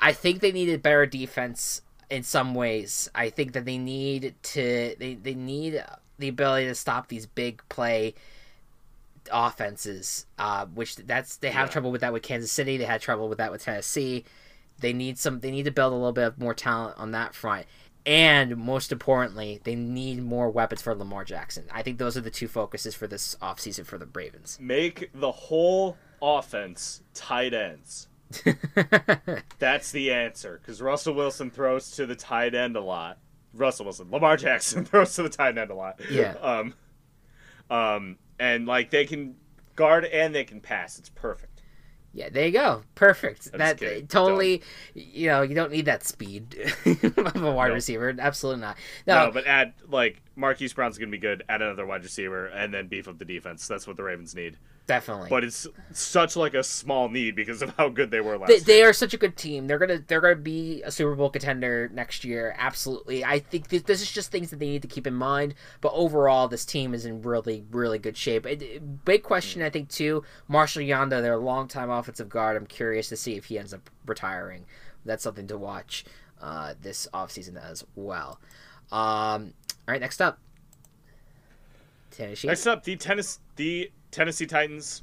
[0.00, 3.10] I think they needed better defense in some ways.
[3.14, 5.82] I think that they need to they, they need
[6.18, 8.14] the ability to stop these big play
[9.32, 11.72] offenses, uh, which that's they have Yeah.
[11.72, 12.76] trouble with that with Kansas City.
[12.76, 14.24] They had trouble with that with Tennessee.
[14.80, 15.40] They need some.
[15.40, 17.66] They need to build a little bit of more talent on that front.
[18.06, 21.64] And most importantly, they need more weapons for Lamar Jackson.
[21.72, 24.58] I think those are the two focuses for this offseason for the Ravens.
[24.60, 28.08] Make the whole offense tight ends.
[29.58, 33.18] That's the answer because Russell Wilson throws to the tight end a lot.
[33.54, 36.00] Russell Wilson, Lamar Jackson throws to the tight end a lot.
[36.10, 36.34] Yeah.
[36.42, 36.74] Um,
[37.70, 39.36] um, and like they can
[39.76, 40.98] guard and they can pass.
[40.98, 41.53] It's perfect.
[42.14, 42.84] Yeah, there you go.
[42.94, 43.50] Perfect.
[43.52, 44.04] That kidding.
[44.04, 44.62] Uh, totally.
[44.94, 47.74] You know, you don't need that speed of a wide No.
[47.74, 48.14] receiver.
[48.16, 48.76] Absolutely not.
[49.06, 51.42] No, No, but add like Marquise Brown's gonna be good.
[51.48, 53.66] Add another wide receiver and then beef up the defense.
[53.66, 54.56] That's what the Ravens need.
[54.86, 55.28] Definitely.
[55.30, 58.54] But it's such like a small need because of how good they were last they,
[58.54, 58.64] year.
[58.64, 59.66] they are such a good team.
[59.66, 62.54] They're gonna they're gonna be a Super Bowl contender next year.
[62.58, 63.24] Absolutely.
[63.24, 65.54] I think th- this is just things that they need to keep in mind.
[65.80, 68.46] But overall, this team is in really really good shape.
[68.46, 70.22] It- it- big question, I think, too.
[70.48, 72.56] Marshall Yanda, their longtime offensive guard.
[72.56, 74.64] I'm curious to see if he ends up retiring.
[75.04, 76.04] That's something to watch
[76.40, 78.40] uh, this offseason as well.
[78.92, 79.54] Um,
[79.86, 80.38] all right, next up,
[82.10, 82.48] Tennessee.
[82.48, 85.02] Next up, the tennis the Tennessee Titans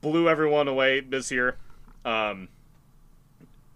[0.00, 1.56] blew everyone away this year.
[2.04, 2.48] Um,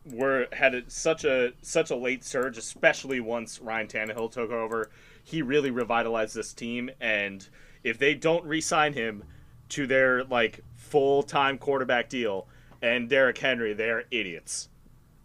[0.05, 4.91] were had a, such a such a late surge, especially once Ryan Tannehill took over.
[5.23, 7.49] He really revitalized this team, and
[7.85, 9.23] if they don't re-sign him
[9.69, 12.49] to their like full time quarterback deal
[12.83, 14.69] and Derrick Henry, they are idiots.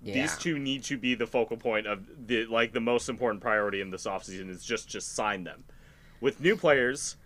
[0.03, 0.13] yeah.
[0.13, 3.81] These two need to be the focal point of the like the most important priority
[3.81, 5.63] in this offseason is just just sign them.
[6.21, 7.17] With new players,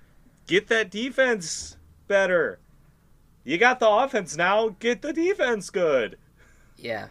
[0.52, 2.60] get that defense better.
[3.46, 6.18] You got the offense now, get the defense good.
[6.78, 7.08] Yeah.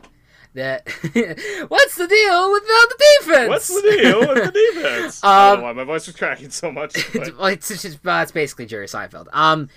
[0.53, 0.89] That
[1.69, 3.49] what's the deal with the defense?
[3.49, 5.21] What's the deal with the defense?
[5.25, 6.93] I don't Um, know why my voice was cracking so much.
[7.15, 9.29] it's just well, it's basically Jerry Seinfeld.
[9.33, 9.69] Um,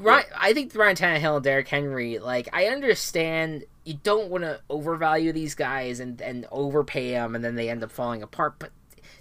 [0.00, 0.24] right.
[0.34, 2.18] I think Ryan Tannehill and Derrick Henry.
[2.18, 7.44] Like, I understand you don't want to overvalue these guys and and overpay them, and
[7.44, 8.54] then they end up falling apart.
[8.58, 8.70] But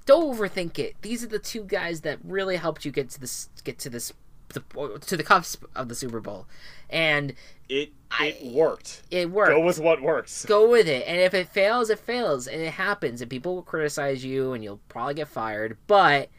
[0.06, 0.96] don't overthink it.
[1.02, 4.14] These are the two guys that really helped you get to this get to this
[4.50, 4.62] the
[5.08, 6.46] to the cusp of the Super Bowl,
[6.90, 7.32] and
[7.70, 9.02] It it I- worked.
[9.10, 9.50] it worked.
[9.52, 10.46] Go with what works.
[10.46, 13.64] Go with it, and if it fails, it fails, and it happens, and people will
[13.64, 15.78] criticize you, and you'll probably get fired.
[15.88, 16.30] But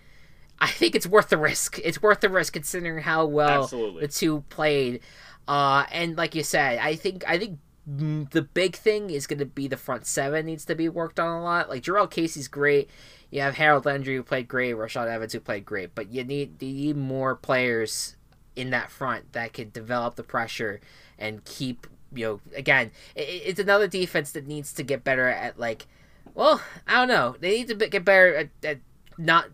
[0.61, 1.81] I think it's worth the risk.
[1.83, 4.03] It's worth the risk considering how well Absolutely.
[4.03, 5.01] the two played.
[5.49, 9.45] Uh, and like you said, I think I think the big thing is going to
[9.45, 11.69] be the front seven needs to be worked on a lot.
[11.69, 12.89] Like Jurrell Casey's great.
[13.35, 16.63] You have Harold Landry who played great, Rashaan Evans who played great, but you need
[16.63, 18.15] you need more players
[18.55, 20.81] in that front that could develop the pressure
[21.19, 25.27] and keep you know again i- i- it's another defense that needs to get better
[25.27, 25.89] at like
[26.33, 27.35] well i don't know.
[27.41, 28.79] They need to get better at, at
[29.19, 29.47] not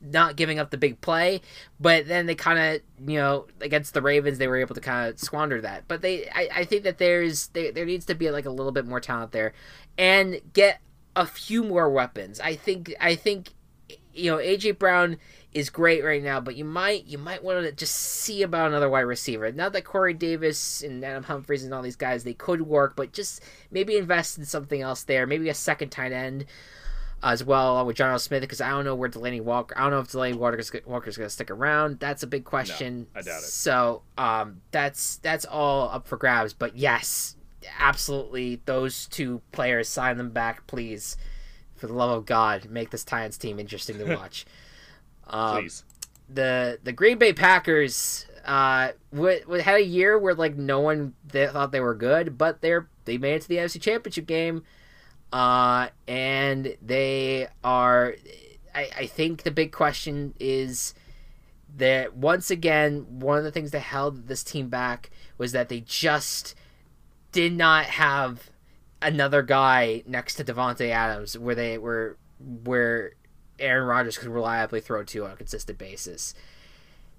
[0.00, 1.42] not giving up the big play
[1.78, 5.10] but then they kind of you know against the ravens they were able to kind
[5.10, 5.84] of squander that.
[5.88, 8.72] But they I, I think that there's there, there needs to be like a little
[8.72, 9.52] bit more talent there
[9.98, 10.80] and get
[11.16, 13.50] a few more weapons i think i think
[14.14, 15.16] you know aj brown
[15.56, 18.90] is great right now, but you might you might want to just see about another
[18.90, 19.50] wide receiver.
[19.50, 23.14] Now that Corey Davis and Adam Humphries and all these guys they could work, but
[23.14, 25.26] just maybe invest in something else there.
[25.26, 26.44] Maybe a second tight end
[27.22, 29.74] as well along with Jonnu Smith because I don't know where Delanie Walker.
[29.78, 32.00] I don't know if Delanie Walker's Walker's going to stick around.
[32.00, 33.06] That's a big question.
[33.14, 33.44] I doubt it.
[33.44, 36.52] So um, that's that's all up for grabs.
[36.52, 37.35] But yes,
[37.78, 41.16] absolutely, those two players sign them back, please.
[41.76, 44.46] For the love of God, make this Titans team interesting to watch.
[45.26, 45.84] Um, Please.
[46.28, 51.14] the the Green Bay Packers uh w- w- had a year where like no one
[51.26, 54.62] they thought they were good, but they're they made it to the NFC Championship game,
[55.32, 58.14] uh, and they are.
[58.74, 60.94] I, I think the big question is
[61.76, 65.80] that once again one of the things that held this team back was that they
[65.80, 66.54] just
[67.36, 68.48] did not have
[69.02, 73.12] another guy next to Davante Adams where they were where
[73.58, 76.32] Aaron Rodgers could reliably throw to on a consistent basis.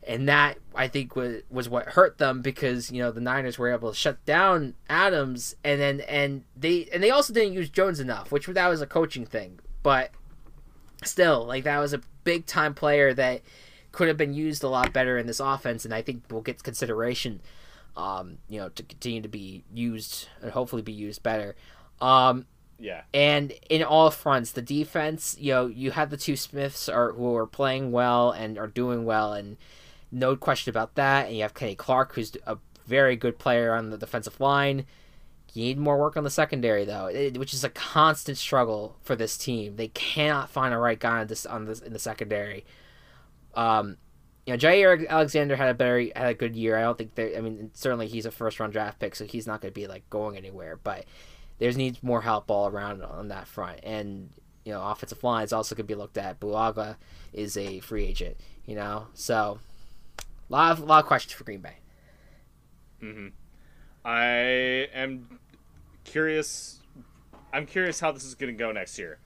[0.07, 3.71] And that I think was was what hurt them because you know the Niners were
[3.71, 7.99] able to shut down Adams and then and they and they also didn't use Jones
[7.99, 9.59] enough, which that was a coaching thing.
[9.83, 10.09] But
[11.03, 13.41] still, like that was a big time player that
[13.91, 16.63] could have been used a lot better in this offense, and I think will get
[16.63, 17.39] consideration.
[17.97, 21.55] Um, you know, to continue to be used and hopefully be used better.
[21.99, 22.45] Um,
[22.79, 23.01] Yeah.
[23.11, 27.35] and in all fronts, the defense, you know, you have the two Smiths are who
[27.35, 29.57] are playing well and are doing well, and
[30.11, 31.25] no question about that.
[31.25, 34.85] And you have Kenny Clark, who's a very good player on the defensive line.
[35.53, 39.37] You need more work on the secondary, though, which is a constant struggle for this
[39.37, 39.75] team.
[39.75, 42.63] They cannot find a right guy on this on this in the secondary.
[43.55, 43.97] Um,
[44.47, 46.77] you know, Jaire Alexander had a very had a good year.
[46.77, 47.35] I don't think they.
[47.35, 49.87] I mean, certainly he's a first round draft pick, so he's not going to be
[49.87, 50.79] like going anywhere.
[50.81, 51.03] But
[51.59, 54.29] there's needs more help all around on that front, and
[54.63, 56.39] you know, offensive line is also going to be looked at.
[56.39, 56.95] Bulaga
[57.33, 59.59] is a free agent, you know, so
[60.17, 61.75] a lot of lot of questions for Green Bay.
[63.03, 63.27] Mm-hmm.
[64.05, 64.23] I
[64.93, 65.39] am
[66.05, 66.79] curious.
[67.51, 69.19] I'm curious how this is going to go next year.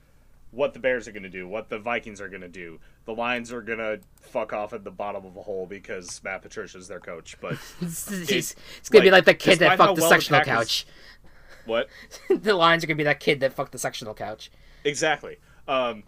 [0.50, 2.80] What the Bears are going to do, what the Vikings are going to do.
[3.04, 6.42] The Lions are going to fuck off at the bottom of a hole because Matt
[6.42, 7.36] Patricia is their coach.
[7.40, 10.10] But It's, it's, it's going to be like, like the kid that fucked the well
[10.10, 10.86] sectional Packers- couch.
[11.66, 11.88] what?
[12.30, 14.50] the Lions are going to be that kid that fucked the sectional couch.
[14.84, 15.38] Exactly.
[15.66, 16.04] Um,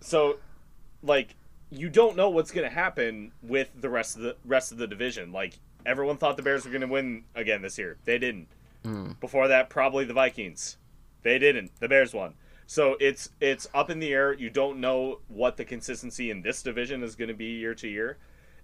[0.00, 0.38] so,
[1.02, 1.34] like,
[1.70, 4.86] you don't know what's going to happen with the rest of the rest of the
[4.86, 5.32] division.
[5.32, 7.96] Like, everyone thought the Bears were going to win again this year.
[8.04, 8.48] They didn't.
[9.20, 10.76] Before that, probably the Vikings.
[11.22, 11.70] They didn't.
[11.78, 12.34] The Bears won.
[12.66, 14.32] So it's it's up in the air.
[14.32, 17.88] You don't know what the consistency in this division is going to be year to
[17.88, 18.18] year.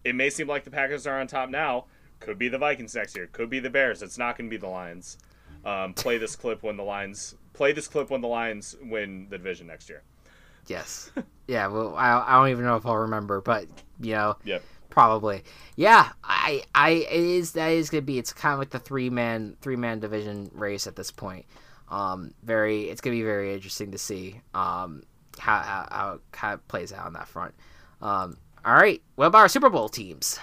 [0.04, 1.86] It may seem like the Packers are on top now.
[2.20, 3.28] Could be the Vikings next year.
[3.30, 4.02] Could be the Bears.
[4.02, 5.18] It's not going to be the Lions.
[5.64, 9.38] Um, play this clip when the Lions play this clip when the Lions win the
[9.38, 10.02] division next year.
[10.66, 11.10] Yes.
[11.46, 11.66] yeah.
[11.66, 13.66] Well, I, I don't even know if I'll remember, but
[14.00, 14.62] you know, Yep.
[14.88, 15.42] probably.
[15.76, 16.10] Yeah.
[16.24, 18.18] I I it is that is gonna be.
[18.18, 21.44] It's kind of like the three man three man division race at this point.
[21.90, 22.90] Um, very.
[22.90, 24.40] It's gonna be very interesting to see.
[24.54, 25.02] Um,
[25.38, 27.54] how how how, how it plays out on that front.
[28.00, 28.36] Um.
[28.64, 29.00] All right.
[29.14, 30.38] What about our Super Bowl teams?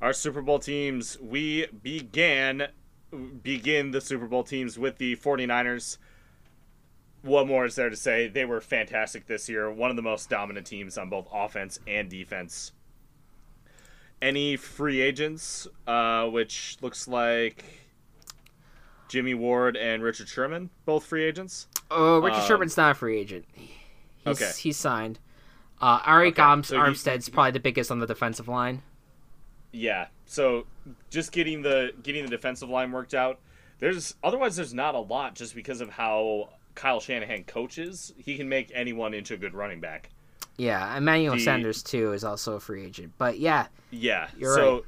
[0.00, 2.68] Our Super Bowl teams, we began
[3.42, 5.98] begin the Super Bowl teams with the 49ers.
[7.22, 8.26] What more is there to say?
[8.26, 9.70] They were fantastic this year.
[9.70, 12.72] One of the most dominant teams on both offense and defense.
[14.20, 17.64] Any free agents, uh, which looks like
[19.12, 21.66] Jimmy Ward and Richard Sherman, both free agents.
[21.90, 23.44] Oh, Richard Um, Sherman's not a free agent.
[23.54, 24.50] He's, Okay.
[24.58, 25.18] He's signed.
[25.82, 28.82] Uh, Ari Okay, so you- Armstead's probably the biggest on the defensive line.
[29.70, 30.06] Yeah.
[30.24, 30.64] So
[31.10, 33.38] just getting the getting the defensive line worked out.
[33.80, 38.14] There's otherwise there's not a lot just because of how Kyle Shanahan coaches.
[38.16, 40.08] He can make anyone into a good running back.
[40.56, 43.12] Yeah, Emmanuel The- Sanders too is also a free agent.
[43.18, 44.28] But yeah, Yeah.
[44.38, 44.84] You're so g-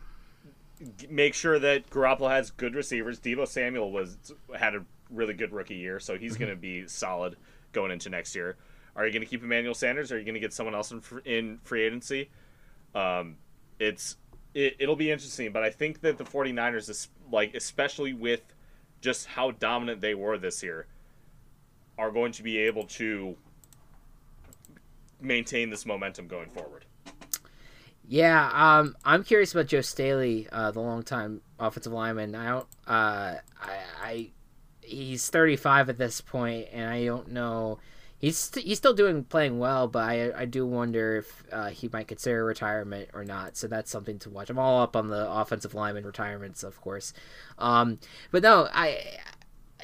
[1.08, 3.20] make sure that Garoppolo has good receivers.
[3.20, 4.16] Deebo Samuel was
[4.58, 7.36] had a really good rookie year, so he's going to be solid
[7.72, 8.56] going into next year.
[8.96, 10.12] Are you going to keep Emmanuel Sanders?
[10.12, 12.30] Or are you going to get someone else in, in free agency?
[12.94, 13.36] Um,
[13.78, 14.16] it's
[14.54, 18.42] it, it'll be interesting, but I think that the 49ers is like especially with
[19.00, 20.86] just how dominant they were this year
[21.98, 23.36] are going to be able to
[25.20, 26.83] maintain this momentum going forward.
[28.06, 32.34] Yeah, um, I'm curious about Joe Staley, uh, the longtime offensive lineman.
[32.34, 34.30] I don't, uh, I, I,
[34.82, 37.78] he's 35 at this point, and I don't know.
[38.18, 41.90] He's st- he's still doing playing well, but I I do wonder if uh, he
[41.92, 43.56] might consider retirement or not.
[43.56, 44.48] So that's something to watch.
[44.48, 47.12] I'm all up on the offensive lineman retirements, of course.
[47.58, 47.98] Um,
[48.30, 49.18] but no, I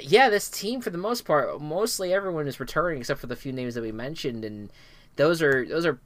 [0.00, 3.52] yeah, this team for the most part, mostly everyone is returning except for the few
[3.52, 4.72] names that we mentioned, and
[5.16, 6.00] those are those are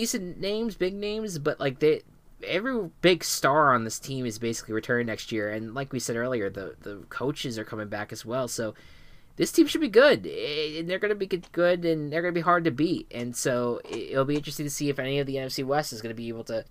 [0.00, 2.02] decent names, big names, but like they
[2.44, 6.16] every big star on this team is basically returning next year, and like we said
[6.16, 8.74] earlier, the the coaches are coming back as well, so.
[9.38, 12.32] This team should be good, eh, and they're going to be good, and they're going
[12.32, 13.06] to be hard to beat.
[13.10, 16.00] And so it- it'll be interesting to see if any of the NFC West is
[16.00, 16.64] going to be able to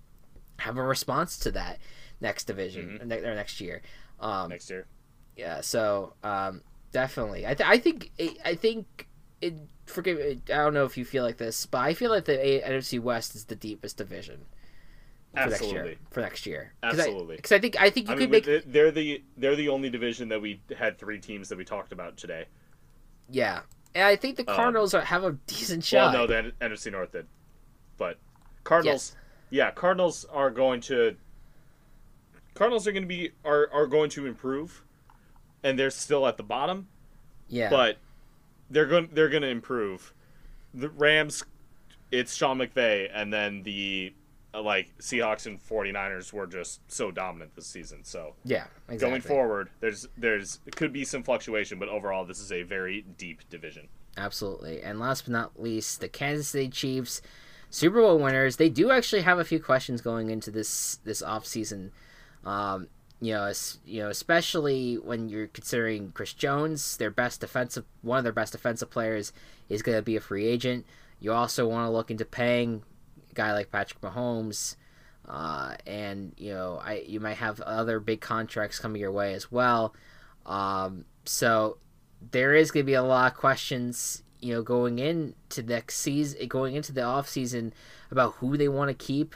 [0.58, 1.78] have a response to that
[2.20, 3.82] next division or ne- or next year.
[4.18, 4.88] Um, next year.
[5.36, 8.10] yeah, so um, definitely, I, th- I think
[8.44, 9.06] I think
[9.40, 9.54] it.
[9.86, 10.18] Forgive,
[10.48, 13.00] I don't know if you feel like this, but I feel like the A- NFC
[13.00, 14.46] West is the deepest division
[15.36, 15.84] for next year.
[15.84, 15.98] Absolutely.
[16.10, 17.36] For next year, Absolutely.
[17.36, 19.90] Because I, think I think you I could mean, make they're the they're the only
[19.90, 22.46] division that we had three teams that we talked about today.
[23.28, 23.60] yeah,
[23.94, 26.12] and I think the Um, Cardinals are, have a decent Well, shot.
[26.12, 27.26] no, the N- NFC North did,
[27.98, 28.18] but
[28.64, 29.14] Cardinals,
[29.50, 31.16] yeah, Cardinals are going to.
[32.54, 34.82] Cardinals are going to be are are going to improve,
[35.62, 36.88] and they're still at the bottom,
[37.48, 37.98] yeah, but
[38.70, 40.12] they're going they're going to improve.
[40.74, 41.44] The Rams,
[42.10, 44.14] it's Sean McVay, and then the
[44.54, 48.04] uh, like Seahawks and 49ers were just so dominant this season.
[48.04, 48.98] So yeah, exactly.
[48.98, 53.48] going forward, there's there's could be some fluctuation, but overall, this is a very deep
[53.50, 53.88] division.
[54.16, 54.82] Absolutely.
[54.82, 57.20] And last but not least, the Kansas City Chiefs,
[57.68, 58.56] Super Bowl winners.
[58.56, 61.90] They do actually have a few questions going into this this offseason.
[62.44, 62.88] Um,
[63.20, 63.50] you know,
[63.84, 68.52] you know, especially when you're considering Chris Jones, their best defensive one of their best
[68.52, 69.32] defensive players
[69.68, 70.84] is going to be a free agent.
[71.18, 72.82] You also want to look into paying
[73.30, 74.76] a guy like Patrick Mahomes.
[75.26, 79.50] Uh, and you know, I you might have other big contracts coming your way as
[79.50, 79.94] well.
[80.44, 81.78] Um, so
[82.30, 86.46] there is going to be a lot of questions, you know, going into next season,
[86.48, 87.72] going into the off season
[88.10, 89.34] about who they want to keep,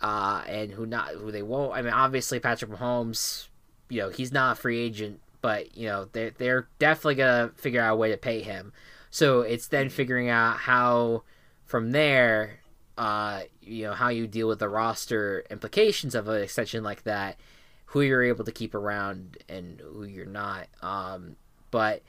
[0.00, 1.74] uh, and who not, who they won't.
[1.74, 3.48] I mean, obviously Patrick Mahomes,
[3.88, 7.80] you know, he's not a free agent, but you know, they're they're definitely gonna figure
[7.80, 8.72] out a way to pay him.
[9.10, 11.22] So it's then figuring out how,
[11.64, 12.60] from there,
[12.98, 17.38] uh, you know, how you deal with the roster implications of an extension like that,
[17.86, 20.66] who you're able to keep around and who you're not.
[20.82, 21.36] Um,
[21.70, 22.02] but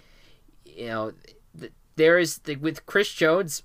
[0.66, 1.14] you know,
[1.60, 3.64] th- there is the, with Chris Jones.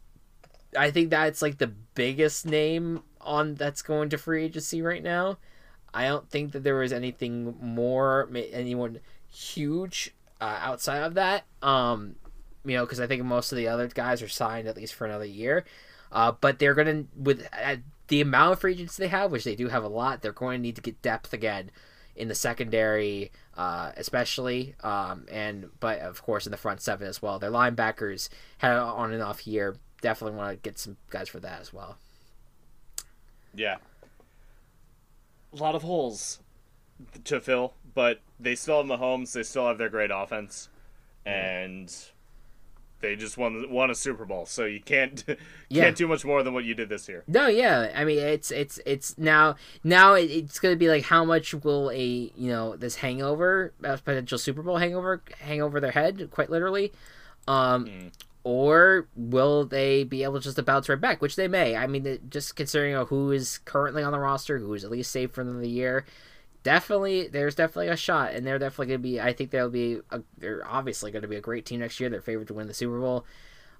[0.77, 5.39] I think that's like the biggest name on that's going to free agency right now.
[5.93, 11.45] I don't think that there was anything more, anyone huge uh, outside of that.
[11.63, 12.17] Um,
[12.65, 15.07] you know, because I think most of the other guys are signed at least for
[15.07, 15.65] another year.
[16.11, 17.77] Uh, but they're gonna with uh,
[18.09, 20.23] the amount of free agents they have, which they do have a lot.
[20.23, 21.71] They're going to need to get depth again
[22.17, 27.21] in the secondary, uh, especially, um, and but of course in the front seven as
[27.21, 27.39] well.
[27.39, 28.29] Their linebackers
[28.59, 29.77] had an on and off year.
[30.01, 31.97] Definitely want to get some guys for that as well.
[33.57, 33.77] Yeah.
[35.53, 36.41] A lot of holes
[37.25, 39.33] to fill, but they still have Mahomes.
[39.33, 40.69] They still have their great offense,
[41.25, 41.95] and
[43.01, 44.47] they just won won a Super Bowl.
[44.47, 45.91] So you can't can't Yeah.
[45.93, 47.23] do much more than what you did this year.
[47.29, 47.93] No, yeah.
[47.95, 49.55] I mean, it's it's it's now
[49.85, 53.97] now it's going to be like how much will a you know this hangover, uh,
[54.05, 56.91] potential Super Bowl hangover, hang over their head, quite literally,
[57.47, 58.13] um, Mm.
[58.45, 61.75] Or will they be able just to bounce right back, which they may.
[61.75, 65.33] I mean, just considering who is currently on the roster, who is at least safe
[65.33, 66.05] for the year.
[66.63, 69.21] Definitely, there's definitely a shot, and they're definitely going to be.
[69.21, 70.01] I think they'll be.
[70.11, 72.09] A, they're obviously going to be a great team next year.
[72.09, 73.25] They're favored to win the Super Bowl.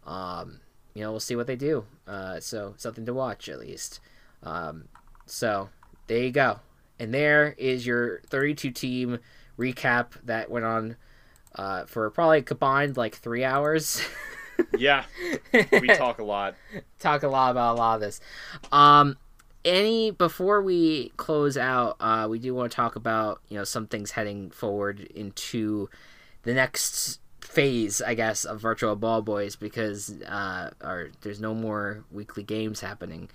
[0.07, 0.61] Um,
[0.95, 1.85] you know, we'll see what they do.
[2.07, 4.01] Uh, so something to watch at least.
[4.43, 4.89] Um,
[5.27, 5.69] so
[6.07, 6.61] there you go.
[6.99, 9.19] And there is your 32 team
[9.59, 10.97] recap that went on
[11.55, 14.03] uh, for probably combined like three hours.
[14.79, 15.05] Yeah,
[15.53, 16.57] we talk a lot.
[16.99, 18.21] Talk a lot about a lot of this.
[18.73, 19.17] Um,
[19.65, 23.87] any before we close out, uh, we do want to talk about you know some
[23.87, 25.89] things heading forward into
[26.43, 32.05] the next phase, I guess, of Virtual Ball Boys because uh, or there's no more
[32.11, 33.31] weekly games happening.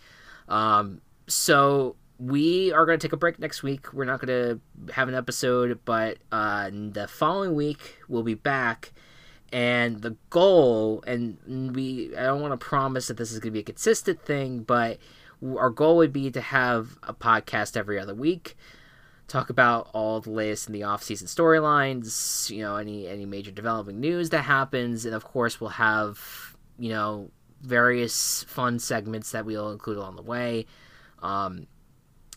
[0.47, 3.93] Um, so we are going to take a break next week.
[3.93, 8.91] We're not going to have an episode, but uh, the following week we'll be back.
[9.51, 13.53] And the goal, and we, I don't want to promise that this is going to
[13.53, 14.99] be a consistent thing, but
[15.43, 18.55] our goal would be to have a podcast every other week
[19.27, 23.99] talk about all the latest in the off-season storylines you know any any major developing
[23.99, 27.29] news that happens and of course we'll have you know
[27.61, 30.65] various fun segments that we'll include along the way
[31.21, 31.67] um,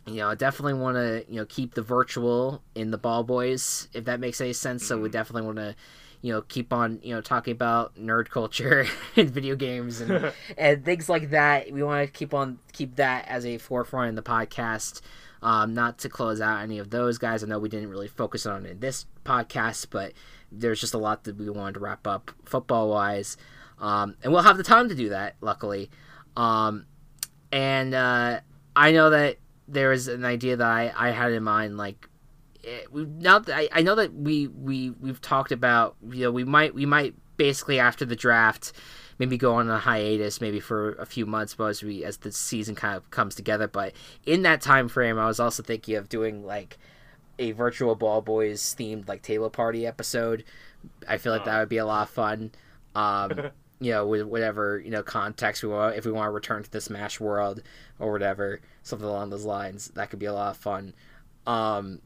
[0.06, 3.88] you know, I definitely want to, you know, keep the virtual in the ball boys,
[3.92, 4.82] if that makes any sense.
[4.82, 4.88] Mm-hmm.
[4.88, 5.12] So we mm-hmm.
[5.12, 5.76] definitely want to,
[6.22, 8.86] you know, keep on, you know, talking about nerd culture
[9.16, 11.70] and video games and and things like that.
[11.70, 15.02] We want to keep on keep that as a forefront in the podcast.
[15.42, 17.42] Um, not to close out any of those guys.
[17.42, 20.12] I know we didn't really focus on in this podcast, but
[20.52, 23.36] there's just a lot that we wanted to wrap up football wise.
[23.80, 25.90] Um, and we'll have the time to do that, luckily.
[26.36, 26.86] Um,
[27.50, 28.40] and uh,
[28.76, 32.08] I know that there is an idea that I, I had in mind, like
[32.90, 36.74] we now I, I know that we we we've talked about you know we might
[36.74, 38.72] we might basically after the draft
[39.18, 42.32] maybe go on a hiatus maybe for a few months but as we as the
[42.32, 43.68] season kind of comes together.
[43.68, 43.94] But
[44.26, 46.78] in that time frame i was also thinking of doing like
[47.38, 50.44] a virtual ball boys themed like table party episode.
[51.08, 52.52] I feel like that would be a lot of fun.
[52.94, 56.62] Um you know with whatever you know context we want if we want to return
[56.62, 57.60] to the smash world
[57.98, 60.94] or whatever something along those lines that could be a lot of fun.
[61.46, 62.00] Um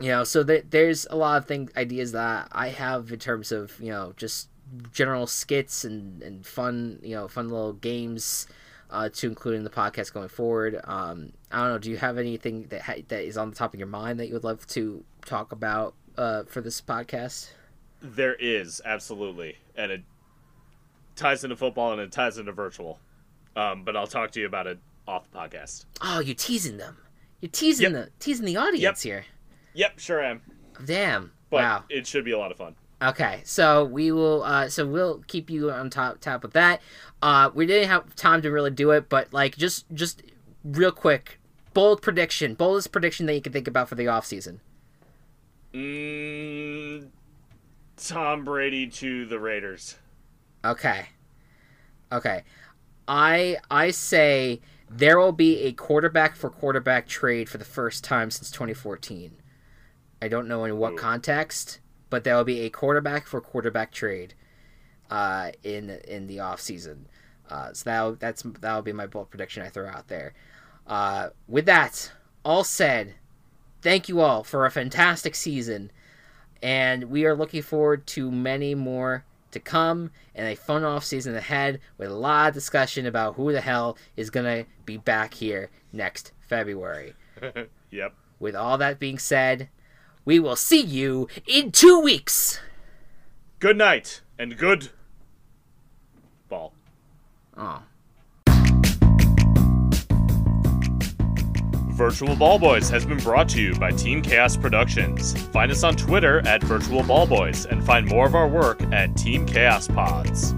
[0.00, 3.52] you know so th- there's a lot of things ideas that i have in terms
[3.52, 4.48] of you know just
[4.92, 8.46] general skits and, and fun, you know, fun little games
[8.90, 10.80] uh, to include in the podcast going forward.
[10.84, 11.78] Um, I don't know.
[11.78, 14.28] Do you have anything that ha- that is on the top of your mind that
[14.28, 17.50] you would love to talk about uh, for this podcast?
[18.00, 20.02] There is absolutely, and it
[21.14, 22.98] ties into football and it ties into virtual.
[23.54, 25.84] Um, but I'll talk to you about it off the podcast.
[26.00, 26.96] Oh, you're teasing them.
[27.40, 28.06] You're teasing yep.
[28.06, 29.24] the teasing the audience yep.
[29.24, 29.24] here.
[29.74, 30.42] Yep, sure am.
[30.84, 31.32] Damn.
[31.50, 31.84] But wow.
[31.88, 32.74] It should be a lot of fun.
[33.02, 34.44] Okay, so we will.
[34.44, 36.80] Uh, so we'll keep you on top top of that.
[37.20, 40.22] Uh, we didn't have time to really do it, but like just just
[40.64, 41.40] real quick,
[41.74, 44.60] bold prediction, boldest prediction that you can think about for the off season.
[45.74, 47.08] Mm,
[47.96, 49.96] Tom Brady to the Raiders.
[50.64, 51.06] Okay.
[52.12, 52.44] Okay.
[53.08, 58.30] I I say there will be a quarterback for quarterback trade for the first time
[58.30, 59.41] since 2014.
[60.22, 60.96] I don't know in what Ooh.
[60.96, 61.80] context
[62.12, 64.34] but there will be a quarterback for quarterback trade
[65.08, 67.08] uh, in in the off season.
[67.48, 70.34] Uh, so that that's that will be my bold prediction I throw out there.
[70.86, 72.12] Uh, with that
[72.44, 73.14] all said,
[73.80, 75.90] thank you all for a fantastic season,
[76.62, 81.34] and we are looking forward to many more to come and a fun off season
[81.34, 85.70] ahead with a lot of discussion about who the hell is gonna be back here
[85.94, 87.14] next February.
[87.90, 88.12] yep.
[88.38, 89.70] With all that being said,
[90.24, 92.60] we will see you in two weeks.
[93.58, 94.90] Good night and good
[96.48, 96.72] ball.
[97.56, 97.82] Oh.
[101.92, 105.40] Virtual Ball Boys has been brought to you by Team Chaos Productions.
[105.48, 109.14] Find us on Twitter at Virtual Ball Boys and find more of our work at
[109.16, 110.54] Team Chaos Pods.